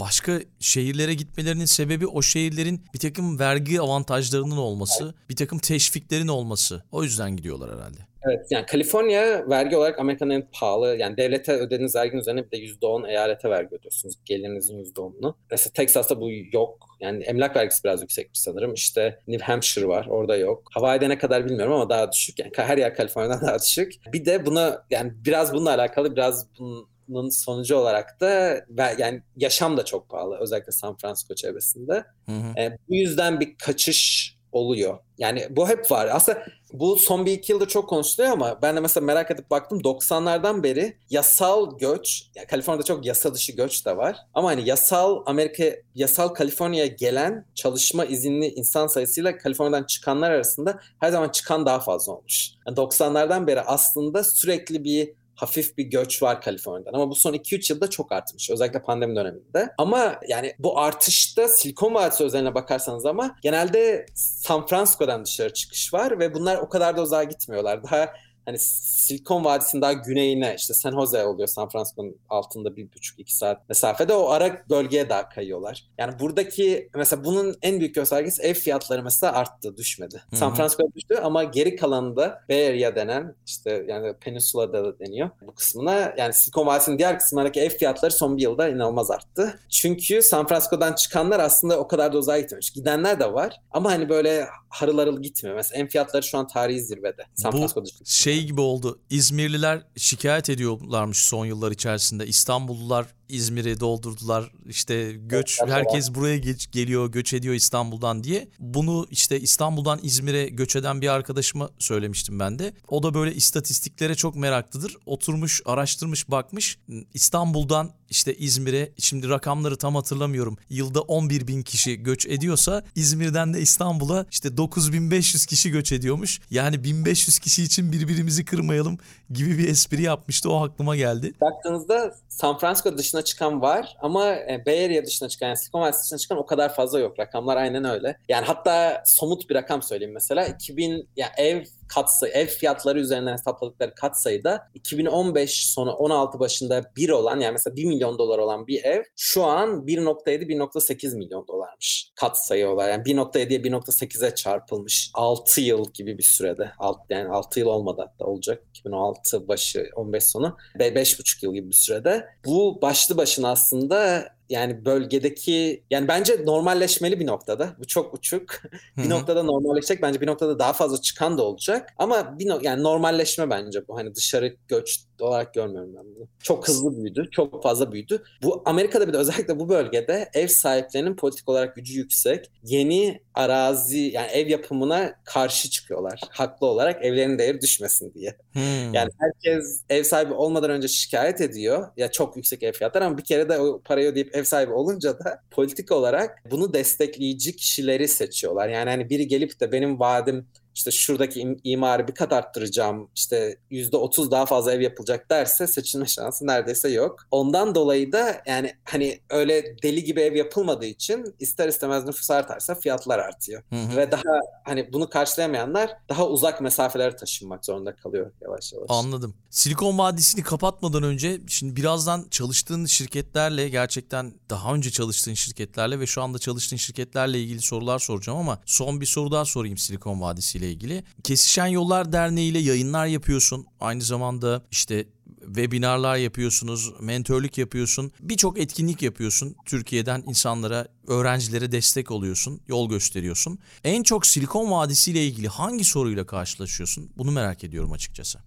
başka 0.00 0.40
şehirlere 0.60 1.14
gitmelerinin 1.14 1.64
sebebi 1.64 2.06
o 2.06 2.22
şehirlerin 2.22 2.84
bir 2.94 2.98
takım 2.98 3.38
vergi 3.38 3.80
avantajlarının 3.80 4.56
olması, 4.56 5.14
bir 5.30 5.36
takım 5.36 5.58
teşviklerin 5.58 6.28
olması. 6.28 6.82
O 6.92 7.02
yüzden 7.02 7.36
gidiyorlar 7.36 7.70
herhalde. 7.76 8.10
Evet 8.28 8.46
yani 8.50 8.66
Kaliforniya 8.66 9.50
vergi 9.50 9.76
olarak 9.76 9.98
Amerika'nın 9.98 10.30
en 10.30 10.48
pahalı 10.52 10.96
yani 10.96 11.16
devlete 11.16 11.52
ödediğiniz 11.52 11.96
verginin 11.96 12.20
üzerine 12.20 12.44
bir 12.46 12.50
de 12.50 12.56
%10 12.56 13.10
eyalete 13.10 13.50
vergi 13.50 13.74
ödüyorsunuz 13.74 14.14
gelirinizin 14.24 14.84
%10'unu. 14.84 15.34
Mesela 15.50 15.72
Texas'ta 15.72 16.20
bu 16.20 16.30
yok. 16.52 16.86
Yani 17.00 17.22
emlak 17.22 17.56
vergisi 17.56 17.84
biraz 17.84 18.02
yüksekmiş 18.02 18.40
sanırım. 18.40 18.74
İşte 18.74 19.18
New 19.26 19.46
Hampshire 19.46 19.88
var 19.88 20.06
orada 20.10 20.36
yok. 20.36 20.62
Hawaii'de 20.70 21.08
ne 21.08 21.18
kadar 21.18 21.44
bilmiyorum 21.44 21.74
ama 21.74 21.88
daha 21.88 22.12
düşük. 22.12 22.38
Yani 22.38 22.50
her 22.56 22.78
yer 22.78 22.94
Kaliforniya'dan 22.94 23.40
daha 23.46 23.58
düşük. 23.58 23.92
Bir 24.12 24.24
de 24.24 24.46
buna 24.46 24.84
yani 24.90 25.12
biraz 25.24 25.52
bununla 25.52 25.74
alakalı 25.74 26.16
biraz 26.16 26.46
bunun 26.58 26.88
bunun 27.10 27.28
sonucu 27.28 27.76
olarak 27.76 28.20
da 28.20 28.60
yani 28.98 29.22
yaşam 29.36 29.76
da 29.76 29.84
çok 29.84 30.08
pahalı 30.08 30.38
özellikle 30.40 30.72
San 30.72 30.96
Francisco 30.96 31.34
çevresinde. 31.34 32.04
Hı 32.26 32.32
hı. 32.32 32.60
E, 32.60 32.78
bu 32.88 32.94
yüzden 32.94 33.40
bir 33.40 33.58
kaçış 33.58 34.40
oluyor. 34.52 34.98
Yani 35.18 35.46
bu 35.50 35.68
hep 35.68 35.90
var. 35.90 36.08
Aslında 36.12 36.42
bu 36.72 36.96
son 36.96 37.26
bir 37.26 37.32
iki 37.32 37.52
yılda 37.52 37.68
çok 37.68 37.88
konuşuluyor 37.88 38.32
ama 38.32 38.62
ben 38.62 38.76
de 38.76 38.80
mesela 38.80 39.06
merak 39.06 39.30
edip 39.30 39.50
baktım 39.50 39.80
90'lardan 39.80 40.62
beri 40.62 40.96
yasal 41.10 41.78
göç, 41.78 42.30
yani 42.34 42.46
Kaliforniya'da 42.46 42.84
çok 42.84 43.06
yasa 43.06 43.34
dışı 43.34 43.52
göç 43.52 43.86
de 43.86 43.96
var. 43.96 44.16
Ama 44.34 44.48
hani 44.48 44.68
yasal 44.68 45.22
Amerika, 45.26 45.64
yasal 45.94 46.28
Kaliforniya'ya 46.28 46.86
gelen 46.86 47.46
çalışma 47.54 48.04
izinli 48.04 48.46
insan 48.48 48.86
sayısıyla 48.86 49.38
Kaliforniya'dan 49.38 49.86
çıkanlar 49.86 50.30
arasında 50.30 50.80
her 51.00 51.10
zaman 51.10 51.28
çıkan 51.28 51.66
daha 51.66 51.80
fazla 51.80 52.12
olmuş. 52.12 52.50
Yani 52.66 52.76
90'lardan 52.76 53.46
beri 53.46 53.60
aslında 53.60 54.24
sürekli 54.24 54.84
bir 54.84 55.19
hafif 55.40 55.78
bir 55.78 55.84
göç 55.84 56.22
var 56.22 56.40
Kaliforniya'dan. 56.40 56.92
Ama 56.92 57.10
bu 57.10 57.14
son 57.14 57.34
2-3 57.34 57.72
yılda 57.72 57.90
çok 57.90 58.12
artmış. 58.12 58.50
Özellikle 58.50 58.82
pandemi 58.82 59.16
döneminde. 59.16 59.72
Ama 59.78 60.20
yani 60.28 60.54
bu 60.58 60.78
artışta 60.78 61.48
Silikon 61.48 61.94
Vadisi 61.94 62.24
özeline 62.24 62.54
bakarsanız 62.54 63.06
ama 63.06 63.36
genelde 63.42 64.06
San 64.14 64.66
Francisco'dan 64.66 65.24
dışarı 65.24 65.52
çıkış 65.52 65.94
var 65.94 66.18
ve 66.18 66.34
bunlar 66.34 66.56
o 66.56 66.68
kadar 66.68 66.96
da 66.96 67.02
uzağa 67.02 67.24
gitmiyorlar. 67.24 67.84
Daha 67.84 68.12
hani 68.44 68.58
Silikon 68.58 69.44
Vadisi'nin 69.44 69.82
daha 69.82 69.92
güneyine 69.92 70.54
işte 70.58 70.74
San 70.74 70.92
Jose 70.92 71.26
oluyor 71.26 71.48
San 71.48 71.68
Francisco'nun 71.68 72.16
altında 72.28 72.76
bir 72.76 72.92
buçuk 72.92 73.18
iki 73.18 73.36
saat 73.36 73.68
mesafede 73.68 74.14
o 74.14 74.28
ara 74.28 74.62
bölgeye 74.70 75.08
daha 75.08 75.28
kayıyorlar. 75.28 75.86
Yani 75.98 76.18
buradaki 76.20 76.90
mesela 76.94 77.24
bunun 77.24 77.56
en 77.62 77.80
büyük 77.80 77.94
göstergesi 77.94 78.42
ev 78.42 78.54
fiyatları 78.54 79.02
mesela 79.02 79.32
arttı 79.32 79.76
düşmedi. 79.76 80.16
Hı-hı. 80.16 80.36
San 80.36 80.54
Francisco'da 80.54 80.94
düştü 80.94 81.14
ama 81.22 81.44
geri 81.44 81.76
kalanında 81.76 82.42
Bay 82.48 82.66
Area 82.66 82.94
denen 82.94 83.34
işte 83.46 83.84
yani 83.88 84.14
Peninsula'da 84.20 84.84
da 84.84 84.98
deniyor 84.98 85.30
bu 85.46 85.54
kısmına 85.54 86.14
yani 86.16 86.34
Silikon 86.34 86.66
Vadisi'nin 86.66 86.98
diğer 86.98 87.18
kısmındaki 87.18 87.60
ev 87.60 87.70
fiyatları 87.70 88.12
son 88.12 88.36
bir 88.36 88.42
yılda 88.42 88.68
inanılmaz 88.68 89.10
arttı. 89.10 89.60
Çünkü 89.68 90.22
San 90.22 90.46
Francisco'dan 90.46 90.92
çıkanlar 90.92 91.40
aslında 91.40 91.78
o 91.78 91.88
kadar 91.88 92.12
da 92.12 92.18
uzağa 92.18 92.38
gitmemiş. 92.38 92.70
Gidenler 92.70 93.20
de 93.20 93.32
var 93.32 93.56
ama 93.70 93.90
hani 93.90 94.08
böyle 94.08 94.46
harıl 94.68 94.98
harıl 94.98 95.22
gitmiyor. 95.22 95.56
Mesela 95.56 95.82
ev 95.82 95.88
fiyatları 95.88 96.22
şu 96.22 96.38
an 96.38 96.46
tarihi 96.46 96.82
zirvede. 96.82 97.22
San 97.34 97.52
Francisco'da. 97.52 97.88
Şey 98.04 98.29
gibi 98.38 98.60
oldu. 98.60 98.98
İzmirliler 99.10 99.82
şikayet 99.96 100.50
ediyorlarmış 100.50 101.18
son 101.18 101.46
yıllar 101.46 101.70
içerisinde. 101.70 102.26
İstanbullular 102.26 103.06
İzmir'i 103.30 103.80
doldurdular. 103.80 104.52
İşte 104.66 105.12
göç 105.12 105.58
herkes 105.66 106.14
buraya 106.14 106.38
geç, 106.38 106.70
geliyor, 106.72 107.12
göç 107.12 107.34
ediyor 107.34 107.54
İstanbul'dan 107.54 108.24
diye. 108.24 108.48
Bunu 108.58 109.06
işte 109.10 109.40
İstanbul'dan 109.40 110.00
İzmir'e 110.02 110.48
göç 110.48 110.76
eden 110.76 111.00
bir 111.00 111.08
arkadaşıma 111.08 111.70
söylemiştim 111.78 112.38
ben 112.40 112.58
de. 112.58 112.72
O 112.88 113.02
da 113.02 113.14
böyle 113.14 113.34
istatistiklere 113.34 114.14
çok 114.14 114.36
meraklıdır. 114.36 114.96
Oturmuş, 115.06 115.62
araştırmış, 115.64 116.30
bakmış. 116.30 116.78
İstanbul'dan 117.14 117.90
işte 118.10 118.34
İzmir'e 118.34 118.92
şimdi 118.98 119.28
rakamları 119.28 119.76
tam 119.76 119.94
hatırlamıyorum. 119.94 120.56
Yılda 120.70 121.00
11 121.00 121.46
bin 121.46 121.62
kişi 121.62 121.96
göç 122.02 122.26
ediyorsa 122.26 122.82
İzmir'den 122.94 123.54
de 123.54 123.60
İstanbul'a 123.60 124.26
işte 124.30 124.56
9500 124.56 125.46
kişi 125.46 125.70
göç 125.70 125.92
ediyormuş. 125.92 126.40
Yani 126.50 126.84
1500 126.84 127.38
kişi 127.38 127.62
için 127.62 127.92
birbirimizi 127.92 128.44
kırmayalım 128.44 128.98
gibi 129.30 129.58
bir 129.58 129.68
espri 129.68 130.02
yapmıştı. 130.02 130.50
O 130.50 130.64
aklıma 130.64 130.96
geldi. 130.96 131.32
Baktığınızda 131.40 132.16
San 132.28 132.58
Francisco 132.58 132.98
dışına 132.98 133.19
çıkan 133.22 133.62
var 133.62 133.96
ama 134.00 134.26
e, 134.28 134.62
Bay 134.66 134.84
Area 134.84 135.06
dışına 135.06 135.28
çıkan 135.28 135.46
yani 135.46 135.56
Silicon 135.56 135.80
Valley 135.80 135.92
dışına 135.92 136.18
çıkan 136.18 136.38
o 136.38 136.46
kadar 136.46 136.74
fazla 136.74 136.98
yok. 136.98 137.18
Rakamlar 137.18 137.56
aynen 137.56 137.84
öyle. 137.84 138.16
Yani 138.28 138.46
hatta 138.46 139.02
somut 139.06 139.50
bir 139.50 139.54
rakam 139.54 139.82
söyleyeyim 139.82 140.14
mesela. 140.14 140.46
2000 140.46 141.08
ya 141.16 141.32
ev 141.36 141.64
katsayı, 141.94 142.32
ev 142.32 142.46
fiyatları 142.46 143.00
üzerinden 143.00 143.32
hesapladıkları 143.32 143.94
katsayıda 143.94 144.68
2015 144.74 145.66
sonu 145.66 145.92
16 145.92 146.38
başında 146.38 146.90
bir 146.96 147.10
olan 147.10 147.40
yani 147.40 147.52
mesela 147.52 147.76
1 147.76 147.84
milyon 147.84 148.18
dolar 148.18 148.38
olan 148.38 148.66
bir 148.66 148.84
ev 148.84 149.02
şu 149.16 149.44
an 149.44 149.86
1.7-1.8 149.86 151.16
milyon 151.16 151.46
dolarmış 151.48 152.10
katsayı 152.14 152.68
olarak. 152.68 153.06
Yani 153.06 153.20
1.7'ye 153.20 153.58
1.8'e 153.58 154.34
çarpılmış 154.34 155.10
6 155.14 155.60
yıl 155.60 155.92
gibi 155.94 156.18
bir 156.18 156.22
sürede. 156.22 156.72
Alt, 156.78 156.98
yani 157.10 157.28
6 157.28 157.60
yıl 157.60 157.66
olmadı 157.66 158.02
hatta 158.06 158.24
olacak. 158.24 158.62
2016 158.70 159.48
başı 159.48 159.86
15 159.96 160.24
sonu 160.24 160.56
5,5 160.78 161.44
yıl 161.44 161.54
gibi 161.54 161.68
bir 161.68 161.74
sürede. 161.74 162.26
Bu 162.46 162.78
başlı 162.82 163.16
başına 163.16 163.50
aslında 163.50 164.28
yani 164.50 164.84
bölgedeki 164.84 165.82
yani 165.90 166.08
bence 166.08 166.46
normalleşmeli 166.46 167.20
bir 167.20 167.26
noktada. 167.26 167.76
Bu 167.78 167.86
çok 167.86 168.14
uçuk. 168.14 168.62
bir 168.96 169.02
Hı-hı. 169.02 169.10
noktada 169.10 169.42
normalleşecek. 169.42 170.02
Bence 170.02 170.20
bir 170.20 170.26
noktada 170.26 170.58
daha 170.58 170.72
fazla 170.72 171.00
çıkan 171.00 171.38
da 171.38 171.42
olacak. 171.42 171.88
Ama 171.98 172.38
bir 172.38 172.48
no- 172.48 172.60
yani 172.62 172.82
normalleşme 172.82 173.50
bence 173.50 173.88
bu. 173.88 173.96
Hani 173.96 174.14
dışarı 174.14 174.56
göç 174.68 175.00
olarak 175.20 175.54
görmüyorum 175.54 175.94
ben 175.96 176.04
bunu. 176.16 176.28
Çok 176.42 176.68
hızlı 176.68 176.96
büyüdü. 176.96 177.28
Çok 177.30 177.62
fazla 177.62 177.92
büyüdü. 177.92 178.22
Bu 178.42 178.62
Amerika'da 178.64 179.08
bir 179.08 179.12
de 179.12 179.16
özellikle 179.16 179.60
bu 179.60 179.68
bölgede 179.68 180.30
ev 180.34 180.48
sahiplerinin 180.48 181.16
politik 181.16 181.48
olarak 181.48 181.76
gücü 181.76 181.98
yüksek. 181.98 182.50
Yeni 182.64 183.20
arazi 183.34 183.98
yani 183.98 184.26
ev 184.26 184.48
yapımına 184.48 185.14
karşı 185.24 185.70
çıkıyorlar. 185.70 186.20
Haklı 186.30 186.66
olarak 186.66 187.04
evlerin 187.04 187.38
değeri 187.38 187.60
düşmesin 187.60 188.14
diye. 188.14 188.36
Hmm. 188.52 188.94
Yani 188.94 189.10
herkes 189.18 189.82
ev 189.88 190.02
sahibi 190.02 190.32
olmadan 190.32 190.70
önce 190.70 190.88
şikayet 190.88 191.40
ediyor. 191.40 191.88
Ya 191.96 192.10
çok 192.10 192.36
yüksek 192.36 192.62
ev 192.62 192.72
fiyatları 192.72 193.04
ama 193.04 193.18
bir 193.18 193.24
kere 193.24 193.48
de 193.48 193.58
o 193.58 193.80
parayı 193.84 194.08
ödeyip 194.10 194.36
ev 194.40 194.44
sahibi 194.44 194.72
olunca 194.72 195.18
da 195.18 195.42
politik 195.50 195.92
olarak 195.92 196.42
bunu 196.50 196.72
destekleyici 196.72 197.56
kişileri 197.56 198.08
seçiyorlar. 198.08 198.68
Yani 198.68 198.90
hani 198.90 199.10
biri 199.10 199.28
gelip 199.28 199.60
de 199.60 199.72
benim 199.72 200.00
vaadim 200.00 200.46
işte 200.80 200.90
şuradaki 200.90 201.56
imarı 201.64 202.08
bir 202.08 202.14
kat 202.14 202.32
arttıracağım 202.32 203.10
işte 203.16 203.56
yüzde 203.70 203.96
otuz 203.96 204.30
daha 204.30 204.46
fazla 204.46 204.72
ev 204.72 204.80
yapılacak 204.80 205.30
derse 205.30 205.66
seçilme 205.66 206.06
şansı 206.06 206.46
neredeyse 206.46 206.88
yok. 206.88 207.26
Ondan 207.30 207.74
dolayı 207.74 208.12
da 208.12 208.42
yani 208.46 208.74
hani 208.84 209.20
öyle 209.30 209.76
deli 209.82 210.04
gibi 210.04 210.20
ev 210.20 210.36
yapılmadığı 210.36 210.86
için 210.86 211.34
ister 211.38 211.68
istemez 211.68 212.04
nüfus 212.04 212.30
artarsa 212.30 212.74
fiyatlar 212.74 213.18
artıyor. 213.18 213.62
Hı 213.70 213.76
hı. 213.76 213.96
Ve 213.96 214.10
daha 214.10 214.40
hani 214.64 214.92
bunu 214.92 215.10
karşılayamayanlar 215.10 215.90
daha 216.08 216.28
uzak 216.28 216.60
mesafelere 216.60 217.16
taşınmak 217.16 217.64
zorunda 217.64 217.96
kalıyor 217.96 218.32
yavaş 218.40 218.72
yavaş. 218.72 218.86
Anladım. 218.88 219.34
Silikon 219.50 219.98
Vadisi'ni 219.98 220.42
kapatmadan 220.42 221.02
önce 221.02 221.40
şimdi 221.48 221.76
birazdan 221.76 222.26
çalıştığın 222.30 222.86
şirketlerle 222.86 223.68
gerçekten 223.68 224.34
daha 224.50 224.74
önce 224.74 224.90
çalıştığın 224.90 225.34
şirketlerle 225.34 226.00
ve 226.00 226.06
şu 226.06 226.22
anda 226.22 226.38
çalıştığın 226.38 226.76
şirketlerle 226.76 227.40
ilgili 227.40 227.60
sorular 227.60 227.98
soracağım 227.98 228.38
ama 228.38 228.60
son 228.66 229.00
bir 229.00 229.06
soru 229.06 229.32
daha 229.32 229.44
sorayım 229.44 229.78
Silikon 229.78 230.20
Vadisi 230.20 230.58
ile 230.58 230.69
ilgili. 230.70 231.04
Kesişen 231.24 231.66
Yollar 231.66 232.12
Derneği 232.12 232.50
ile 232.50 232.58
yayınlar 232.58 233.06
yapıyorsun. 233.06 233.66
Aynı 233.80 234.02
zamanda 234.02 234.62
işte 234.70 235.06
webinarlar 235.44 236.16
yapıyorsunuz, 236.16 236.92
mentörlük 237.00 237.58
yapıyorsun, 237.58 238.12
birçok 238.20 238.58
etkinlik 238.58 239.02
yapıyorsun. 239.02 239.56
Türkiye'den 239.66 240.22
insanlara, 240.26 240.88
öğrencilere 241.06 241.72
destek 241.72 242.10
oluyorsun, 242.10 242.60
yol 242.68 242.88
gösteriyorsun. 242.88 243.58
En 243.84 244.02
çok 244.02 244.26
Silikon 244.26 244.70
Vadisi 244.70 245.10
ile 245.10 245.26
ilgili 245.26 245.48
hangi 245.48 245.84
soruyla 245.84 246.26
karşılaşıyorsun? 246.26 247.10
Bunu 247.16 247.30
merak 247.30 247.64
ediyorum 247.64 247.92
açıkçası. 247.92 248.38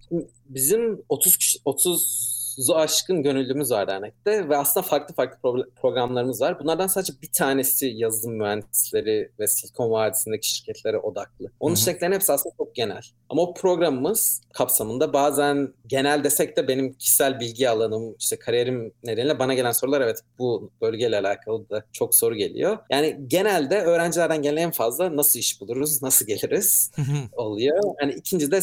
Bizim 0.48 0.98
30 1.08 1.36
kişi, 1.36 1.58
30 1.64 2.33
30'u 2.58 2.76
aşkın 2.76 3.22
gönüllümüz 3.22 3.70
var 3.70 3.86
dernekte 3.86 4.48
ve 4.48 4.56
aslında 4.56 4.86
farklı 4.86 5.14
farklı 5.14 5.70
programlarımız 5.80 6.40
var. 6.40 6.60
Bunlardan 6.60 6.86
sadece 6.86 7.12
bir 7.22 7.32
tanesi 7.32 7.86
yazılım 7.86 8.34
mühendisleri 8.34 9.30
ve 9.38 9.46
Silikon 9.46 9.90
Vadisi'ndeki 9.90 10.48
şirketlere 10.48 10.98
odaklı. 10.98 11.50
Onun 11.60 11.76
dışındakilerin 11.76 12.12
hepsi 12.12 12.32
aslında 12.32 12.54
çok 12.56 12.74
genel. 12.74 13.02
Ama 13.28 13.42
o 13.42 13.54
programımız 13.54 14.40
kapsamında 14.52 15.12
bazen 15.12 15.72
genel 15.86 16.24
desek 16.24 16.56
de 16.56 16.68
benim 16.68 16.92
kişisel 16.92 17.40
bilgi 17.40 17.70
alanım, 17.70 18.16
işte 18.18 18.38
kariyerim 18.38 18.92
nedeniyle 19.04 19.38
bana 19.38 19.54
gelen 19.54 19.72
sorular 19.72 20.00
evet 20.00 20.20
bu 20.38 20.70
bölgeyle 20.80 21.18
alakalı 21.18 21.70
da 21.70 21.84
çok 21.92 22.14
soru 22.14 22.34
geliyor. 22.34 22.78
Yani 22.90 23.20
genelde 23.26 23.80
öğrencilerden 23.80 24.42
gelen 24.42 24.56
en 24.56 24.70
fazla 24.70 25.16
nasıl 25.16 25.38
iş 25.38 25.60
buluruz, 25.60 26.02
nasıl 26.02 26.26
geliriz 26.26 26.90
oluyor. 27.32 27.94
Yani 28.00 28.12
ikinci 28.12 28.50
de 28.50 28.60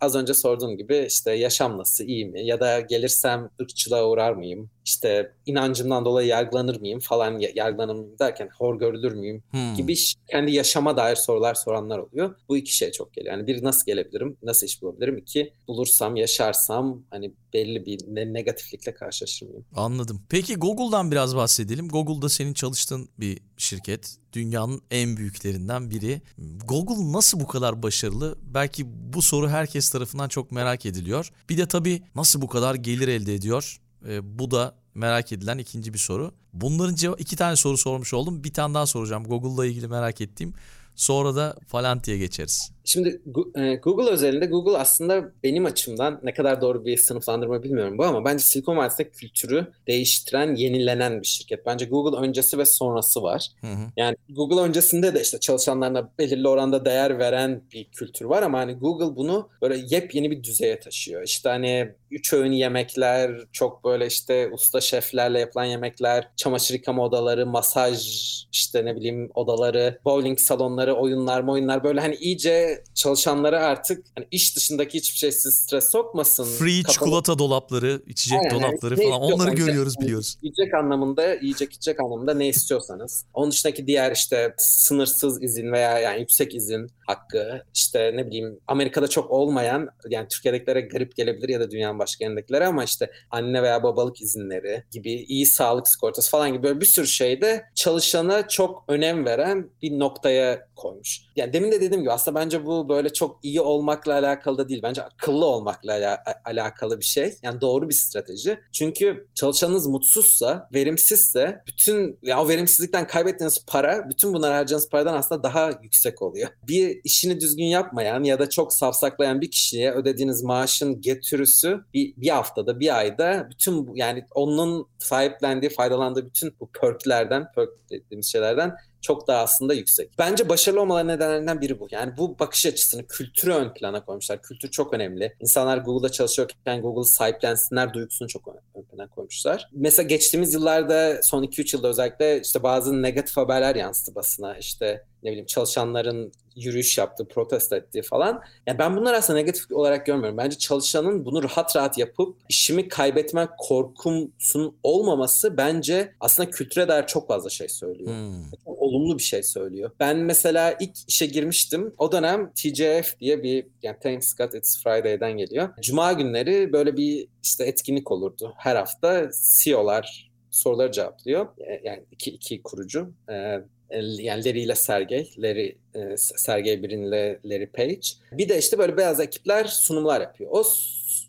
az 0.00 0.14
önce 0.14 0.34
sorduğum 0.34 0.76
gibi 0.76 1.06
işte 1.08 1.32
yaşam 1.32 1.78
nasıl, 1.78 2.04
iyi 2.04 2.26
mi? 2.26 2.46
Ya 2.46 2.60
da 2.60 2.80
gelirsem 2.80 3.50
ırkçılığa 3.60 4.08
uğrar 4.08 4.32
mıyım? 4.32 4.70
işte 4.86 5.32
inancımdan 5.46 6.04
dolayı 6.04 6.28
yargılanır 6.28 6.80
mıyım 6.80 7.00
falan 7.00 7.38
yargılanır 7.54 7.94
mıyım 7.94 8.18
derken 8.18 8.48
hor 8.58 8.78
görülür 8.78 9.12
müyüm 9.12 9.42
hmm. 9.50 9.74
gibi 9.76 9.94
kendi 10.30 10.52
yaşama 10.52 10.96
dair 10.96 11.16
sorular 11.16 11.54
soranlar 11.54 11.98
oluyor. 11.98 12.34
Bu 12.48 12.56
iki 12.56 12.76
şey 12.76 12.90
çok 12.90 13.12
geliyor. 13.12 13.34
Yani 13.34 13.46
bir 13.46 13.64
nasıl 13.64 13.86
gelebilirim, 13.86 14.36
nasıl 14.42 14.66
iş 14.66 14.82
bulabilirim? 14.82 15.18
İki 15.18 15.52
bulursam, 15.68 16.16
yaşarsam 16.16 17.02
hani 17.10 17.32
belli 17.56 17.86
bir 17.86 18.06
negatiflikle 18.34 18.94
karşılaşır 18.94 19.46
mıyım? 19.46 19.64
Anladım. 19.76 20.22
Peki 20.28 20.54
Google'dan 20.54 21.10
biraz 21.10 21.36
bahsedelim. 21.36 21.88
Google'da 21.88 22.28
senin 22.28 22.54
çalıştığın 22.54 23.08
bir 23.18 23.38
şirket. 23.56 24.16
Dünyanın 24.32 24.82
en 24.90 25.16
büyüklerinden 25.16 25.90
biri. 25.90 26.22
Google 26.64 27.12
nasıl 27.12 27.40
bu 27.40 27.46
kadar 27.46 27.82
başarılı? 27.82 28.38
Belki 28.42 28.84
bu 29.12 29.22
soru 29.22 29.48
herkes 29.48 29.90
tarafından 29.90 30.28
çok 30.28 30.52
merak 30.52 30.86
ediliyor. 30.86 31.30
Bir 31.50 31.58
de 31.58 31.68
tabii 31.68 32.02
nasıl 32.14 32.42
bu 32.42 32.48
kadar 32.48 32.74
gelir 32.74 33.08
elde 33.08 33.34
ediyor? 33.34 33.80
E, 34.08 34.38
bu 34.38 34.50
da 34.50 34.74
merak 34.94 35.32
edilen 35.32 35.58
ikinci 35.58 35.94
bir 35.94 35.98
soru. 35.98 36.32
Bunların 36.52 36.94
cevap 36.94 37.20
iki 37.20 37.36
tane 37.36 37.56
soru 37.56 37.78
sormuş 37.78 38.14
oldum. 38.14 38.44
Bir 38.44 38.52
tane 38.52 38.74
daha 38.74 38.86
soracağım. 38.86 39.24
Google'la 39.24 39.66
ilgili 39.66 39.88
merak 39.88 40.20
ettiğim. 40.20 40.52
Sonra 40.96 41.36
da 41.36 41.56
Palantir'e 41.70 42.18
geçeriz. 42.18 42.70
Şimdi 42.86 43.20
e, 43.56 43.74
Google 43.74 44.10
özelinde 44.10 44.46
Google 44.46 44.78
aslında 44.78 45.32
benim 45.42 45.66
açımdan 45.66 46.20
ne 46.22 46.34
kadar 46.34 46.60
doğru 46.60 46.84
bir 46.84 46.96
sınıflandırma 46.96 47.62
bilmiyorum 47.62 47.98
bu 47.98 48.04
ama 48.04 48.24
bence 48.24 48.44
Silikon 48.44 48.76
Vadisi'nde 48.76 49.10
kültürü 49.10 49.66
değiştiren, 49.86 50.54
yenilenen 50.54 51.20
bir 51.22 51.26
şirket. 51.26 51.66
Bence 51.66 51.84
Google 51.84 52.18
öncesi 52.18 52.58
ve 52.58 52.64
sonrası 52.64 53.22
var. 53.22 53.48
Hı 53.60 53.66
hı. 53.66 53.86
Yani 53.96 54.16
Google 54.28 54.60
öncesinde 54.60 55.14
de 55.14 55.20
işte 55.20 55.40
çalışanlarına 55.40 56.10
belirli 56.18 56.48
oranda 56.48 56.84
değer 56.84 57.18
veren 57.18 57.62
bir 57.72 57.84
kültür 57.84 58.24
var 58.24 58.42
ama 58.42 58.58
hani 58.58 58.74
Google 58.74 59.16
bunu 59.16 59.48
böyle 59.62 59.84
yepyeni 59.88 60.30
bir 60.30 60.42
düzeye 60.42 60.80
taşıyor. 60.80 61.22
İşte 61.22 61.48
hani 61.48 61.92
üç 62.10 62.32
öğün 62.32 62.52
yemekler, 62.52 63.30
çok 63.52 63.84
böyle 63.84 64.06
işte 64.06 64.50
usta 64.52 64.80
şeflerle 64.80 65.40
yapılan 65.40 65.64
yemekler, 65.64 66.28
çamaşır 66.36 66.74
yıkama 66.74 67.04
odaları, 67.04 67.46
masaj 67.46 68.06
işte 68.52 68.84
ne 68.84 68.96
bileyim 68.96 69.30
odaları, 69.34 69.98
bowling 70.04 70.38
salonları, 70.38 70.94
oyunlar, 70.94 71.42
oyunlar 71.48 71.84
böyle 71.84 72.00
hani 72.00 72.14
iyice 72.14 72.75
çalışanları 72.94 73.60
artık 73.60 74.04
hani 74.14 74.26
iş 74.30 74.56
dışındaki 74.56 74.98
hiçbir 74.98 75.18
şeysiz 75.18 75.54
stres 75.54 75.90
sokmasın. 75.90 76.44
Free 76.44 76.82
kapalı... 76.82 76.94
çikolata 76.94 77.38
dolapları, 77.38 78.02
içecek 78.06 78.38
Aynen, 78.38 78.50
dolapları 78.50 78.96
falan 78.96 79.20
onları 79.20 79.50
görüyoruz 79.50 79.94
biliyoruz. 80.00 80.38
Yiyecek 80.42 80.74
anlamında, 80.74 81.34
yiyecek 81.34 81.72
içecek 81.72 82.00
anlamında 82.00 82.34
ne 82.34 82.48
istiyorsanız. 82.48 83.24
Onun 83.34 83.50
dışındaki 83.50 83.86
diğer 83.86 84.12
işte 84.12 84.54
sınırsız 84.58 85.42
izin 85.42 85.72
veya 85.72 85.98
yani 85.98 86.20
yüksek 86.20 86.54
izin 86.54 86.86
hakkı 87.06 87.62
işte 87.74 88.12
ne 88.14 88.26
bileyim 88.26 88.60
Amerika'da 88.66 89.08
çok 89.08 89.30
olmayan 89.30 89.88
yani 90.08 90.28
Türkiye'dekilere 90.28 90.80
garip 90.80 91.16
gelebilir 91.16 91.48
ya 91.48 91.60
da 91.60 91.70
dünyanın 91.70 91.98
başka 91.98 92.24
yerindekilere 92.24 92.66
ama 92.66 92.84
işte 92.84 93.10
anne 93.30 93.62
veya 93.62 93.82
babalık 93.82 94.20
izinleri 94.20 94.84
gibi 94.90 95.12
iyi 95.12 95.46
sağlık 95.46 95.88
sigortası 95.88 96.30
falan 96.30 96.52
gibi 96.52 96.62
böyle 96.62 96.80
bir 96.80 96.86
sürü 96.86 97.06
şeyde 97.06 97.64
çalışana 97.74 98.48
çok 98.48 98.84
önem 98.88 99.24
veren 99.24 99.70
bir 99.82 99.98
noktaya 99.98 100.65
koymuş. 100.76 101.20
Yani 101.36 101.52
demin 101.52 101.72
de 101.72 101.80
dediğim 101.80 102.02
gibi 102.02 102.12
aslında 102.12 102.40
bence 102.40 102.66
bu 102.66 102.88
böyle 102.88 103.12
çok 103.12 103.38
iyi 103.42 103.60
olmakla 103.60 104.12
alakalı 104.12 104.58
da 104.58 104.68
değil. 104.68 104.82
Bence 104.82 105.02
akıllı 105.02 105.44
olmakla 105.44 105.92
ala- 105.92 106.22
alakalı 106.44 107.00
bir 107.00 107.04
şey. 107.04 107.34
Yani 107.42 107.60
doğru 107.60 107.88
bir 107.88 107.94
strateji. 107.94 108.58
Çünkü 108.72 109.28
çalışanınız 109.34 109.86
mutsuzsa, 109.86 110.68
verimsizse 110.74 111.62
bütün 111.66 112.18
ya 112.22 112.42
o 112.42 112.48
verimsizlikten 112.48 113.06
kaybettiğiniz 113.06 113.64
para 113.66 114.10
bütün 114.10 114.34
bunlar 114.34 114.52
harcadığınız 114.54 114.88
paradan 114.88 115.14
aslında 115.14 115.42
daha 115.42 115.70
yüksek 115.82 116.22
oluyor. 116.22 116.48
Bir 116.68 117.00
işini 117.04 117.40
düzgün 117.40 117.64
yapmayan 117.64 118.24
ya 118.24 118.38
da 118.38 118.50
çok 118.50 118.72
safsaklayan 118.72 119.40
bir 119.40 119.50
kişiye 119.50 119.92
ödediğiniz 119.92 120.42
maaşın 120.42 121.00
getirisi 121.00 121.74
bir, 121.94 122.14
bir 122.16 122.28
haftada, 122.28 122.80
bir 122.80 122.98
ayda 122.98 123.48
bütün 123.50 123.94
yani 123.94 124.24
onun 124.34 124.88
sahiplendiği, 124.98 125.70
faydalandığı 125.70 126.26
bütün 126.26 126.56
bu 126.60 126.70
perklerden, 126.80 127.52
perk 127.54 127.70
dediğimiz 127.90 128.26
şeylerden 128.26 128.76
çok 129.00 129.26
daha 129.26 129.42
aslında 129.42 129.74
yüksek. 129.74 130.10
Bence 130.18 130.48
başarılı 130.48 130.80
olmaları 130.80 131.08
nedenlerinden 131.08 131.60
biri 131.60 131.80
bu. 131.80 131.88
Yani 131.90 132.16
bu 132.16 132.38
bakış 132.38 132.66
açısını, 132.66 133.06
kültürü 133.06 133.52
ön 133.52 133.74
plana 133.74 134.04
koymuşlar. 134.04 134.42
Kültür 134.42 134.70
çok 134.70 134.94
önemli. 134.94 135.34
İnsanlar 135.40 135.78
Google'da 135.78 136.12
çalışıyorken 136.12 136.82
Google'ı 136.82 137.04
sahiplensinler 137.04 137.94
duygusunu 137.94 138.28
çok 138.28 138.48
ön 138.74 138.82
plana 138.82 139.08
koymuşlar. 139.08 139.68
Mesela 139.72 140.06
geçtiğimiz 140.06 140.54
yıllarda 140.54 141.22
son 141.22 141.44
2-3 141.44 141.76
yılda 141.76 141.88
özellikle 141.88 142.40
işte 142.40 142.62
bazı 142.62 143.02
negatif 143.02 143.36
haberler 143.36 143.74
yansıdı 143.74 144.14
basına. 144.14 144.56
İşte 144.58 145.04
ne 145.26 145.30
bileyim 145.30 145.46
çalışanların 145.46 146.32
yürüyüş 146.56 146.98
yaptığı, 146.98 147.28
protesto 147.28 147.76
ettiği 147.76 148.02
falan. 148.02 148.42
Yani 148.66 148.78
ben 148.78 148.96
bunları 148.96 149.16
aslında 149.16 149.38
negatif 149.38 149.72
olarak 149.72 150.06
görmüyorum. 150.06 150.38
Bence 150.38 150.58
çalışanın 150.58 151.24
bunu 151.24 151.42
rahat 151.42 151.76
rahat 151.76 151.98
yapıp 151.98 152.36
işimi 152.48 152.88
kaybetme 152.88 153.48
korkumsun 153.58 154.76
olmaması 154.82 155.56
bence 155.56 156.12
aslında 156.20 156.50
kültüre 156.50 156.88
dair 156.88 157.06
çok 157.06 157.28
fazla 157.28 157.50
şey 157.50 157.68
söylüyor. 157.68 158.10
Hmm. 158.10 158.50
Çok 158.64 158.82
olumlu 158.82 159.18
bir 159.18 159.22
şey 159.22 159.42
söylüyor. 159.42 159.90
Ben 160.00 160.16
mesela 160.16 160.76
ilk 160.80 161.08
işe 161.08 161.26
girmiştim. 161.26 161.94
O 161.98 162.12
dönem 162.12 162.52
TJF 162.52 163.20
diye 163.20 163.42
bir 163.42 163.66
yani 163.82 163.96
Thanks 164.02 164.34
God 164.34 164.52
It's 164.52 164.82
Friday'den 164.82 165.32
geliyor. 165.32 165.68
Cuma 165.80 166.12
günleri 166.12 166.72
böyle 166.72 166.96
bir 166.96 167.28
işte 167.42 167.64
etkinlik 167.64 168.10
olurdu. 168.10 168.54
Her 168.56 168.76
hafta 168.76 169.28
CEO'lar 169.58 170.30
soruları 170.50 170.92
cevaplıyor. 170.92 171.46
Yani 171.84 172.04
iki, 172.10 172.30
iki 172.30 172.62
kurucu. 172.62 173.12
Ee, 173.30 173.60
yani 173.90 174.44
Larry 174.44 174.60
ile 174.60 174.74
Sergey, 174.74 175.34
Larry, 175.38 175.76
e, 175.94 176.16
Sergey 176.16 176.82
Brin 176.82 177.02
ile 177.02 177.40
Larry 177.44 177.66
Page. 177.66 178.00
Bir 178.32 178.48
de 178.48 178.58
işte 178.58 178.78
böyle 178.78 178.96
beyaz 178.96 179.20
ekipler 179.20 179.64
sunumlar 179.64 180.20
yapıyor. 180.20 180.50
O 180.52 180.64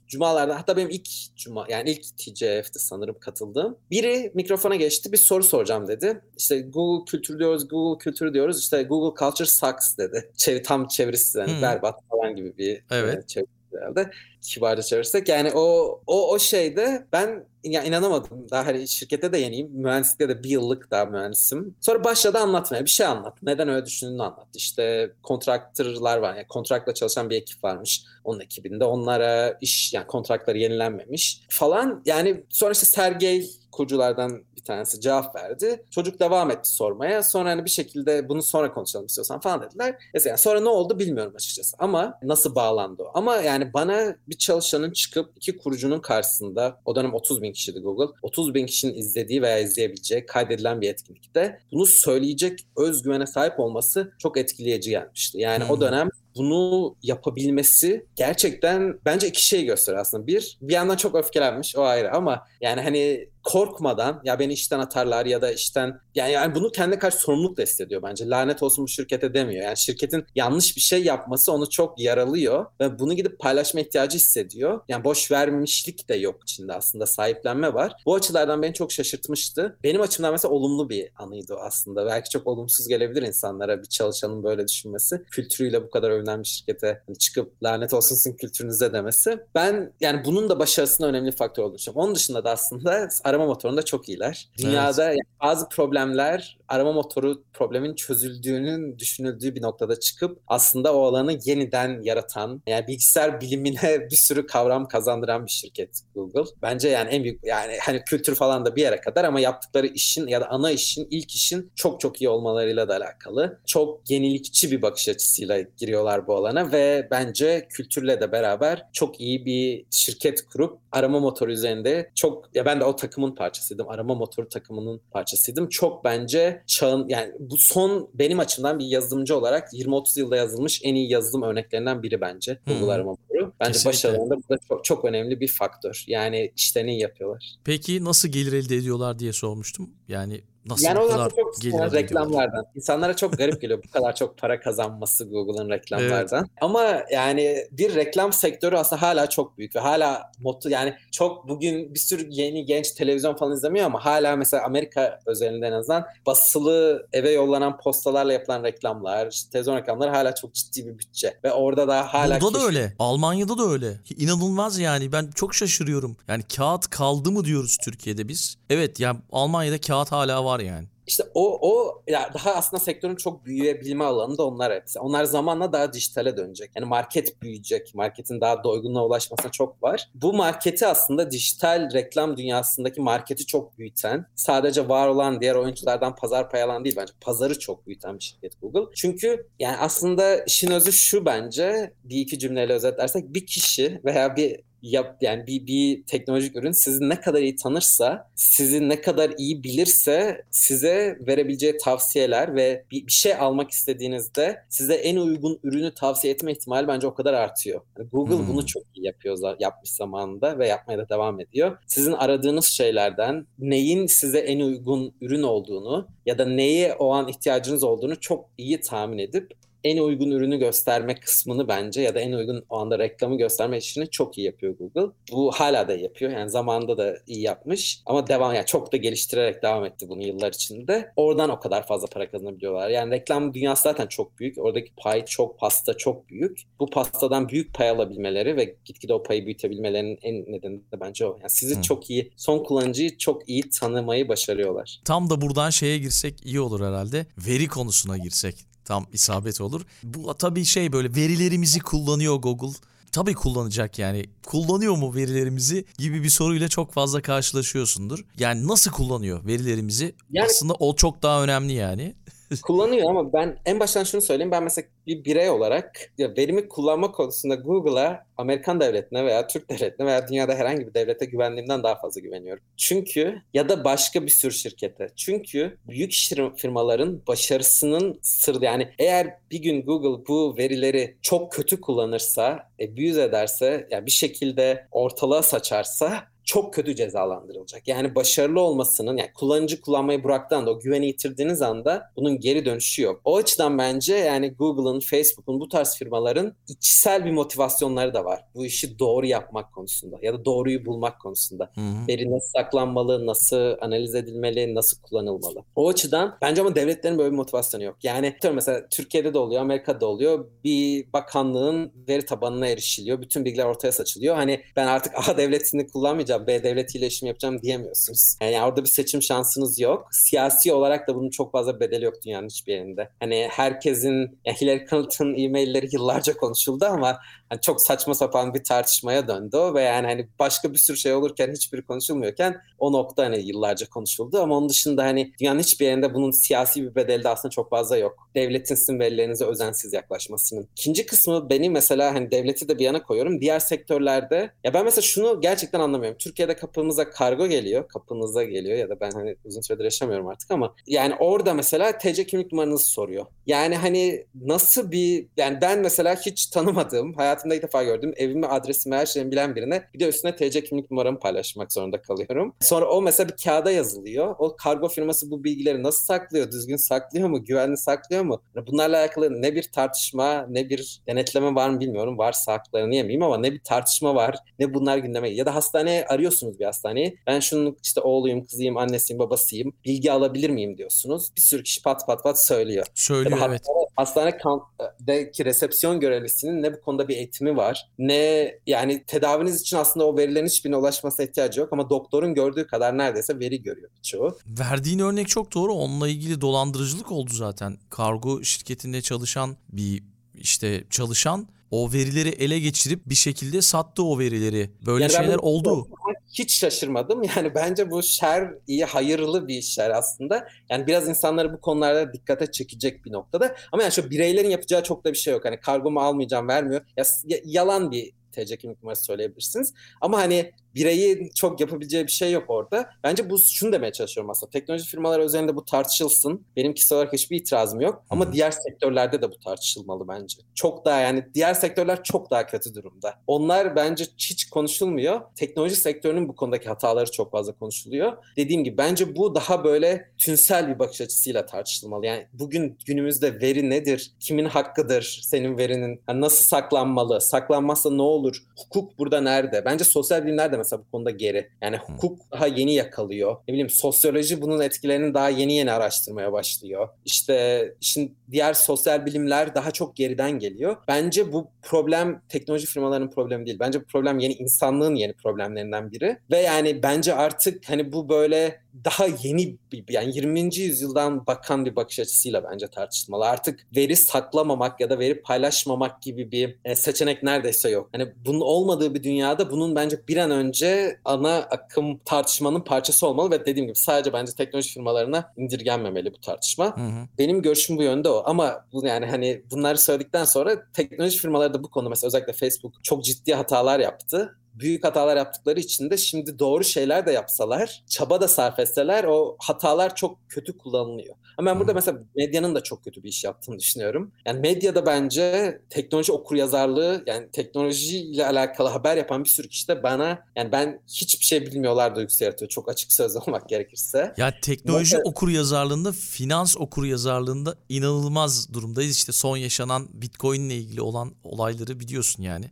cumalarda 0.08 0.56
hatta 0.56 0.78
benim 0.78 0.90
ilk 0.90 1.36
cuma 1.36 1.66
yani 1.70 1.92
ilk 1.92 2.18
TCF'de 2.18 2.80
sanırım 2.80 3.20
katıldığım. 3.20 3.78
Biri 3.92 4.32
mikrofona 4.34 4.76
geçti 4.76 5.12
bir 5.12 5.18
soru 5.18 5.44
soracağım 5.44 5.88
dedi. 5.88 6.22
İşte 6.38 6.62
Google 6.62 7.06
kültürü 7.06 7.40
diyoruz, 7.40 7.68
Google 7.68 8.04
kültürü 8.04 8.34
diyoruz. 8.34 8.60
İşte 8.60 8.84
Google 8.84 9.20
culture 9.20 9.48
sucks 9.48 9.98
dedi. 9.98 10.32
Çev 10.38 10.64
tam 10.64 10.88
çevirisi 10.88 11.38
yani 11.40 11.54
hmm. 11.54 11.62
berbat 11.62 12.00
falan 12.10 12.36
gibi 12.36 12.58
bir 12.58 12.82
evet. 12.92 13.24
e, 13.24 13.28
çeviri 13.28 13.57
herhalde 13.82 14.12
kibarca 14.42 14.82
çevirsek. 14.82 15.30
Yani 15.30 15.52
o 15.56 16.00
o 16.08 16.32
o 16.32 16.40
şeyde 16.40 17.08
ben 17.12 17.46
ya 17.64 17.84
inanamadım. 17.84 18.50
Daha 18.52 18.66
hani 18.66 18.88
şirkette 18.88 19.34
de 19.34 19.38
yeniyim. 19.38 19.72
Mühendislikte 19.72 20.30
de 20.30 20.44
bir 20.44 20.50
yıllık 20.50 20.92
daha 20.92 21.06
mühendisim. 21.06 21.76
Sonra 21.82 22.04
başladı 22.04 22.38
anlatmaya. 22.38 22.86
Bir 22.86 22.90
şey 22.90 23.06
anlattı. 23.06 23.40
Neden 23.44 23.70
öyle 23.70 23.86
düşündüğünü 23.86 24.24
anlattı. 24.24 24.50
İşte 24.54 25.12
kontraktörler 25.24 26.18
var. 26.18 26.36
Yani 26.36 26.48
kontrakla 26.48 26.94
çalışan 26.94 27.30
bir 27.30 27.36
ekip 27.36 27.64
varmış 27.64 28.04
onun 28.24 28.40
ekibinde. 28.40 28.86
Onlara 28.86 29.58
iş 29.62 29.94
yani 29.94 30.08
kontratları 30.08 30.58
yenilenmemiş 30.58 31.42
falan. 31.50 32.02
Yani 32.06 32.44
sonra 32.50 32.72
işte 32.72 32.86
Sergey 32.86 33.50
kuruculardan 33.78 34.44
bir 34.56 34.64
tanesi 34.64 35.02
cevap 35.02 35.36
verdi. 35.36 35.86
Çocuk 35.92 36.20
devam 36.20 36.52
etti 36.52 36.70
sormaya. 36.70 37.24
Sonra 37.24 37.50
hani 37.50 37.66
bir 37.66 37.70
şekilde 37.70 38.30
bunu 38.30 38.42
sonra 38.42 38.74
konuşalım 38.74 39.06
istiyorsan 39.06 39.40
falan 39.40 39.62
dediler. 39.62 39.96
Mesela 40.14 40.38
sonra 40.38 40.60
ne 40.60 40.70
oldu 40.70 41.00
bilmiyorum 41.00 41.34
açıkçası. 41.36 41.76
Ama 41.80 42.20
nasıl 42.24 42.56
bağlandı 42.56 43.04
o? 43.04 43.12
Ama 43.14 43.36
yani 43.36 43.74
bana 43.74 44.16
bir 44.28 44.38
çalışanın 44.38 44.92
çıkıp 44.92 45.30
iki 45.36 45.58
kurucunun 45.58 46.00
karşısında 46.00 46.80
o 46.86 46.96
dönem 46.96 47.14
30 47.14 47.42
bin 47.42 47.54
kişiydi 47.54 47.80
Google. 47.80 48.14
30 48.22 48.54
bin 48.54 48.66
kişinin 48.66 48.94
izlediği 48.94 49.42
veya 49.42 49.60
izleyebileceği 49.60 50.26
kaydedilen 50.26 50.82
bir 50.82 50.90
etkinlikte 50.90 51.60
bunu 51.72 51.86
söyleyecek 51.86 52.60
özgüvene 52.78 53.26
sahip 53.26 53.60
olması 53.60 54.12
çok 54.20 54.38
etkileyici 54.38 54.90
gelmişti. 54.90 55.38
Yani 55.38 55.64
hmm. 55.64 55.72
o 55.72 55.82
dönem 55.82 56.10
bunu 56.38 56.96
yapabilmesi 57.04 58.06
gerçekten 58.16 59.00
bence 59.06 59.28
iki 59.28 59.46
şey 59.46 59.66
gösteriyor 59.66 60.02
aslında. 60.02 60.28
Bir, 60.28 60.58
bir 60.62 60.74
yandan 60.74 60.96
çok 60.96 61.16
öfkelenmiş 61.16 61.76
o 61.76 61.84
ayrı 61.84 62.12
ama 62.14 62.48
yani 62.62 62.82
hani 62.82 63.30
korkmadan 63.44 64.22
ya 64.24 64.40
beni 64.40 64.54
işten 64.54 64.80
atarlar 64.80 65.26
ya 65.26 65.42
da 65.42 65.52
işten 65.52 66.00
yani, 66.18 66.32
yani 66.32 66.56
bunu 66.56 66.72
kendine 66.72 67.00
karşı 67.00 67.18
sorumluluk 67.18 67.58
da 67.58 67.62
hissediyor 67.62 68.04
bence. 68.04 68.30
Lanet 68.30 68.64
olsun 68.64 68.84
bu 68.84 68.88
şirkete 68.88 69.34
demiyor. 69.34 69.64
Yani 69.64 69.78
şirketin 69.78 70.26
yanlış 70.36 70.76
bir 70.76 70.82
şey 70.82 71.04
yapması 71.04 71.52
onu 71.52 71.70
çok 71.70 72.00
yaralıyor 72.00 72.66
ve 72.80 73.00
bunu 73.00 73.14
gidip 73.14 73.40
paylaşma 73.40 73.80
ihtiyacı 73.80 74.18
hissediyor. 74.18 74.82
Yani 74.88 75.04
boş 75.04 75.32
vermişlik 75.32 76.10
de 76.10 76.16
yok 76.16 76.36
içinde 76.44 76.74
aslında 76.74 77.06
sahiplenme 77.06 77.74
var. 77.74 77.92
Bu 78.06 78.16
açılardan 78.16 78.62
beni 78.62 78.74
çok 78.74 78.92
şaşırtmıştı. 78.92 79.78
Benim 79.84 80.02
açımdan 80.02 80.32
mesela 80.32 80.54
olumlu 80.54 80.90
bir 80.90 81.10
anıydı 81.18 81.56
aslında. 81.56 82.06
Belki 82.06 82.30
çok 82.30 82.48
olumsuz 82.48 82.88
gelebilir 82.88 83.22
insanlara 83.22 83.82
bir 83.82 83.88
çalışanın 83.88 84.44
böyle 84.44 84.68
düşünmesi. 84.68 85.24
Kültürüyle 85.32 85.84
bu 85.84 85.90
kadar 85.90 86.10
övünen 86.10 86.44
bir 86.44 86.48
şirkete 86.48 87.02
hani 87.08 87.18
çıkıp 87.18 87.64
lanet 87.64 87.94
olsun 87.94 88.16
sizin 88.16 88.38
kültürünüze 88.38 88.94
demesi. 88.94 89.40
Ben 89.56 89.94
yani 90.00 90.26
bunun 90.26 90.50
da 90.50 90.60
başarısının 90.60 91.08
önemli 91.08 91.32
faktör 91.32 91.64
olduğunu 91.64 91.78
düşünüyorum. 91.78 92.06
Onun 92.06 92.16
dışında 92.16 92.44
da 92.44 92.52
aslında 92.52 93.10
arama 93.24 93.46
motorunda 93.46 93.86
çok 93.86 94.10
iyiler. 94.10 94.50
Dünyada 94.58 95.06
evet. 95.06 95.18
yani 95.18 95.38
bazı 95.42 95.70
problemler 96.08 96.58
arama 96.68 96.92
motoru 96.92 97.44
problemin 97.54 97.96
çözüldüğünün 97.96 99.00
düşünüldüğü 99.00 99.56
bir 99.56 99.62
noktada 99.62 100.00
çıkıp 100.00 100.40
aslında 100.48 100.96
o 100.96 101.04
alanı 101.04 101.40
yeniden 101.46 102.02
yaratan 102.02 102.62
yani 102.68 102.88
bilgisayar 102.88 103.42
bilimine 103.42 104.08
bir 104.12 104.16
sürü 104.16 104.48
kavram 104.48 104.88
kazandıran 104.88 105.46
bir 105.46 105.52
şirket 105.52 106.02
Google. 106.16 106.52
Bence 106.62 106.90
yani 106.90 107.10
en 107.10 107.24
büyük 107.24 107.44
yani 107.44 107.78
hani 107.82 108.04
kültür 108.04 108.36
falan 108.36 108.66
da 108.66 108.76
bir 108.76 108.82
yere 108.82 109.02
kadar 109.02 109.24
ama 109.24 109.40
yaptıkları 109.40 109.88
işin 109.88 110.28
ya 110.28 110.42
da 110.42 110.50
ana 110.50 110.72
işin 110.72 111.08
ilk 111.12 111.36
işin 111.36 111.72
çok 111.76 112.00
çok 112.00 112.22
iyi 112.22 112.30
olmalarıyla 112.30 112.88
da 112.88 112.96
alakalı. 112.96 113.60
Çok 113.66 114.10
yenilikçi 114.10 114.72
bir 114.72 114.82
bakış 114.82 115.10
açısıyla 115.10 115.62
giriyorlar 115.78 116.28
bu 116.28 116.36
alana 116.36 116.72
ve 116.72 117.08
bence 117.12 117.68
kültürle 117.70 118.22
de 118.22 118.32
beraber 118.32 118.86
çok 118.94 119.22
iyi 119.22 119.46
bir 119.46 119.86
şirket 119.92 120.46
kurup 120.46 120.80
arama 120.98 121.20
motoru 121.20 121.52
üzerinde 121.52 122.12
çok 122.16 122.56
ya 122.56 122.66
ben 122.66 122.80
de 122.80 122.84
o 122.84 122.96
takımın 122.96 123.36
parçasıydım. 123.36 123.90
Arama 123.90 124.16
motoru 124.16 124.50
takımının 124.50 125.02
parçasıydım. 125.12 125.70
Çok 125.70 126.04
bence 126.04 126.64
çağın 126.68 127.08
yani 127.08 127.34
bu 127.40 127.56
son 127.58 128.10
benim 128.14 128.40
açımdan 128.40 128.80
bir 128.80 128.86
yazılımcı 128.86 129.38
olarak 129.38 129.74
20-30 129.74 130.20
yılda 130.20 130.36
yazılmış 130.36 130.82
en 130.84 130.96
iyi 130.96 131.12
yazılım 131.12 131.44
örneklerinden 131.44 132.04
biri 132.04 132.22
bence 132.22 132.60
hmm. 132.64 132.74
Google 132.74 132.94
arama 132.94 133.12
motoru. 133.12 133.54
Bence 133.60 133.72
Kesinlikle. 133.72 133.90
başarılarında 133.90 134.36
bu 134.38 134.50
da 134.50 134.58
çok, 134.68 134.84
çok 134.84 135.06
önemli 135.06 135.40
bir 135.40 135.48
faktör. 135.48 136.04
Yani 136.08 136.52
işten 136.56 136.88
iyi 136.88 137.02
yapıyorlar. 137.02 137.56
Peki 137.64 138.04
nasıl 138.04 138.30
gelir 138.30 138.54
elde 138.54 138.76
ediyorlar 138.76 139.20
diye 139.20 139.34
sormuştum. 139.34 139.90
Yani 140.08 140.42
Nasıl 140.70 140.86
yani 140.86 141.00
o 141.00 141.08
kadar 141.08 141.30
çok 141.30 141.62
gelir 141.62 141.92
reklamlardan. 141.92 142.66
İnsanlara 142.76 143.16
çok 143.16 143.38
garip 143.38 143.62
geliyor 143.62 143.84
bu 143.88 143.92
kadar 143.92 144.16
çok 144.16 144.38
para 144.38 144.60
kazanması 144.60 145.30
Google'ın 145.30 145.70
reklamlardan. 145.70 146.40
Evet. 146.40 146.52
Ama 146.62 147.04
yani 147.12 147.68
bir 147.72 147.96
reklam 147.96 148.34
sektörü 148.34 148.76
aslında 148.76 149.02
hala 149.02 149.30
çok 149.30 149.58
büyük 149.58 149.76
ve 149.76 149.80
hala 149.80 150.32
mutlu 150.40 150.70
yani 150.70 150.94
çok 151.12 151.48
bugün 151.48 151.94
bir 151.94 152.00
sürü 152.00 152.28
yeni 152.30 152.66
genç 152.66 152.92
televizyon 152.92 153.36
falan 153.36 153.54
izlemiyor 153.54 153.86
ama 153.86 154.06
hala 154.06 154.36
mesela 154.36 154.64
Amerika 154.64 155.20
özelinde 155.26 155.68
en 155.68 155.72
azından 155.72 156.06
basılı 156.26 157.08
eve 157.14 157.32
yollanan 157.32 157.78
postalarla 157.78 158.34
yapılan 158.34 158.64
reklamlar, 158.64 159.28
işte 159.32 159.52
televizyon 159.52 159.78
reklamları 159.78 160.10
hala 160.10 160.36
çok 160.36 160.54
ciddi 160.54 160.88
bir 160.88 160.98
bütçe 160.98 161.38
ve 161.44 161.54
orada 161.54 161.88
da 161.88 162.14
hala 162.14 162.42
Burada 162.42 162.60
da 162.60 162.66
öyle. 162.66 162.94
Almanya'da 163.00 163.58
da 163.58 163.64
öyle. 163.64 163.94
İnanılmaz 164.18 164.80
yani. 164.80 165.12
Ben 165.12 165.32
çok 165.36 165.56
şaşırıyorum. 165.56 166.18
Yani 166.28 166.44
kağıt 166.56 166.88
kaldı 166.90 167.32
mı 167.32 167.46
diyoruz 167.46 167.78
Türkiye'de 167.84 168.28
biz. 168.28 168.56
Evet 168.70 169.00
yani 169.00 169.20
Almanya'da 169.32 169.82
kağıt 169.82 170.12
hala 170.12 170.46
var 170.46 170.57
var 170.58 170.64
yani. 170.64 170.88
İşte 171.08 171.24
o 171.34 171.72
o 171.72 172.02
ya 172.08 172.32
daha 172.34 172.56
aslında 172.56 172.84
sektörün 172.84 173.16
çok 173.16 173.46
büyüyebilme 173.46 174.04
alanı 174.04 174.38
da 174.38 174.46
onlar 174.46 174.74
hepsi. 174.74 175.00
Onlar 175.00 175.24
zamanla 175.24 175.74
daha 175.74 175.94
dijitale 175.94 176.38
dönecek. 176.38 176.72
Yani 176.76 176.86
market 176.86 177.42
büyüyecek. 177.42 177.96
Marketin 177.96 178.42
daha 178.42 178.64
doygunluğa 178.64 179.06
ulaşmasına 179.06 179.52
çok 179.52 179.84
var. 179.84 180.10
Bu 180.16 180.34
marketi 180.34 180.88
aslında 180.88 181.32
dijital 181.32 181.94
reklam 181.94 182.38
dünyasındaki 182.38 183.02
marketi 183.02 183.46
çok 183.46 183.78
büyüten, 183.78 184.26
sadece 184.36 184.90
var 184.90 185.08
olan 185.08 185.42
diğer 185.42 185.56
oyunculardan 185.56 186.16
pazar 186.16 186.50
pay 186.50 186.64
alan 186.64 186.86
değil 186.86 186.96
bence. 186.98 187.14
Pazarı 187.22 187.60
çok 187.60 187.88
büyüten 187.88 188.20
bir 188.20 188.24
şirket 188.24 188.62
Google. 188.62 188.92
Çünkü 188.96 189.48
yani 189.60 189.78
aslında 189.78 190.44
işin 190.44 190.72
özü 190.72 190.92
şu 190.92 191.26
bence 191.26 191.94
bir 192.04 192.18
iki 192.18 192.40
cümleyle 192.40 192.74
özetlersek 192.74 193.34
bir 193.34 193.46
kişi 193.46 194.02
veya 194.06 194.36
bir 194.36 194.67
yap 194.82 195.18
yani 195.22 195.48
bir, 195.48 195.68
bir 195.68 196.04
teknolojik 196.04 196.56
ürün 196.56 196.72
sizi 196.72 197.10
ne 197.10 197.22
kadar 197.22 197.42
iyi 197.42 197.56
tanırsa, 197.56 198.30
sizi 198.36 198.90
ne 198.90 199.02
kadar 199.02 199.34
iyi 199.38 199.64
bilirse 199.64 200.44
size 200.52 201.18
verebileceği 201.28 201.78
tavsiyeler 201.78 202.56
ve 202.56 202.84
bir, 202.92 203.08
bir 203.08 203.12
şey 203.12 203.36
almak 203.36 203.72
istediğinizde 203.72 204.64
size 204.70 204.94
en 204.94 205.16
uygun 205.16 205.60
ürünü 205.64 205.94
tavsiye 205.94 206.34
etme 206.34 206.52
ihtimali 206.52 206.88
bence 206.88 207.08
o 207.08 207.14
kadar 207.14 207.34
artıyor. 207.34 207.82
Yani 207.98 208.10
Google 208.10 208.38
hmm. 208.38 208.48
bunu 208.48 208.66
çok 208.66 208.84
iyi 208.96 209.06
yapıyor, 209.06 209.56
yapmış 209.60 209.90
zamanında 209.90 210.60
ve 210.60 210.68
yapmaya 210.68 210.98
da 210.98 211.10
devam 211.10 211.40
ediyor. 211.40 211.78
Sizin 211.88 212.12
aradığınız 212.12 212.66
şeylerden 212.66 213.48
neyin 213.60 214.06
size 214.06 214.40
en 214.40 214.60
uygun 214.60 215.14
ürün 215.22 215.44
olduğunu 215.44 216.08
ya 216.26 216.38
da 216.38 216.46
neye 216.46 216.94
o 216.94 217.14
an 217.14 217.28
ihtiyacınız 217.28 217.84
olduğunu 217.84 218.20
çok 218.20 218.50
iyi 218.58 218.82
tahmin 218.82 219.18
edip 219.18 219.54
en 219.84 219.98
uygun 219.98 220.32
ürünü 220.32 220.58
gösterme 220.58 221.16
kısmını 221.16 221.68
bence 221.68 222.02
ya 222.02 222.16
da 222.16 222.20
en 222.20 222.32
uygun 222.32 222.66
o 222.70 222.78
anda 222.78 223.00
reklamı 223.00 223.38
gösterme 223.38 223.78
işini 223.78 224.10
çok 224.10 224.38
iyi 224.38 224.46
yapıyor 224.46 224.76
Google. 224.78 225.14
Bu 225.32 225.52
hala 225.52 225.88
da 225.88 225.94
yapıyor. 225.94 226.32
Yani 226.32 226.50
zamanında 226.50 226.98
da 226.98 227.18
iyi 227.28 227.42
yapmış 227.42 228.02
ama 228.06 228.28
devam 228.28 228.54
yani 228.54 228.66
çok 228.66 228.94
da 228.94 228.98
geliştirerek 228.98 229.64
devam 229.64 229.86
etti 229.86 230.10
bunu 230.10 230.24
yıllar 230.24 230.54
içinde. 230.54 231.12
Oradan 231.16 231.50
o 231.50 231.60
kadar 231.60 231.88
fazla 231.88 232.08
para 232.08 232.32
kazanabiliyorlar. 232.32 232.90
Yani 232.90 233.12
reklam 233.12 233.54
dünyası 233.54 233.84
zaten 233.84 234.08
çok 234.08 234.40
büyük. 234.40 234.58
Oradaki 234.58 234.92
pay 234.98 235.26
çok, 235.26 235.60
pasta 235.60 235.94
çok 235.98 236.30
büyük. 236.30 236.62
Bu 236.80 236.90
pastadan 236.90 237.50
büyük 237.50 237.74
pay 237.74 237.90
alabilmeleri 237.90 238.58
ve 238.58 238.76
gitgide 238.86 239.14
o 239.14 239.24
payı 239.24 239.46
büyütebilmelerinin 239.46 240.20
en 240.22 240.36
nedeni 240.36 240.78
de 240.92 241.00
bence 241.02 241.26
o. 241.26 241.38
Yani 241.42 241.50
sizi 241.50 241.78
Hı. 241.78 241.82
çok 241.82 242.10
iyi, 242.10 242.32
son 242.36 242.64
kullanıcıyı 242.64 243.18
çok 243.18 243.50
iyi 243.50 243.70
tanımayı 243.70 244.28
başarıyorlar. 244.28 245.02
Tam 245.06 245.30
da 245.30 245.42
buradan 245.42 245.70
şeye 245.70 245.98
girsek 245.98 246.46
iyi 246.46 246.60
olur 246.60 246.86
herhalde. 246.86 247.26
Veri 247.38 247.68
konusuna 247.68 248.18
girsek 248.18 248.56
tam 248.88 249.08
isabet 249.14 249.62
olur. 249.62 249.82
Bu 250.04 250.34
tabii 250.34 250.66
şey 250.66 250.92
böyle 250.92 251.16
verilerimizi 251.16 251.80
kullanıyor 251.80 252.36
Google. 252.36 252.78
Tabii 253.12 253.34
kullanacak 253.34 254.00
yani. 254.00 254.26
Kullanıyor 254.46 254.98
mu 254.98 255.16
verilerimizi 255.16 255.86
gibi 255.98 256.24
bir 256.24 256.30
soruyla 256.30 256.68
çok 256.68 256.94
fazla 256.94 257.22
karşılaşıyorsundur. 257.22 258.26
Yani 258.38 258.68
nasıl 258.68 258.92
kullanıyor 258.92 259.46
verilerimizi? 259.46 260.16
Yani, 260.32 260.46
Aslında 260.46 260.74
o 260.74 260.96
çok 260.96 261.24
daha 261.24 261.44
önemli 261.44 261.74
yani. 261.74 262.16
kullanıyor 262.64 263.10
ama 263.10 263.34
ben 263.34 263.58
en 263.66 263.80
baştan 263.80 264.04
şunu 264.04 264.22
söyleyeyim. 264.22 264.52
Ben 264.52 264.64
mesela 264.64 264.88
bir 265.08 265.26
birey 265.26 265.50
olarak 265.50 266.12
ya 266.18 266.36
verimi 266.38 266.70
kullanma 266.70 267.12
konusunda 267.12 267.56
Google'a 267.56 268.26
Amerikan 268.38 268.80
devletine 268.80 269.26
veya 269.26 269.48
Türk 269.48 269.70
devletine 269.70 270.08
veya 270.08 270.28
dünyada 270.28 270.56
herhangi 270.56 270.88
bir 270.88 270.94
devlete 270.94 271.26
güvendiğimden 271.26 271.84
daha 271.84 272.00
fazla 272.00 272.22
güveniyorum. 272.22 272.64
Çünkü 272.78 273.42
ya 273.54 273.70
da 273.70 273.84
başka 273.84 274.24
bir 274.24 274.30
sürü 274.30 274.54
şirkete. 274.54 275.10
Çünkü 275.16 275.78
büyük 275.88 276.14
firmaların 276.56 277.22
başarısının 277.28 278.20
sırrı 278.22 278.66
yani 278.66 278.90
eğer 279.00 279.34
bir 279.52 279.62
gün 279.62 279.82
Google 279.82 280.28
bu 280.28 280.58
verileri 280.58 281.18
çok 281.22 281.52
kötü 281.52 281.82
kullanırsa, 281.82 282.70
e, 282.80 282.88
abuse 282.90 283.24
ederse, 283.24 283.88
yani 283.92 284.06
bir 284.06 284.12
şekilde 284.12 284.88
ortalığa 284.92 285.44
saçarsa 285.44 286.24
çok 286.48 286.74
kötü 286.74 286.96
cezalandırılacak. 286.96 287.88
Yani 287.88 288.16
başarılı 288.16 288.62
olmasının 288.62 289.18
yani 289.18 289.34
kullanıcı 289.34 289.82
kullanmayı 289.82 290.24
bıraktığı 290.24 290.56
anda 290.56 290.72
o 290.72 290.80
güveni 290.80 291.06
yitirdiğiniz 291.06 291.62
anda 291.62 292.12
bunun 292.16 292.40
geri 292.40 292.66
dönüşü 292.66 293.02
yok. 293.02 293.22
O 293.24 293.38
açıdan 293.38 293.78
bence 293.78 294.16
yani 294.16 294.54
Google'ın, 294.54 295.00
Facebook'un 295.00 295.60
bu 295.60 295.70
tarz 295.70 295.96
firmaların 295.96 296.54
içsel 296.68 297.26
bir 297.26 297.32
motivasyonları 297.32 298.14
da 298.14 298.26
var. 298.26 298.44
Bu 298.56 298.66
işi 298.66 299.00
doğru 299.00 299.26
yapmak 299.26 299.74
konusunda 299.74 300.18
ya 300.22 300.34
da 300.34 300.46
doğruyu 300.46 300.86
bulmak 300.86 301.22
konusunda. 301.22 301.72
Hı-hı. 301.76 302.08
Veri 302.08 302.32
nasıl 302.32 302.50
saklanmalı, 302.50 303.26
nasıl 303.26 303.76
analiz 303.82 304.16
edilmeli, 304.16 304.76
nasıl 304.76 305.02
kullanılmalı. 305.02 305.64
O 305.76 305.90
açıdan 305.90 306.38
bence 306.42 306.62
ama 306.62 306.76
devletlerin 306.76 307.18
böyle 307.18 307.32
bir 307.32 307.38
motivasyonu 307.38 307.84
yok. 307.84 307.98
Yani 308.04 308.36
mesela 308.54 308.90
Türkiye'de 308.90 309.34
de 309.34 309.38
oluyor, 309.38 309.62
Amerika'da 309.62 310.06
oluyor. 310.06 310.46
Bir 310.64 311.14
bakanlığın 311.14 311.92
veri 312.08 312.26
tabanına 312.26 312.68
erişiliyor. 312.68 313.22
Bütün 313.22 313.46
bilgiler 313.46 313.66
ortaya 313.66 313.92
saçılıyor. 313.92 314.36
Hani 314.36 314.62
ben 314.76 314.88
artık 314.88 315.14
A 315.30 315.38
devletini 315.38 315.88
kullanmayacağım 315.88 316.37
B 316.48 316.64
devletiyle 316.64 317.08
işim 317.08 317.28
yapacağım 317.28 317.62
diyemiyorsunuz. 317.62 318.36
Yani 318.42 318.62
orada 318.62 318.84
bir 318.84 318.90
seçim 318.90 319.22
şansınız 319.22 319.80
yok. 319.80 320.08
Siyasi 320.12 320.74
olarak 320.74 321.08
da 321.08 321.16
bunun 321.16 321.30
çok 321.30 321.52
fazla 321.52 321.80
bedeli 321.80 322.06
yok 322.06 322.14
dünyanın 322.26 322.48
hiçbir 322.48 322.74
yerinde. 322.74 323.10
Hani 323.20 323.48
herkesin, 323.52 324.40
Hillary 324.62 324.86
Clinton 324.90 325.34
e-mailleri 325.38 325.88
yıllarca 325.92 326.38
konuşuldu 326.38 326.86
ama 326.86 327.20
hani 327.50 327.62
çok 327.62 327.82
saçma 327.82 328.14
sapan 328.14 328.54
bir 328.54 328.64
tartışmaya 328.64 329.28
döndü 329.28 329.58
o 329.58 329.74
ve 329.74 329.82
yani 329.82 330.08
hani 330.08 330.28
başka 330.40 330.74
bir 330.74 330.78
sürü 330.78 330.98
şey 330.98 331.14
olurken 331.14 331.52
hiçbiri 331.54 331.86
konuşulmuyorken 331.86 332.62
o 332.80 332.92
nokta 332.94 333.24
hani 333.24 333.40
yıllarca 333.40 333.90
konuşuldu 333.90 334.40
ama 334.40 334.58
onun 334.58 334.70
dışında 334.70 335.04
hani 335.04 335.32
dünyanın 335.40 335.60
hiçbir 335.60 335.86
yerinde 335.86 336.14
bunun 336.14 336.32
siyasi 336.32 336.84
bir 336.84 336.96
bedeli 336.96 337.24
de 337.24 337.30
aslında 337.30 337.52
çok 337.52 337.70
fazla 337.70 337.98
yok. 337.98 338.30
Devletin 338.36 338.76
sizin 338.76 339.00
verilerinize 339.00 339.46
özensiz 339.46 339.94
yaklaşmasının. 339.94 340.68
İkinci 340.72 341.06
kısmı 341.06 341.50
benim 341.50 341.74
mesela 341.74 342.14
hani 342.16 342.32
devleti 342.32 342.68
de 342.68 342.80
bir 342.80 342.84
yana 342.84 343.04
koyuyorum. 343.04 343.42
Diğer 343.42 343.60
sektörlerde 343.60 344.52
ya 344.64 344.74
ben 344.74 344.86
mesela 344.86 345.02
şunu 345.02 345.42
gerçekten 345.42 345.80
anlamıyorum. 345.80 346.18
Türkiye'de 346.18 346.56
kapımıza 346.56 347.10
kargo 347.10 347.48
geliyor. 347.48 347.88
Kapınıza 347.88 348.44
geliyor 348.44 348.78
ya 348.78 348.90
da 348.90 349.00
ben 349.00 349.12
hani 349.12 349.36
uzun 349.46 349.62
süredir 349.62 349.84
yaşamıyorum 349.84 350.28
artık 350.28 350.52
ama 350.52 350.76
yani 350.88 351.16
orada 351.20 351.54
mesela 351.54 351.98
TC 351.98 352.26
kimlik 352.26 352.52
numaranızı 352.52 352.86
soruyor. 352.86 353.26
Yani 353.46 353.76
hani 353.76 354.26
nasıl 354.36 354.92
bir 354.92 355.28
yani 355.38 355.62
ben 355.62 355.80
mesela 355.80 356.16
hiç 356.16 356.46
tanımadığım, 356.46 357.14
hayatımda 357.14 357.56
ilk 357.56 357.64
defa 357.64 357.84
gördüğüm 357.84 358.14
evimi, 358.18 358.48
adresimi, 358.48 358.96
her 358.96 359.06
şeyimi 359.06 359.32
bilen 359.32 359.56
birine 359.56 359.84
bir 359.94 360.00
de 360.00 360.08
üstüne 360.08 360.36
TC 360.36 360.64
kimlik 360.64 360.92
numaramı 360.92 361.20
paylaşmak 361.20 361.74
zorunda 361.74 362.02
kalıyorum. 362.02 362.56
Sonra 362.68 362.86
o 362.86 363.02
mesela 363.02 363.30
bir 363.30 363.44
kağıda 363.44 363.72
yazılıyor. 363.72 364.36
O 364.40 364.56
kargo 364.56 364.88
firması 364.88 365.32
bu 365.32 365.44
bilgileri 365.44 365.84
nasıl 365.84 366.06
saklıyor? 366.06 366.52
Düzgün 366.52 366.76
saklıyor 366.76 367.30
mu? 367.30 367.44
Güvenli 367.44 367.78
saklıyor 367.78 368.24
mu? 368.24 368.42
Bunlarla 368.68 368.98
alakalı 368.98 369.42
ne 369.42 369.56
bir 369.56 369.64
tartışma 369.64 370.46
ne 370.50 370.70
bir 370.70 371.02
denetleme 371.08 371.56
var 371.56 371.70
mı 371.70 371.80
bilmiyorum. 371.80 372.18
Varsa 372.18 372.54
haklarını 372.54 372.96
yemeyeyim 372.96 373.24
ama 373.24 373.38
ne 373.38 373.52
bir 373.52 373.60
tartışma 373.64 374.16
var 374.16 374.36
ne 374.60 374.74
bunlar 374.74 374.98
gündeme. 374.98 375.30
Ya 375.30 375.46
da 375.46 375.56
hastaneye 375.56 376.06
arıyorsunuz 376.06 376.60
bir 376.60 376.66
hastaneyi. 376.66 377.18
Ben 377.28 377.40
şunun 377.40 377.78
işte 377.84 378.02
oğluyum, 378.02 378.46
kızıyım, 378.46 378.78
annesiyim, 378.78 379.20
babasıyım. 379.20 379.74
Bilgi 379.86 380.12
alabilir 380.12 380.50
miyim 380.50 380.78
diyorsunuz. 380.78 381.32
Bir 381.36 381.42
sürü 381.42 381.64
kişi 381.64 381.82
pat 381.82 382.08
pat 382.08 382.24
pat 382.24 382.46
söylüyor. 382.46 382.86
Söylüyor 382.94 383.40
evet. 383.48 383.62
Hastane, 383.96 384.38
hastanedeki 384.44 385.46
resepsiyon 385.46 386.00
görevlisinin 386.00 386.64
ne 386.64 386.74
bu 386.74 386.82
konuda 386.82 387.08
bir 387.08 387.18
eğitimi 387.18 387.58
var 387.58 387.90
ne 387.98 388.54
yani 388.68 389.04
tedaviniz 389.04 389.62
için 389.62 389.78
aslında 389.78 390.08
o 390.08 390.18
verilerin 390.18 390.46
hiçbirine 390.46 390.78
ulaşmasına 390.78 391.26
ihtiyacı 391.26 391.60
yok 391.60 391.70
ama 391.74 391.90
doktorun 391.90 392.34
gördüğü 392.34 392.57
kadar 392.66 392.98
neredeyse 392.98 393.40
veri 393.40 393.62
görüyor 393.62 393.90
birçoğu. 393.98 394.38
Verdiğin 394.48 395.00
örnek 395.00 395.28
çok 395.28 395.54
doğru. 395.54 395.74
Onunla 395.74 396.08
ilgili 396.08 396.42
dolandırıcılık 396.42 397.12
oldu 397.12 397.34
zaten. 397.34 397.78
Kargo 397.90 398.44
şirketinde 398.44 399.02
çalışan 399.02 399.58
bir 399.70 400.04
işte 400.34 400.84
çalışan 400.90 401.48
o 401.72 401.94
verileri 401.94 402.30
ele 402.30 402.60
geçirip 402.60 403.06
bir 403.06 403.16
şekilde 403.16 403.62
sattı 403.62 404.04
o 404.04 404.20
verileri. 404.20 404.72
Böyle 404.86 405.04
yani 405.04 405.14
şeyler 405.14 405.36
oldu. 405.36 405.88
Hiç 406.34 406.54
şaşırmadım. 406.60 407.24
Yani 407.24 407.56
bence 407.56 407.92
bu 407.92 408.04
şer 408.04 408.54
iyi, 408.68 408.86
hayırlı 408.86 409.48
bir 409.48 409.62
şer 409.62 409.90
aslında. 409.90 410.48
Yani 410.70 410.88
biraz 410.88 411.10
insanları 411.10 411.54
bu 411.54 411.62
konularda 411.62 412.14
dikkate 412.14 412.52
çekecek 412.52 413.06
bir 413.06 413.12
noktada. 413.12 413.56
Ama 413.72 413.84
yani 413.84 413.92
şu 413.92 414.10
bireylerin 414.10 414.50
yapacağı 414.50 414.84
çok 414.84 415.06
da 415.06 415.14
bir 415.14 415.18
şey 415.18 415.34
yok. 415.34 415.46
Hani 415.46 415.60
kargomu 415.60 416.00
almayacağım, 416.00 416.48
vermiyor. 416.48 416.82
Ya, 416.98 417.06
yalan 417.46 417.92
bir 417.92 418.12
TC 418.32 418.58
kimlik 418.58 418.84
numarası 418.84 419.04
söyleyebilirsiniz. 419.04 419.74
Ama 420.02 420.18
hani 420.18 420.52
bireyin 420.78 421.30
çok 421.36 421.60
yapabileceği 421.60 422.08
bir 422.08 422.12
şey 422.12 422.32
yok 422.32 422.44
orada. 422.48 422.90
Bence 423.04 423.30
bu 423.30 423.38
şunu 423.38 423.72
demeye 423.72 423.92
çalışıyorum 423.92 424.30
aslında. 424.30 424.50
Teknoloji 424.50 424.86
firmaları 424.86 425.26
üzerinde 425.26 425.56
bu 425.56 425.66
tartışılsın. 425.66 426.46
Benim 426.56 426.74
kişisel 426.74 426.98
olarak 426.98 427.14
hiçbir 427.14 427.38
itirazım 427.38 427.82
yok. 427.82 428.04
Ama 428.10 428.26
Hı-hı. 428.26 428.34
diğer 428.34 428.52
sektörlerde 428.52 429.22
de 429.22 429.32
bu 429.32 429.40
tartışılmalı 429.40 430.08
bence. 430.08 430.38
Çok 430.56 430.86
daha 430.86 431.00
yani 431.00 431.26
diğer 431.34 431.54
sektörler 431.54 432.04
çok 432.04 432.32
daha 432.32 432.46
kötü 432.46 432.76
durumda. 432.76 433.14
Onlar 433.28 433.76
bence 433.76 434.06
hiç 434.18 434.50
konuşulmuyor. 434.50 435.22
Teknoloji 435.36 435.76
sektörünün 435.76 436.30
bu 436.30 436.36
konudaki 436.36 436.70
hataları 436.70 437.12
çok 437.12 437.32
fazla 437.32 437.54
konuşuluyor. 437.54 438.14
Dediğim 438.38 438.64
gibi 438.64 438.78
bence 438.78 439.16
bu 439.16 439.36
daha 439.36 439.64
böyle 439.64 440.12
tünsel 440.18 440.68
bir 440.68 440.80
bakış 440.80 441.02
açısıyla 441.02 441.46
tartışılmalı. 441.46 442.06
Yani 442.06 442.28
bugün 442.34 442.78
günümüzde 442.86 443.42
veri 443.42 443.70
nedir? 443.70 444.12
Kimin 444.20 444.46
hakkıdır 444.46 445.20
senin 445.24 445.58
verinin? 445.58 446.02
Yani 446.10 446.22
nasıl 446.22 446.44
saklanmalı? 446.44 447.22
Saklanmazsa 447.22 447.92
ne 447.92 448.02
olur? 448.02 448.44
Hukuk 448.58 449.00
burada 449.00 449.22
nerede? 449.22 449.66
Bence 449.66 449.84
sosyal 449.84 450.26
bilimler 450.26 450.52
de 450.52 450.58
mesela 450.58 450.67
bu 450.72 450.92
konuda 450.92 451.12
geri. 451.12 451.50
Yani 451.62 451.78
hukuk 451.78 452.32
daha 452.32 452.48
yeni 452.48 452.74
yakalıyor. 452.74 453.36
Ne 453.48 453.54
bileyim 453.54 453.70
sosyoloji 453.70 454.42
bunun 454.42 454.60
etkilerini 454.60 455.14
daha 455.14 455.30
yeni 455.30 455.56
yeni 455.56 455.72
araştırmaya 455.72 456.32
başlıyor. 456.32 456.90
İşte 457.06 457.76
şimdi 457.82 458.12
diğer 458.32 458.54
sosyal 458.54 459.06
bilimler 459.06 459.56
daha 459.56 459.72
çok 459.72 459.96
geriden 459.96 460.32
geliyor. 460.40 460.78
Bence 460.88 461.34
bu 461.34 461.48
problem 461.62 462.22
teknoloji 462.30 462.66
firmalarının 462.66 463.10
problemi 463.10 463.46
değil. 463.46 463.60
Bence 463.60 463.82
bu 463.82 463.86
problem 463.86 464.20
yeni 464.20 464.34
insanlığın 464.34 464.96
yeni 464.96 465.14
problemlerinden 465.14 465.92
biri. 465.92 466.18
Ve 466.32 466.38
yani 466.38 466.84
bence 466.84 467.14
artık 467.14 467.70
hani 467.70 467.92
bu 467.92 468.10
böyle 468.10 468.60
daha 468.86 469.06
yeni 469.24 469.58
bir 469.72 469.84
yani 469.90 470.16
20. 470.16 470.56
yüzyıldan 470.56 471.28
bakan 471.28 471.66
bir 471.66 471.76
bakış 471.76 472.00
açısıyla 472.00 472.44
bence 472.52 472.68
tartışmalı. 472.68 473.26
Artık 473.26 473.68
veri 473.76 473.96
saklamamak 473.96 474.80
ya 474.80 474.90
da 474.90 475.00
veri 475.00 475.22
paylaşmamak 475.22 476.02
gibi 476.02 476.32
bir 476.32 476.58
e, 476.66 476.76
seçenek 476.76 477.24
neredeyse 477.24 477.70
yok. 477.70 477.90
Hani 477.92 478.14
bunun 478.26 478.42
olmadığı 478.42 478.94
bir 478.94 479.04
dünyada 479.04 479.52
bunun 479.52 479.76
bence 479.76 480.00
bir 480.08 480.18
an 480.18 480.32
önce 480.32 481.00
ana 481.06 481.38
akım 481.38 481.98
tartışmanın 481.98 482.62
parçası 482.62 483.08
olmalı 483.08 483.32
ve 483.32 483.46
dediğim 483.46 483.68
gibi 483.68 483.78
sadece 483.78 484.14
bence 484.14 484.32
teknoloji 484.32 484.70
firmalarına 484.70 485.34
indirgenmemeli 485.38 486.14
bu 486.14 486.22
tartışma. 486.22 486.78
Hı 486.78 486.82
hı. 486.82 487.08
Benim 487.18 487.42
görüşüm 487.42 487.78
bu 487.78 487.84
yönde 487.84 488.10
o 488.10 488.24
ama 488.26 488.66
bu 488.74 488.86
yani 488.86 489.06
hani 489.06 489.42
bunları 489.52 489.78
söyledikten 489.78 490.26
sonra 490.26 490.72
teknoloji 490.74 491.18
firmaları 491.18 491.54
da 491.54 491.64
bu 491.64 491.70
konuda 491.70 491.90
mesela 491.90 492.08
özellikle 492.08 492.34
Facebook 492.34 492.84
çok 492.84 493.04
ciddi 493.04 493.34
hatalar 493.34 493.80
yaptı 493.80 494.38
büyük 494.60 494.84
hatalar 494.84 495.18
yaptıkları 495.18 495.60
için 495.60 495.90
de 495.90 495.98
şimdi 495.98 496.40
doğru 496.40 496.64
şeyler 496.64 497.06
de 497.06 497.12
yapsalar, 497.12 497.84
çaba 497.88 498.22
da 498.22 498.28
sarf 498.28 498.60
etseler 498.60 499.04
o 499.04 499.36
hatalar 499.40 499.96
çok 499.96 500.30
kötü 500.30 500.58
kullanılıyor. 500.58 501.16
Ama 501.38 501.52
ben 501.52 501.60
burada 501.60 501.74
mesela 501.74 502.00
medyanın 502.16 502.56
da 502.56 502.64
çok 502.64 502.84
kötü 502.84 503.04
bir 503.04 503.10
iş 503.10 503.24
yaptığını 503.24 503.60
düşünüyorum. 503.60 504.12
Yani 504.26 504.40
medyada 504.40 504.86
bence 504.86 505.62
teknoloji 505.70 506.12
okuryazarlığı 506.12 507.04
yani 507.08 507.32
teknolojiyle 507.32 508.28
alakalı 508.28 508.70
haber 508.70 508.98
yapan 508.98 509.24
bir 509.24 509.30
sürü 509.30 509.48
kişi 509.48 509.68
de 509.68 509.84
bana 509.84 510.26
yani 510.36 510.52
ben 510.52 510.82
hiçbir 510.88 511.26
şey 511.26 511.46
bilmiyorlar 511.46 511.96
duygusu 511.96 512.24
yaratıyor. 512.24 512.50
Çok 512.50 512.70
açık 512.70 512.94
söz 512.94 513.16
olmak 513.28 513.50
gerekirse. 513.50 514.14
Ya 514.18 514.34
teknoloji 514.42 514.96
Ama, 514.96 515.04
okuryazarlığında, 515.10 515.92
finans 515.92 516.58
okuryazarlığında 516.58 517.56
inanılmaz 517.70 518.54
durumdayız. 518.54 518.98
İşte 518.98 519.12
son 519.12 519.38
yaşanan 519.38 519.88
Bitcoin 519.94 520.42
ile 520.42 520.56
ilgili 520.56 520.82
olan 520.82 521.14
olayları 521.24 521.80
biliyorsun 521.80 522.24
yani. 522.24 522.46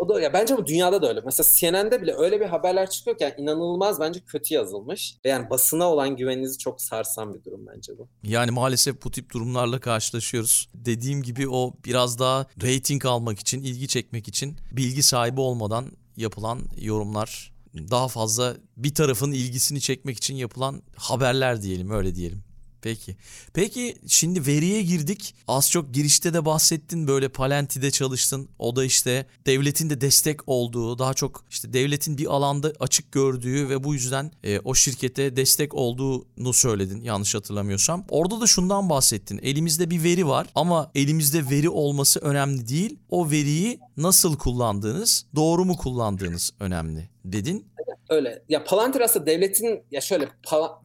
O 0.00 0.08
da 0.08 0.20
ya 0.20 0.32
bence 0.32 0.56
bu 0.56 0.66
dünyada 0.66 1.02
da 1.02 1.08
öyle. 1.08 1.20
Mesela 1.24 1.46
CNN'de 1.54 2.02
bile 2.02 2.14
öyle 2.14 2.40
bir 2.40 2.46
haberler 2.46 2.90
çıkıyorken 2.90 3.34
inanılmaz 3.38 4.00
bence 4.00 4.20
kötü 4.20 4.54
yazılmış. 4.54 5.16
Yani 5.24 5.50
basına 5.50 5.84
olan 5.90 6.16
güveninizi 6.16 6.58
çok 6.58 6.82
sarsan 6.82 7.34
bir 7.34 7.44
durum 7.44 7.66
bence 7.66 7.98
bu. 7.98 8.08
Yani 8.22 8.50
maalesef 8.50 9.04
bu 9.04 9.10
tip 9.10 9.32
durumlarla 9.32 9.80
karşılaşıyoruz. 9.80 10.68
Dediğim 10.74 11.22
gibi 11.22 11.48
o 11.48 11.74
biraz 11.84 12.18
daha 12.18 12.46
rating 12.62 13.06
almak 13.06 13.38
için, 13.38 13.62
ilgi 13.62 13.88
çekmek 13.88 14.28
için 14.28 14.56
bilgi 14.72 15.02
sahibi 15.02 15.40
olmadan 15.40 15.86
yapılan 16.16 16.60
yorumlar 16.80 17.52
daha 17.74 18.08
fazla 18.08 18.56
bir 18.76 18.94
tarafın 18.94 19.32
ilgisini 19.32 19.80
çekmek 19.80 20.16
için 20.16 20.34
yapılan 20.34 20.82
haberler 20.96 21.62
diyelim 21.62 21.90
öyle 21.90 22.14
diyelim. 22.14 22.42
Peki. 22.82 23.16
Peki 23.54 23.98
şimdi 24.06 24.46
veriye 24.46 24.82
girdik. 24.82 25.34
Az 25.48 25.70
çok 25.70 25.94
girişte 25.94 26.34
de 26.34 26.44
bahsettin 26.44 27.06
böyle 27.06 27.28
Palenti'de 27.28 27.90
çalıştın. 27.90 28.48
O 28.58 28.76
da 28.76 28.84
işte 28.84 29.26
devletin 29.46 29.90
de 29.90 30.00
destek 30.00 30.48
olduğu, 30.48 30.98
daha 30.98 31.14
çok 31.14 31.44
işte 31.50 31.72
devletin 31.72 32.18
bir 32.18 32.26
alanda 32.26 32.72
açık 32.80 33.12
gördüğü 33.12 33.68
ve 33.68 33.84
bu 33.84 33.94
yüzden 33.94 34.32
e, 34.44 34.60
o 34.60 34.74
şirkete 34.74 35.36
destek 35.36 35.74
olduğunu 35.74 36.52
söyledin 36.52 37.00
yanlış 37.00 37.34
hatırlamıyorsam. 37.34 38.04
Orada 38.08 38.40
da 38.40 38.46
şundan 38.46 38.90
bahsettin. 38.90 39.38
Elimizde 39.42 39.90
bir 39.90 40.02
veri 40.02 40.26
var 40.26 40.46
ama 40.54 40.90
elimizde 40.94 41.50
veri 41.50 41.68
olması 41.68 42.20
önemli 42.20 42.68
değil. 42.68 42.98
O 43.08 43.30
veriyi 43.30 43.80
nasıl 43.96 44.36
kullandığınız, 44.36 45.26
doğru 45.34 45.64
mu 45.64 45.76
kullandığınız 45.76 46.52
önemli 46.60 47.08
dedin. 47.24 47.66
Öyle. 48.10 48.42
Ya 48.48 48.64
Palantir 48.64 49.00
aslında 49.00 49.26
devletin 49.26 49.82
ya 49.90 50.00
şöyle 50.00 50.28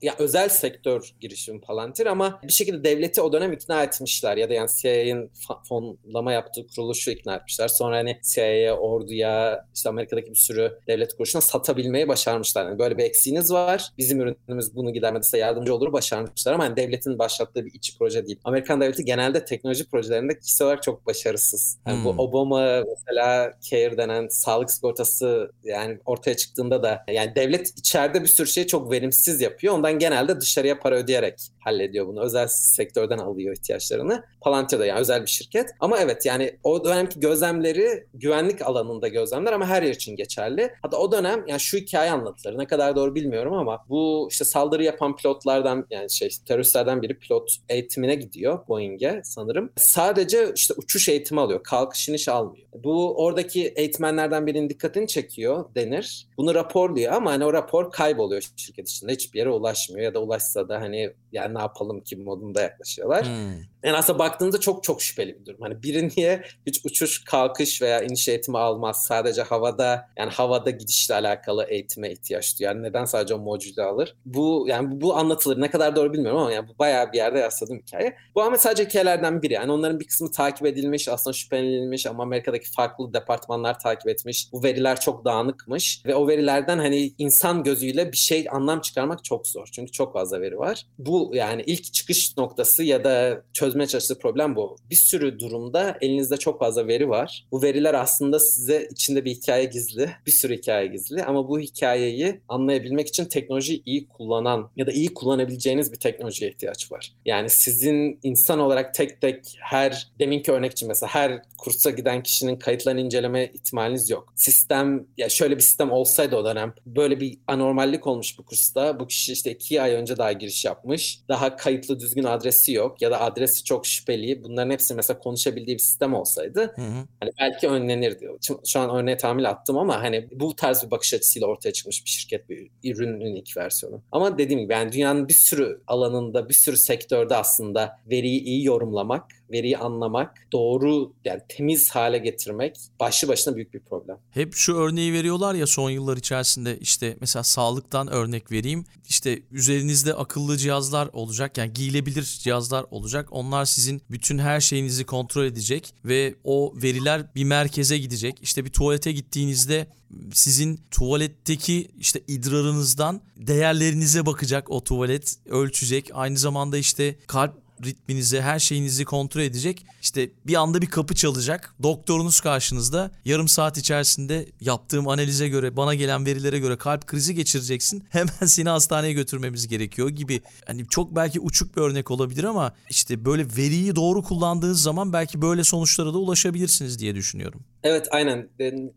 ya 0.01 0.15
özel 0.19 0.49
sektör 0.49 1.11
girişimi 1.21 1.61
Palantir 1.61 2.05
ama 2.05 2.39
bir 2.43 2.53
şekilde 2.53 2.83
devleti 2.83 3.21
o 3.21 3.33
dönem 3.33 3.53
ikna 3.53 3.83
etmişler 3.83 4.37
ya 4.37 4.49
da 4.49 4.53
yani 4.53 4.69
CIA'nin 4.81 5.31
fonlama 5.69 6.31
yaptığı 6.31 6.67
kuruluşu 6.67 7.11
ikna 7.11 7.35
etmişler. 7.35 7.67
Sonra 7.67 7.97
hani 7.97 8.19
CIA'ya, 8.33 8.77
orduya, 8.77 9.65
işte 9.75 9.89
Amerika'daki 9.89 10.29
bir 10.29 10.35
sürü 10.35 10.79
devlet 10.87 11.11
kuruluşuna 11.11 11.41
satabilmeyi 11.41 12.07
başarmışlar. 12.07 12.65
Yani 12.65 12.79
böyle 12.79 12.97
bir 12.97 13.03
eksiğiniz 13.03 13.51
var. 13.51 13.89
Bizim 13.97 14.21
ürünümüz 14.21 14.75
bunu 14.75 14.93
gidermede 14.93 15.23
size 15.23 15.37
yardımcı 15.37 15.75
olur 15.75 15.93
başarmışlar 15.93 16.53
ama 16.53 16.63
hani 16.63 16.75
devletin 16.75 17.19
başlattığı 17.19 17.65
bir 17.65 17.73
iç 17.73 17.97
proje 17.99 18.27
değil. 18.27 18.39
Amerikan 18.43 18.81
devleti 18.81 19.05
genelde 19.05 19.45
teknoloji 19.45 19.89
projelerinde 19.89 20.39
kişisel 20.39 20.65
olarak 20.65 20.83
çok 20.83 21.05
başarısız. 21.05 21.77
Yani 21.87 21.97
hmm. 21.97 22.05
bu 22.05 22.09
Obama 22.09 22.83
mesela 22.89 23.53
Care 23.61 23.97
denen 23.97 24.27
sağlık 24.27 24.71
sigortası 24.71 25.51
yani 25.63 25.99
ortaya 26.05 26.37
çıktığında 26.37 26.83
da 26.83 27.03
yani 27.15 27.35
devlet 27.35 27.69
içeride 27.77 28.21
bir 28.21 28.27
sürü 28.27 28.47
şeyi 28.47 28.67
çok 28.67 28.91
verimsiz 28.91 29.41
yapıyor. 29.41 29.73
Ondan 29.73 29.99
genelde 29.99 30.41
dışarıya 30.41 30.79
para 30.79 30.95
ödeyerek 30.95 31.39
hallediyor 31.59 32.07
bunu. 32.07 32.21
Özel 32.21 32.47
sektörden 32.47 33.17
alıyor 33.17 33.55
ihtiyaçlarını. 33.55 34.23
Palantir 34.41 34.79
da 34.79 34.85
yani 34.85 34.99
özel 34.99 35.21
bir 35.21 35.27
şirket. 35.27 35.69
Ama 35.79 35.99
evet 35.99 36.25
yani 36.25 36.57
o 36.63 36.85
dönemki 36.85 37.19
gözlemleri 37.19 38.07
güvenlik 38.13 38.61
alanında 38.61 39.07
gözlemler 39.07 39.53
ama 39.53 39.65
her 39.67 39.83
yer 39.83 39.93
için 39.93 40.15
geçerli. 40.15 40.73
Hatta 40.81 40.97
o 40.97 41.11
dönem 41.11 41.43
yani 41.47 41.59
şu 41.59 41.77
hikaye 41.77 42.11
anlatılır. 42.11 42.57
Ne 42.57 42.65
kadar 42.67 42.95
doğru 42.95 43.15
bilmiyorum 43.15 43.53
ama 43.53 43.85
bu 43.89 44.27
işte 44.31 44.45
saldırı 44.45 44.83
yapan 44.83 45.15
pilotlardan 45.15 45.87
yani 45.89 46.11
şey 46.11 46.29
teröristlerden 46.47 47.01
biri 47.01 47.19
pilot 47.19 47.55
eğitimine 47.69 48.15
gidiyor 48.15 48.67
Boeing'e 48.67 49.21
sanırım. 49.23 49.71
Sadece 49.75 50.51
işte 50.55 50.73
uçuş 50.77 51.09
eğitimi 51.09 51.41
alıyor. 51.41 51.63
Kalkış 51.63 52.09
iniş 52.09 52.29
almıyor. 52.29 52.67
Bu 52.83 53.23
oradaki 53.23 53.67
eğitmenlerden 53.67 54.47
birinin 54.47 54.69
dikkatini 54.69 55.07
çekiyor 55.07 55.65
denir. 55.75 56.27
Bunu 56.37 56.55
raporluyor 56.55 57.04
ama 57.11 57.31
hani 57.31 57.45
o 57.45 57.53
rapor 57.53 57.91
kayboluyor 57.91 58.41
şirket 58.55 58.89
içinde. 58.89 59.11
Hiçbir 59.11 59.39
yere 59.39 59.49
ulaşmıyor 59.49 60.03
ya 60.03 60.13
da 60.13 60.21
ulaşsa 60.21 60.69
da 60.69 60.81
hani 60.81 61.13
yani 61.35 61.55
ne 61.55 61.59
yapalım 61.59 62.01
ki 62.01 62.15
modunda 62.15 62.61
yaklaşıyorlar. 62.61 63.25
Hmm. 63.25 63.75
Yani 63.83 63.97
aslında 63.97 64.19
baktığınızda 64.19 64.59
çok 64.59 64.83
çok 64.83 65.01
şüpheli 65.01 65.39
bir 65.39 65.45
durum. 65.45 65.61
Hani 65.61 65.83
biri 65.83 66.09
niye 66.17 66.43
hiç 66.67 66.85
uçuş, 66.85 67.23
kalkış 67.23 67.81
veya 67.81 68.01
iniş 68.01 68.27
eğitimi 68.27 68.57
almaz? 68.57 69.05
Sadece 69.05 69.41
havada 69.41 70.09
yani 70.17 70.31
havada 70.31 70.69
gidişle 70.69 71.15
alakalı 71.15 71.65
eğitime 71.69 72.11
ihtiyaç 72.11 72.59
duyuyor. 72.59 72.75
Yani 72.75 72.87
neden 72.87 73.05
sadece 73.05 73.33
o 73.33 73.39
modülü 73.39 73.83
alır? 73.83 74.15
Bu 74.25 74.65
yani 74.67 75.01
bu 75.01 75.15
anlatılır. 75.15 75.61
Ne 75.61 75.69
kadar 75.69 75.95
doğru 75.95 76.13
bilmiyorum 76.13 76.39
ama 76.39 76.51
yani 76.51 76.67
bu 76.67 76.79
bayağı 76.79 77.11
bir 77.11 77.17
yerde 77.17 77.41
rastladığım 77.41 77.79
hikaye. 77.79 78.15
Bu 78.35 78.41
ama 78.41 78.57
sadece 78.57 78.85
hikayelerden 78.85 79.41
biri. 79.41 79.53
Yani 79.53 79.71
onların 79.71 79.99
bir 79.99 80.07
kısmı 80.07 80.31
takip 80.31 80.65
edilmiş, 80.65 81.07
aslında 81.07 81.33
şüphelenilmiş 81.33 82.05
ama 82.05 82.23
Amerika'daki 82.23 82.71
farklı 82.71 83.13
departmanlar 83.13 83.79
takip 83.79 84.07
etmiş. 84.07 84.49
Bu 84.51 84.63
veriler 84.63 84.99
çok 84.99 85.25
dağınıkmış 85.25 86.01
ve 86.05 86.15
o 86.15 86.27
verilerden 86.27 86.77
hani 86.77 87.13
insan 87.17 87.63
gözüyle 87.63 88.11
bir 88.11 88.17
şey 88.17 88.47
anlam 88.51 88.81
çıkarmak 88.81 89.23
çok 89.23 89.47
zor. 89.47 89.67
Çünkü 89.71 89.91
çok 89.91 90.13
fazla 90.13 90.41
veri 90.41 90.57
var. 90.57 90.85
Bu 90.97 91.24
yani 91.33 91.63
ilk 91.65 91.93
çıkış 91.93 92.37
noktası 92.37 92.83
ya 92.83 93.03
da 93.03 93.41
çözmeye 93.53 93.87
çalıştığı 93.87 94.19
problem 94.19 94.55
bu. 94.55 94.77
Bir 94.89 94.95
sürü 94.95 95.39
durumda 95.39 95.97
elinizde 96.01 96.37
çok 96.37 96.59
fazla 96.59 96.87
veri 96.87 97.09
var. 97.09 97.45
Bu 97.51 97.63
veriler 97.63 97.93
aslında 97.93 98.39
size 98.39 98.87
içinde 98.91 99.25
bir 99.25 99.31
hikaye 99.31 99.65
gizli. 99.65 100.09
Bir 100.25 100.31
sürü 100.31 100.57
hikaye 100.57 100.87
gizli 100.87 101.23
ama 101.23 101.49
bu 101.49 101.59
hikayeyi 101.59 102.41
anlayabilmek 102.47 103.07
için 103.07 103.25
teknolojiyi 103.25 103.81
iyi 103.85 104.07
kullanan 104.07 104.69
ya 104.75 104.87
da 104.87 104.91
iyi 104.91 105.13
kullanabileceğiniz 105.13 105.91
bir 105.91 105.99
teknolojiye 105.99 106.51
ihtiyaç 106.51 106.91
var. 106.91 107.13
Yani 107.25 107.49
sizin 107.49 108.19
insan 108.23 108.59
olarak 108.59 108.93
tek 108.93 109.21
tek 109.21 109.57
her 109.59 110.07
deminki 110.19 110.51
örnek 110.51 110.71
için 110.71 110.87
mesela 110.87 111.09
her 111.15 111.41
kursa 111.57 111.89
giden 111.89 112.23
kişinin 112.23 112.55
kayıtlarını 112.55 113.01
inceleme 113.01 113.51
ihtimaliniz 113.53 114.09
yok. 114.09 114.33
Sistem 114.35 115.07
ya 115.17 115.29
şöyle 115.29 115.55
bir 115.55 115.61
sistem 115.61 115.91
olsaydı 115.91 116.35
o 116.35 116.45
dönem 116.45 116.73
böyle 116.85 117.19
bir 117.19 117.37
anormallik 117.47 118.07
olmuş 118.07 118.39
bu 118.39 118.45
kursta. 118.45 118.99
Bu 118.99 119.07
kişi 119.07 119.33
işte 119.33 119.51
iki 119.51 119.81
ay 119.81 119.93
önce 119.93 120.17
daha 120.17 120.31
giriş 120.31 120.65
yapmış. 120.65 121.14
Daha 121.29 121.55
kayıtlı 121.55 121.99
düzgün 121.99 122.23
adresi 122.23 122.73
yok 122.73 123.01
ya 123.01 123.11
da 123.11 123.21
adresi 123.21 123.63
çok 123.63 123.87
şüpheli. 123.87 124.43
Bunların 124.43 124.71
hepsi 124.71 124.95
mesela 124.95 125.19
konuşabildiği 125.19 125.77
bir 125.77 125.81
sistem 125.81 126.13
olsaydı 126.13 126.61
hı 126.75 126.81
hı. 126.81 127.07
hani 127.19 127.31
belki 127.39 127.67
önlenirdi. 127.67 128.29
Şu 128.65 128.79
an 128.79 128.95
örneğe 128.95 129.17
tahmin 129.17 129.43
attım 129.43 129.77
ama 129.77 130.03
hani 130.03 130.27
bu 130.31 130.55
tarz 130.55 130.83
bir 130.85 130.91
bakış 130.91 131.13
açısıyla 131.13 131.47
ortaya 131.47 131.73
çıkmış 131.73 132.05
bir 132.05 132.09
şirket 132.09 132.49
bir 132.49 132.69
ürünün 132.83 133.35
ilk 133.35 133.57
versiyonu. 133.57 134.01
Ama 134.11 134.37
dediğim 134.37 134.61
gibi 134.61 134.73
yani 134.73 134.91
dünyanın 134.91 135.27
bir 135.27 135.33
sürü 135.33 135.81
alanında, 135.87 136.49
bir 136.49 136.53
sürü 136.53 136.77
sektörde 136.77 137.35
aslında 137.35 137.99
veriyi 138.09 138.41
iyi 138.41 138.65
yorumlamak 138.65 139.25
veriyi 139.51 139.77
anlamak, 139.77 140.47
doğru 140.53 141.13
yani 141.25 141.41
temiz 141.49 141.89
hale 141.91 142.17
getirmek 142.17 142.75
başlı 142.99 143.27
başına 143.27 143.55
büyük 143.55 143.73
bir 143.73 143.79
problem. 143.79 144.17
Hep 144.31 144.53
şu 144.53 144.75
örneği 144.75 145.13
veriyorlar 145.13 145.55
ya 145.55 145.67
son 145.67 145.89
yıllar 145.89 146.17
içerisinde 146.17 146.77
işte 146.77 147.17
mesela 147.21 147.43
sağlıktan 147.43 148.07
örnek 148.07 148.51
vereyim. 148.51 148.85
İşte 149.09 149.41
üzerinizde 149.51 150.13
akıllı 150.13 150.57
cihazlar 150.57 151.09
olacak 151.13 151.57
yani 151.57 151.73
giyilebilir 151.73 152.23
cihazlar 152.23 152.85
olacak. 152.91 153.27
Onlar 153.31 153.65
sizin 153.65 154.01
bütün 154.11 154.37
her 154.37 154.61
şeyinizi 154.61 155.05
kontrol 155.05 155.45
edecek 155.45 155.93
ve 156.05 156.35
o 156.43 156.73
veriler 156.75 157.35
bir 157.35 157.43
merkeze 157.43 157.97
gidecek. 157.97 158.37
İşte 158.41 158.65
bir 158.65 158.69
tuvalete 158.69 159.11
gittiğinizde 159.11 159.87
sizin 160.33 160.79
tuvaletteki 160.91 161.87
işte 161.99 162.21
idrarınızdan 162.27 163.21
değerlerinize 163.37 164.25
bakacak 164.25 164.71
o 164.71 164.83
tuvalet 164.83 165.37
ölçecek. 165.49 166.09
Aynı 166.13 166.37
zamanda 166.37 166.77
işte 166.77 167.15
kalp 167.27 167.64
ritminizi, 167.83 168.41
her 168.41 168.59
şeyinizi 168.59 169.05
kontrol 169.05 169.41
edecek. 169.41 169.85
İşte 170.01 170.29
bir 170.47 170.55
anda 170.55 170.81
bir 170.81 170.87
kapı 170.87 171.15
çalacak. 171.15 171.73
Doktorunuz 171.83 172.39
karşınızda. 172.39 173.11
Yarım 173.25 173.47
saat 173.47 173.77
içerisinde 173.77 174.45
yaptığım 174.61 175.07
analize 175.07 175.47
göre, 175.47 175.77
bana 175.77 175.95
gelen 175.95 176.25
verilere 176.25 176.59
göre 176.59 176.77
kalp 176.77 177.07
krizi 177.07 177.35
geçireceksin. 177.35 178.03
Hemen 178.09 178.45
seni 178.45 178.69
hastaneye 178.69 179.13
götürmemiz 179.13 179.67
gerekiyor 179.67 180.09
gibi. 180.09 180.41
Hani 180.65 180.87
çok 180.87 181.15
belki 181.15 181.39
uçuk 181.39 181.77
bir 181.77 181.81
örnek 181.81 182.11
olabilir 182.11 182.43
ama 182.43 182.73
işte 182.89 183.25
böyle 183.25 183.45
veriyi 183.57 183.95
doğru 183.95 184.23
kullandığınız 184.23 184.81
zaman 184.81 185.13
belki 185.13 185.41
böyle 185.41 185.63
sonuçlara 185.63 186.13
da 186.13 186.17
ulaşabilirsiniz 186.17 186.99
diye 186.99 187.15
düşünüyorum. 187.15 187.61
Evet 187.83 188.07
aynen 188.11 188.49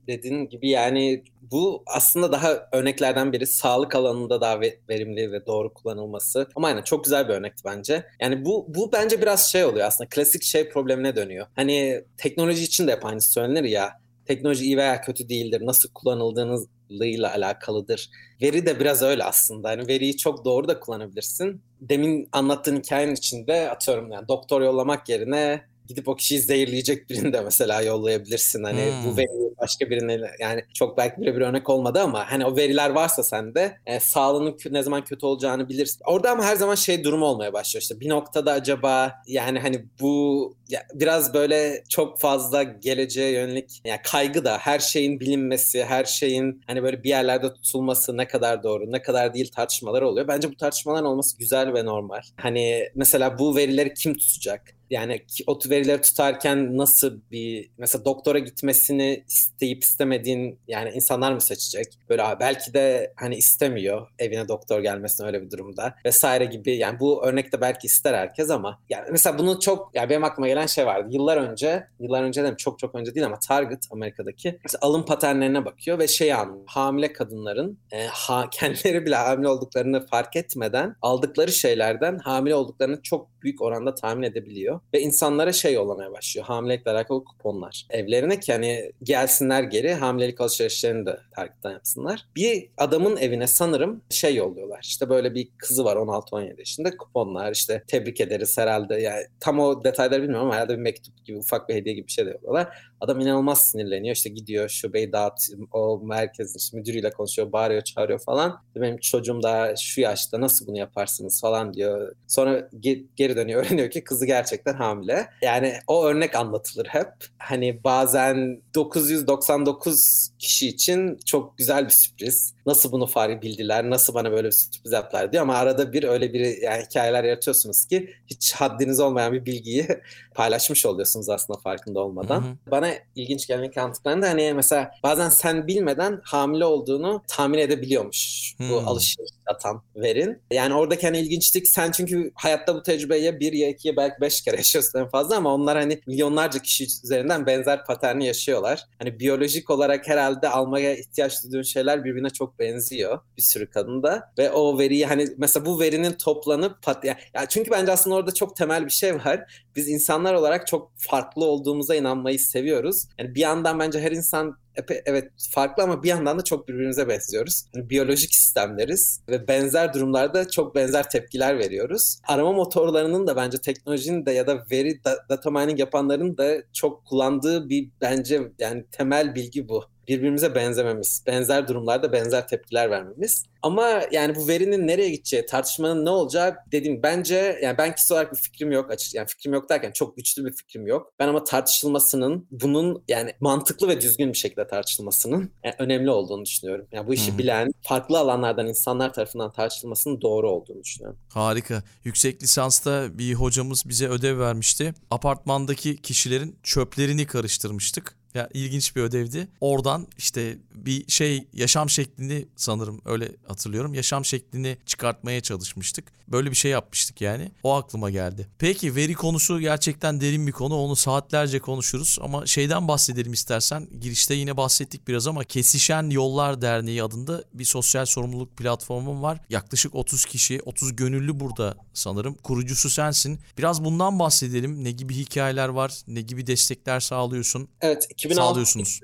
dediğin 0.08 0.48
gibi 0.48 0.68
yani 0.68 1.22
bu 1.50 1.82
aslında 1.86 2.32
daha 2.32 2.68
örneklerden 2.72 3.32
biri 3.32 3.46
sağlık 3.46 3.94
alanında 3.94 4.40
daha 4.40 4.60
verimli 4.88 5.32
ve 5.32 5.46
doğru 5.46 5.74
kullanılması. 5.74 6.48
Ama 6.56 6.68
aynen 6.68 6.82
çok 6.82 7.04
güzel 7.04 7.28
bir 7.28 7.34
örnekti 7.34 7.62
bence. 7.64 8.06
Yani 8.20 8.44
bu 8.44 8.66
bu 8.68 8.92
bence 8.92 9.22
biraz 9.22 9.52
şey 9.52 9.64
oluyor 9.64 9.86
aslında 9.86 10.08
klasik 10.08 10.42
şey 10.42 10.68
problemine 10.68 11.16
dönüyor. 11.16 11.46
Hani 11.56 12.04
teknoloji 12.16 12.64
için 12.64 12.86
de 12.86 12.92
hep 12.92 13.04
aynısı 13.04 13.32
söylenir 13.32 13.64
ya. 13.64 14.00
Teknoloji 14.26 14.64
iyi 14.64 14.76
veya 14.76 15.00
kötü 15.00 15.28
değildir. 15.28 15.62
Nasıl 15.64 15.88
kullanıldığınızla 15.92 17.32
alakalıdır. 17.34 18.10
Veri 18.42 18.66
de 18.66 18.80
biraz 18.80 19.02
öyle 19.02 19.24
aslında. 19.24 19.70
Yani 19.70 19.88
veriyi 19.88 20.16
çok 20.16 20.44
doğru 20.44 20.68
da 20.68 20.80
kullanabilirsin. 20.80 21.62
Demin 21.80 22.28
anlattığın 22.32 22.76
hikayenin 22.76 23.14
içinde 23.14 23.70
atıyorum 23.70 24.12
yani 24.12 24.28
doktor 24.28 24.62
yollamak 24.62 25.08
yerine 25.08 25.64
gidip 25.88 26.08
o 26.08 26.14
kişiyi 26.14 26.40
zehirleyecek 26.40 27.10
birini 27.10 27.32
de 27.32 27.40
mesela 27.40 27.82
yollayabilirsin. 27.82 28.64
Hani 28.64 28.80
hmm. 28.80 29.04
bu 29.04 29.16
veriyi 29.16 29.48
başka 29.60 29.90
birine 29.90 30.20
yani 30.40 30.64
çok 30.74 30.98
belki 30.98 31.20
birebir 31.20 31.40
örnek 31.40 31.68
olmadı 31.68 32.00
ama 32.00 32.32
hani 32.32 32.46
o 32.46 32.56
veriler 32.56 32.90
varsa 32.90 33.22
sende 33.22 33.78
e, 33.86 34.00
sağlığının 34.00 34.56
ne 34.70 34.82
zaman 34.82 35.04
kötü 35.04 35.26
olacağını 35.26 35.68
bilirsin. 35.68 36.00
Orada 36.06 36.30
ama 36.30 36.44
her 36.44 36.56
zaman 36.56 36.74
şey 36.74 37.04
durumu 37.04 37.24
olmaya 37.24 37.52
başlıyor 37.52 37.82
işte 37.82 38.00
bir 38.00 38.08
noktada 38.08 38.52
acaba 38.52 39.12
yani 39.26 39.58
hani 39.58 39.84
bu 40.00 40.54
ya, 40.68 40.82
biraz 40.94 41.34
böyle 41.34 41.84
çok 41.88 42.20
fazla 42.20 42.62
geleceğe 42.62 43.32
yönelik 43.32 43.80
yani 43.84 44.00
kaygı 44.04 44.44
da 44.44 44.58
her 44.58 44.78
şeyin 44.78 45.20
bilinmesi, 45.20 45.84
her 45.84 46.04
şeyin 46.04 46.62
hani 46.66 46.82
böyle 46.82 47.02
bir 47.02 47.08
yerlerde 47.08 47.54
tutulması 47.54 48.16
ne 48.16 48.28
kadar 48.28 48.62
doğru, 48.62 48.92
ne 48.92 49.02
kadar 49.02 49.34
değil 49.34 49.50
tartışmalar 49.54 50.02
oluyor. 50.02 50.28
Bence 50.28 50.50
bu 50.50 50.56
tartışmaların 50.56 51.06
olması 51.06 51.38
güzel 51.38 51.74
ve 51.74 51.84
normal. 51.84 52.20
Hani 52.36 52.88
mesela 52.94 53.38
bu 53.38 53.56
verileri 53.56 53.94
kim 53.94 54.14
tutacak? 54.14 54.77
Yani 54.90 55.22
o 55.46 55.58
verileri 55.70 56.00
tutarken 56.00 56.76
nasıl 56.76 57.20
bir 57.30 57.70
mesela 57.78 58.04
doktora 58.04 58.38
gitmesini 58.38 59.24
isteyip 59.28 59.84
istemediğin 59.84 60.58
yani 60.68 60.90
insanlar 60.90 61.32
mı 61.32 61.40
seçecek? 61.40 61.86
Böyle 62.08 62.22
belki 62.40 62.74
de 62.74 63.12
hani 63.16 63.36
istemiyor 63.36 64.08
evine 64.18 64.48
doktor 64.48 64.80
gelmesini 64.80 65.26
öyle 65.26 65.42
bir 65.42 65.50
durumda 65.50 65.94
vesaire 66.04 66.44
gibi 66.44 66.76
yani 66.76 67.00
bu 67.00 67.26
örnekte 67.26 67.60
belki 67.60 67.86
ister 67.86 68.14
herkes 68.14 68.50
ama 68.50 68.80
yani 68.88 69.08
mesela 69.10 69.38
bunu 69.38 69.60
çok 69.60 69.90
yani 69.94 70.10
benim 70.10 70.24
aklıma 70.24 70.48
gelen 70.48 70.66
şey 70.66 70.86
vardı. 70.86 71.08
Yıllar 71.10 71.36
önce, 71.36 71.86
yıllar 72.00 72.22
önce 72.22 72.42
dedim 72.42 72.56
çok 72.56 72.78
çok 72.78 72.94
önce 72.94 73.14
değil 73.14 73.26
ama 73.26 73.38
Target 73.38 73.86
Amerika'daki 73.90 74.58
mesela 74.64 74.78
alım 74.82 75.04
paternlerine 75.04 75.64
bakıyor 75.64 75.98
ve 75.98 76.08
şey 76.08 76.32
anlıyor. 76.32 76.64
Hamile 76.66 77.12
kadınların 77.12 77.78
e, 77.92 78.06
ha, 78.06 78.48
kendileri 78.52 79.06
bile 79.06 79.16
hamile 79.16 79.48
olduklarını 79.48 80.06
fark 80.06 80.36
etmeden 80.36 80.96
aldıkları 81.02 81.52
şeylerden 81.52 82.18
hamile 82.18 82.54
olduklarını 82.54 83.02
çok 83.02 83.28
büyük 83.42 83.62
oranda 83.62 83.94
tahmin 83.94 84.22
edebiliyor 84.22 84.80
ve 84.94 85.00
insanlara 85.00 85.52
şey 85.52 85.74
yollamaya 85.74 86.12
başlıyor. 86.12 86.46
Hamilelikle 86.46 86.90
alakalı 86.90 87.24
kuponlar. 87.24 87.86
Evlerine 87.90 88.40
ki 88.40 88.52
hani 88.52 88.92
gelsinler 89.02 89.62
geri 89.62 89.94
hamilelik 89.94 90.40
alışverişlerini 90.40 91.06
de 91.06 91.18
Target'tan 91.36 91.72
yapsınlar. 91.72 92.26
Bir 92.36 92.68
adamın 92.76 93.16
evine 93.16 93.46
sanırım 93.46 94.02
şey 94.10 94.34
yolluyorlar. 94.34 94.80
İşte 94.82 95.08
böyle 95.08 95.34
bir 95.34 95.48
kızı 95.58 95.84
var 95.84 95.96
16-17 95.96 96.58
yaşında 96.58 96.96
kuponlar 96.96 97.52
işte 97.52 97.82
tebrik 97.86 98.20
ederiz 98.20 98.58
herhalde 98.58 98.94
yani 98.94 99.22
tam 99.40 99.58
o 99.58 99.84
detayları 99.84 100.22
bilmiyorum 100.22 100.46
ama 100.46 100.54
herhalde 100.54 100.72
bir 100.72 100.82
mektup 100.82 101.24
gibi 101.24 101.38
ufak 101.38 101.68
bir 101.68 101.74
hediye 101.74 101.94
gibi 101.94 102.06
bir 102.06 102.12
şey 102.12 102.26
de 102.26 102.30
yolluyorlar. 102.30 102.78
Adam 103.00 103.20
inanılmaz 103.20 103.70
sinirleniyor 103.70 104.16
işte 104.16 104.28
gidiyor 104.28 104.68
şubeyi 104.68 105.12
dağıt 105.12 105.40
o 105.72 106.00
merkezin 106.04 106.58
işte 106.58 106.76
müdürüyle 106.76 107.10
konuşuyor 107.10 107.52
bağırıyor 107.52 107.82
çağırıyor 107.82 108.18
falan. 108.18 108.62
Benim 108.76 108.98
çocuğum 108.98 109.42
daha 109.42 109.76
şu 109.76 110.00
yaşta 110.00 110.40
nasıl 110.40 110.66
bunu 110.66 110.78
yaparsınız 110.78 111.40
falan 111.40 111.74
diyor. 111.74 112.14
Sonra 112.26 112.68
geri 113.16 113.36
dönüyor 113.36 113.64
öğreniyor 113.66 113.90
ki 113.90 114.04
kızı 114.04 114.26
gerçekten 114.26 114.74
hamile. 114.74 115.28
Yani 115.42 115.74
o 115.86 116.04
örnek 116.04 116.34
anlatılır 116.34 116.86
hep. 116.86 117.08
Hani 117.38 117.84
bazen 117.84 118.62
999 118.74 120.30
kişi 120.38 120.68
için 120.68 121.18
çok 121.26 121.58
güzel 121.58 121.84
bir 121.84 121.90
sürpriz. 121.90 122.54
Nasıl 122.66 122.92
bunu 122.92 123.06
fare 123.06 123.42
bildiler, 123.42 123.90
nasıl 123.90 124.14
bana 124.14 124.32
böyle 124.32 124.46
bir 124.46 124.52
sürpriz 124.52 124.92
yaptılar 124.92 125.32
diyor 125.32 125.42
ama 125.42 125.54
arada 125.54 125.92
bir 125.92 126.04
öyle 126.04 126.32
bir 126.32 126.62
yani 126.62 126.84
hikayeler 126.90 127.24
yaratıyorsunuz 127.24 127.86
ki 127.86 128.10
hiç 128.26 128.52
haddiniz 128.52 129.00
olmayan 129.00 129.32
bir 129.32 129.46
bilgiyi 129.46 129.88
paylaşmış 130.34 130.86
oluyorsunuz 130.86 131.28
aslında 131.28 131.58
farkında 131.58 132.00
olmadan. 132.00 132.40
Hı 132.42 132.46
hı. 132.46 132.70
Bana 132.70 132.87
ilginç 133.14 133.46
gelen 133.46 133.70
anlattıklarında 133.76 134.28
hani 134.28 134.52
mesela 134.54 134.90
bazen 135.02 135.28
sen 135.28 135.66
bilmeden 135.66 136.20
hamile 136.24 136.64
olduğunu 136.64 137.22
tahmin 137.28 137.58
edebiliyormuş 137.58 138.54
hı. 138.58 138.68
bu 138.70 138.78
alışveriş 138.78 139.30
atan 139.46 139.82
verin. 139.96 140.42
Yani 140.50 140.74
oradaki 140.74 141.06
hani 141.06 141.18
ilginçlik 141.18 141.68
sen 141.68 141.90
çünkü 141.90 142.30
hayatta 142.34 142.74
bu 142.74 142.82
tecrübeyi 142.82 143.24
ya 143.24 143.40
bir 143.40 143.52
ya 143.52 143.68
iki 143.68 143.88
ya 143.88 143.96
belki 143.96 144.20
beş 144.20 144.42
kere 144.42 144.56
yaşıyorsun 144.68 144.98
en 144.98 145.08
fazla 145.08 145.36
ama 145.36 145.54
onlar 145.54 145.78
hani 145.78 146.00
milyonlarca 146.06 146.62
kişi 146.62 146.84
üzerinden 147.04 147.46
benzer 147.46 147.84
paterni 147.84 148.26
yaşıyorlar. 148.26 148.84
Hani 148.98 149.20
biyolojik 149.20 149.70
olarak 149.70 150.08
herhalde 150.08 150.48
almaya 150.48 150.96
ihtiyaç 150.96 151.44
duyduğun 151.44 151.62
şeyler 151.62 152.04
birbirine 152.04 152.30
çok 152.30 152.58
benziyor 152.58 153.20
bir 153.36 153.42
sürü 153.42 153.70
kadında 153.70 154.32
ve 154.38 154.50
o 154.50 154.78
veriyi 154.78 155.06
hani 155.06 155.28
mesela 155.36 155.66
bu 155.66 155.80
verinin 155.80 156.12
toplanıp 156.12 156.82
pat 156.82 157.04
ya 157.04 157.16
çünkü 157.48 157.70
bence 157.70 157.92
aslında 157.92 158.16
orada 158.16 158.34
çok 158.34 158.56
temel 158.56 158.84
bir 158.84 158.90
şey 158.90 159.14
var. 159.14 159.64
Biz 159.78 159.88
insanlar 159.88 160.34
olarak 160.34 160.66
çok 160.66 160.92
farklı 160.96 161.44
olduğumuza 161.44 161.94
inanmayı 161.94 162.38
seviyoruz. 162.38 163.08
Yani 163.18 163.34
bir 163.34 163.40
yandan 163.40 163.78
bence 163.78 164.00
her 164.00 164.12
insan 164.12 164.58
epe, 164.76 165.02
evet 165.06 165.30
farklı 165.50 165.82
ama 165.82 166.02
bir 166.02 166.08
yandan 166.08 166.38
da 166.38 166.44
çok 166.44 166.68
birbirimize 166.68 167.08
benziyoruz. 167.08 167.64
Yani 167.74 167.90
biyolojik 167.90 168.34
sistemleriz 168.34 169.20
ve 169.28 169.48
benzer 169.48 169.94
durumlarda 169.94 170.48
çok 170.48 170.74
benzer 170.74 171.10
tepkiler 171.10 171.58
veriyoruz. 171.58 172.18
Arama 172.28 172.52
motorlarının 172.52 173.26
da 173.26 173.36
bence 173.36 173.58
teknolojinin 173.58 174.26
de 174.26 174.32
ya 174.32 174.46
da 174.46 174.64
veri 174.70 175.00
data 175.04 175.50
mining 175.50 175.80
yapanların 175.80 176.38
da 176.38 176.56
çok 176.72 177.04
kullandığı 177.04 177.68
bir 177.68 177.90
bence 178.00 178.42
yani 178.58 178.84
temel 178.92 179.34
bilgi 179.34 179.68
bu 179.68 179.84
birbirimize 180.08 180.54
benzememiz, 180.54 181.22
benzer 181.26 181.68
durumlarda 181.68 182.12
benzer 182.12 182.48
tepkiler 182.48 182.90
vermemiz. 182.90 183.44
Ama 183.62 184.02
yani 184.12 184.36
bu 184.36 184.48
verinin 184.48 184.86
nereye 184.86 185.10
gideceği, 185.10 185.46
tartışmanın 185.46 186.04
ne 186.04 186.10
olacağı 186.10 186.56
dediğim 186.72 187.02
bence 187.02 187.58
yani 187.62 187.78
ben 187.78 187.94
kişisel 187.94 188.16
olarak 188.16 188.32
bir 188.32 188.38
fikrim 188.38 188.72
yok 188.72 188.90
açık. 188.90 189.14
Yani 189.14 189.26
fikrim 189.28 189.52
yok 189.52 189.68
derken 189.68 189.92
çok 189.92 190.16
güçlü 190.16 190.44
bir 190.44 190.52
fikrim 190.52 190.86
yok. 190.86 191.12
Ben 191.18 191.28
ama 191.28 191.44
tartışılmasının 191.44 192.46
bunun 192.50 193.04
yani 193.08 193.32
mantıklı 193.40 193.88
ve 193.88 194.00
düzgün 194.00 194.32
bir 194.32 194.38
şekilde 194.38 194.66
tartışılmasının 194.66 195.52
yani 195.64 195.74
önemli 195.78 196.10
olduğunu 196.10 196.44
düşünüyorum. 196.44 196.86
Yani 196.92 197.06
bu 197.06 197.14
işi 197.14 197.30
hmm. 197.30 197.38
bilen 197.38 197.72
farklı 197.82 198.18
alanlardan 198.18 198.66
insanlar 198.66 199.12
tarafından 199.12 199.52
tartışılmasının 199.52 200.20
doğru 200.20 200.50
olduğunu 200.50 200.82
düşünüyorum. 200.82 201.18
Harika. 201.28 201.82
Yüksek 202.04 202.42
lisansta 202.42 203.18
bir 203.18 203.34
hocamız 203.34 203.82
bize 203.88 204.08
ödev 204.08 204.38
vermişti. 204.38 204.94
Apartmandaki 205.10 206.02
kişilerin 206.02 206.58
çöplerini 206.62 207.26
karıştırmıştık. 207.26 208.17
Ya 208.34 208.48
ilginç 208.54 208.96
bir 208.96 209.02
ödevdi. 209.02 209.48
Oradan 209.60 210.06
işte 210.18 210.58
bir 210.74 211.10
şey 211.10 211.48
yaşam 211.52 211.90
şeklini 211.90 212.48
sanırım 212.56 213.00
öyle 213.04 213.36
hatırlıyorum. 213.46 213.94
Yaşam 213.94 214.24
şeklini 214.24 214.76
çıkartmaya 214.86 215.40
çalışmıştık. 215.40 216.04
Böyle 216.28 216.50
bir 216.50 216.56
şey 216.56 216.70
yapmıştık 216.70 217.20
yani. 217.20 217.52
O 217.62 217.74
aklıma 217.74 218.10
geldi. 218.10 218.48
Peki 218.58 218.96
veri 218.96 219.14
konusu 219.14 219.60
gerçekten 219.60 220.20
derin 220.20 220.46
bir 220.46 220.52
konu. 220.52 220.76
Onu 220.76 220.96
saatlerce 220.96 221.58
konuşuruz 221.58 222.18
ama 222.22 222.46
şeyden 222.46 222.88
bahsedelim 222.88 223.32
istersen. 223.32 223.88
Girişte 224.00 224.34
yine 224.34 224.56
bahsettik 224.56 225.08
biraz 225.08 225.26
ama 225.26 225.44
Kesişen 225.44 226.10
Yollar 226.10 226.62
Derneği 226.62 227.02
adında 227.02 227.44
bir 227.54 227.64
sosyal 227.64 228.06
sorumluluk 228.06 228.56
platformum 228.56 229.22
var. 229.22 229.40
Yaklaşık 229.48 229.94
30 229.94 230.24
kişi, 230.24 230.60
30 230.64 230.96
gönüllü 230.96 231.40
burada 231.40 231.74
sanırım. 231.94 232.34
Kurucusu 232.34 232.90
sensin. 232.90 233.40
Biraz 233.58 233.84
bundan 233.84 234.18
bahsedelim. 234.18 234.84
Ne 234.84 234.90
gibi 234.90 235.14
hikayeler 235.14 235.68
var? 235.68 236.00
Ne 236.06 236.20
gibi 236.20 236.46
destekler 236.46 237.00
sağlıyorsun? 237.00 237.68
Evet, 237.80 238.08
2006, 238.18 238.48
sağlıyorsunuz. 238.48 239.00